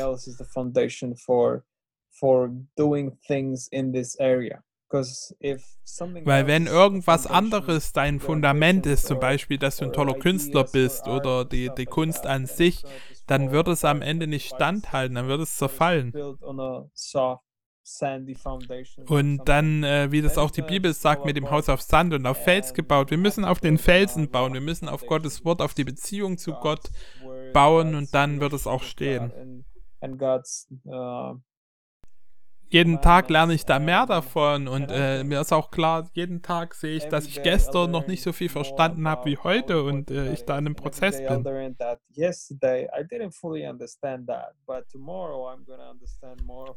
Weil 6.25 6.47
wenn 6.47 6.67
irgendwas 6.67 7.27
anderes 7.27 7.93
dein 7.93 8.21
Fundament 8.21 8.87
ist, 8.87 9.07
zum 9.07 9.21
Beispiel, 9.21 9.59
dass 9.59 9.77
du 9.77 9.85
ein 9.85 9.93
toller 9.93 10.15
Künstler 10.15 10.65
bist 10.65 11.07
oder 11.07 11.45
die, 11.45 11.71
die 11.77 11.87
Kunst 11.87 12.27
an 12.27 12.47
sich, 12.47 12.83
dann 13.27 13.51
wird 13.51 13.69
es 13.69 13.85
am 13.85 14.03
Ende 14.03 14.27
nicht 14.27 14.55
standhalten, 14.55 15.17
dann 15.17 15.29
wird 15.29 15.41
es 15.41 15.57
zerfallen. 15.57 16.13
Und 19.07 19.45
dann, 19.45 19.85
äh, 19.85 20.11
wie 20.11 20.21
das 20.21 20.39
auch 20.39 20.51
die 20.51 20.63
Bibel 20.63 20.93
sagt, 20.93 21.25
mit 21.25 21.37
dem 21.37 21.51
Haus 21.51 21.69
auf 21.69 21.81
Sand 21.81 22.13
und 22.15 22.27
auf 22.27 22.43
Fels 22.43 22.75
gebaut. 22.75 23.11
Wir 23.11 23.19
müssen 23.19 23.45
auf 23.45 23.61
den 23.61 23.79
Felsen 23.79 24.29
bauen, 24.29 24.53
wir 24.55 24.61
müssen 24.61 24.89
auf 24.89 25.07
Gottes 25.07 25.45
Wort, 25.45 25.63
auf 25.63 25.73
die 25.73 25.85
Beziehung 25.85 26.37
zu 26.37 26.53
Gott 26.55 26.91
bauen 27.53 27.95
und 27.95 28.13
dann 28.15 28.41
wird 28.41 28.53
es 28.53 28.67
auch 28.67 28.83
stehen. 28.83 29.65
And 30.01 30.19
God's 30.19 30.69
uh, 30.85 31.37
Jeden 32.69 33.01
Tag 33.01 33.31
lerne 33.31 33.55
ich 33.55 33.65
da 33.65 33.79
mehr 33.79 34.07
davon 34.07 34.69
und 34.69 34.91
äh, 34.91 35.25
mir 35.25 35.41
ist 35.41 35.53
auch 35.53 35.71
klar, 35.71 36.09
jeden 36.15 36.43
Tag 36.43 36.75
sehe 36.75 36.97
ich, 36.97 37.07
dass 37.07 37.27
ich 37.27 37.43
gestern 37.43 37.91
noch 37.91 38.07
nicht 38.07 38.23
so 38.23 38.33
viel 38.33 38.49
verstanden 38.49 39.09
habe 39.09 39.27
wie 39.27 39.39
heute 39.39 39.83
und 39.83 40.11
äh, 40.11 40.33
ich 40.33 40.45
da 40.45 40.59
in 40.59 40.67
einem 40.67 40.77
Prozess 40.77 41.19
bin. 41.19 41.47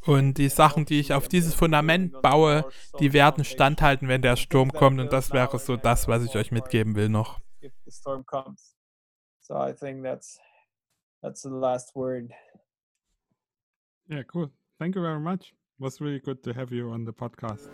Und 0.05 0.37
die 0.37 0.49
Sachen, 0.49 0.85
die 0.85 0.99
ich 0.99 1.13
auf 1.13 1.27
dieses 1.27 1.55
Fundament 1.55 2.21
baue, 2.21 2.65
die 2.99 3.13
werden 3.13 3.43
standhalten, 3.43 4.07
wenn 4.07 4.21
der 4.21 4.35
Sturm 4.35 4.71
kommt 4.71 4.99
und 4.99 5.11
das 5.11 5.31
wäre 5.31 5.59
so 5.59 5.75
das, 5.75 6.07
was 6.07 6.23
ich 6.23 6.35
euch 6.35 6.51
mitgeben 6.51 6.95
will 6.95 7.09
noch. 7.09 7.39
if 7.61 7.73
the 7.85 7.91
storm 7.91 8.23
comes. 8.23 8.75
So 9.41 9.55
I 9.57 9.73
think 9.73 10.03
that's 10.03 10.39
that's 11.21 11.41
the 11.41 11.49
last 11.49 11.95
word. 11.95 12.31
Yeah, 14.07 14.23
cool. 14.27 14.51
Thank 14.79 14.95
you 14.95 15.01
very 15.01 15.19
much. 15.19 15.53
Was 15.79 16.01
really 16.01 16.19
good 16.19 16.43
to 16.43 16.53
have 16.53 16.71
you 16.71 16.91
on 16.91 17.05
the 17.05 17.11
podcast. 17.11 17.69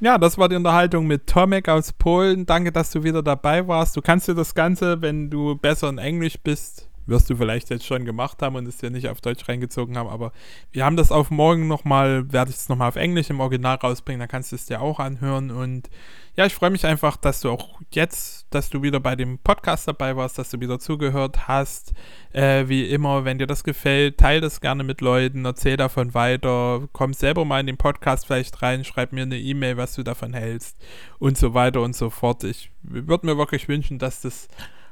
Ja, 0.00 0.18
das 0.18 0.36
war 0.36 0.48
die 0.48 0.56
Unterhaltung 0.56 1.06
mit 1.06 1.28
Tomek 1.28 1.68
aus 1.68 1.92
Polen. 1.92 2.44
Danke, 2.44 2.72
dass 2.72 2.90
du 2.90 3.04
wieder 3.04 3.22
dabei 3.22 3.68
warst. 3.68 3.96
Du 3.96 4.02
kannst 4.02 4.26
dir 4.26 4.34
das 4.34 4.54
Ganze, 4.54 5.00
wenn 5.00 5.30
du 5.30 5.54
besser 5.54 5.88
in 5.88 5.98
Englisch 5.98 6.40
bist, 6.42 6.90
wirst 7.06 7.30
du 7.30 7.36
vielleicht 7.36 7.70
jetzt 7.70 7.86
schon 7.86 8.04
gemacht 8.04 8.42
haben 8.42 8.56
und 8.56 8.66
es 8.66 8.78
dir 8.78 8.90
nicht 8.90 9.08
auf 9.08 9.20
Deutsch 9.20 9.48
reingezogen 9.48 9.96
haben, 9.96 10.08
aber 10.08 10.32
wir 10.72 10.84
haben 10.84 10.96
das 10.96 11.12
auf 11.12 11.30
morgen 11.30 11.68
nochmal, 11.68 12.32
werde 12.32 12.50
ich 12.50 12.56
es 12.56 12.68
nochmal 12.68 12.88
auf 12.88 12.96
Englisch 12.96 13.30
im 13.30 13.40
Original 13.40 13.76
rausbringen, 13.76 14.20
dann 14.20 14.28
kannst 14.28 14.52
du 14.52 14.56
es 14.56 14.66
dir 14.66 14.80
auch 14.80 14.98
anhören 14.98 15.50
und 15.50 15.88
ja, 16.34 16.46
ich 16.46 16.54
freue 16.54 16.70
mich 16.70 16.86
einfach, 16.86 17.18
dass 17.18 17.40
du 17.42 17.50
auch 17.50 17.78
jetzt, 17.90 18.46
dass 18.50 18.70
du 18.70 18.82
wieder 18.82 19.00
bei 19.00 19.16
dem 19.16 19.38
Podcast 19.38 19.86
dabei 19.86 20.16
warst, 20.16 20.38
dass 20.38 20.50
du 20.50 20.60
wieder 20.60 20.78
zugehört 20.78 21.46
hast. 21.46 21.92
Äh, 22.32 22.68
wie 22.68 22.88
immer, 22.88 23.26
wenn 23.26 23.38
dir 23.38 23.46
das 23.46 23.64
gefällt, 23.64 24.16
teile 24.16 24.40
das 24.40 24.62
gerne 24.62 24.82
mit 24.82 25.02
Leuten, 25.02 25.44
erzähl 25.44 25.76
davon 25.76 26.14
weiter, 26.14 26.88
komm 26.92 27.12
selber 27.12 27.44
mal 27.44 27.60
in 27.60 27.66
den 27.66 27.76
Podcast 27.76 28.26
vielleicht 28.26 28.62
rein, 28.62 28.84
schreib 28.84 29.12
mir 29.12 29.22
eine 29.22 29.38
E-Mail, 29.38 29.76
was 29.76 29.94
du 29.94 30.02
davon 30.02 30.32
hältst 30.32 30.78
und 31.18 31.36
so 31.36 31.52
weiter 31.52 31.82
und 31.82 31.94
so 31.94 32.08
fort. 32.08 32.44
Ich 32.44 32.70
würde 32.82 33.26
mir 33.26 33.36
wirklich 33.36 33.68
wünschen, 33.68 33.98
dass 33.98 34.22
das 34.22 34.48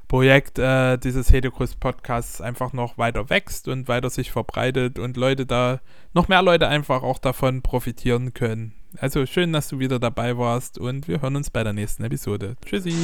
Projekt 0.08 0.58
äh, 0.58 0.98
dieses 0.98 1.32
Hedekrus 1.32 1.76
Podcasts 1.76 2.42
einfach 2.42 2.74
noch 2.74 2.98
weiter 2.98 3.30
wächst 3.30 3.68
und 3.68 3.88
weiter 3.88 4.10
sich 4.10 4.30
verbreitet 4.30 4.98
und 4.98 5.16
Leute 5.16 5.46
da, 5.46 5.80
noch 6.12 6.28
mehr 6.28 6.42
Leute 6.42 6.68
einfach 6.68 7.02
auch 7.02 7.18
davon 7.18 7.62
profitieren 7.62 8.34
können. 8.34 8.74
Also 8.98 9.26
schön, 9.26 9.52
dass 9.52 9.68
du 9.68 9.78
wieder 9.78 9.98
dabei 9.98 10.36
warst 10.36 10.78
und 10.78 11.08
wir 11.08 11.22
hören 11.22 11.36
uns 11.36 11.50
bei 11.50 11.62
der 11.62 11.72
nächsten 11.72 12.04
Episode. 12.04 12.56
Tschüssi. 12.64 12.94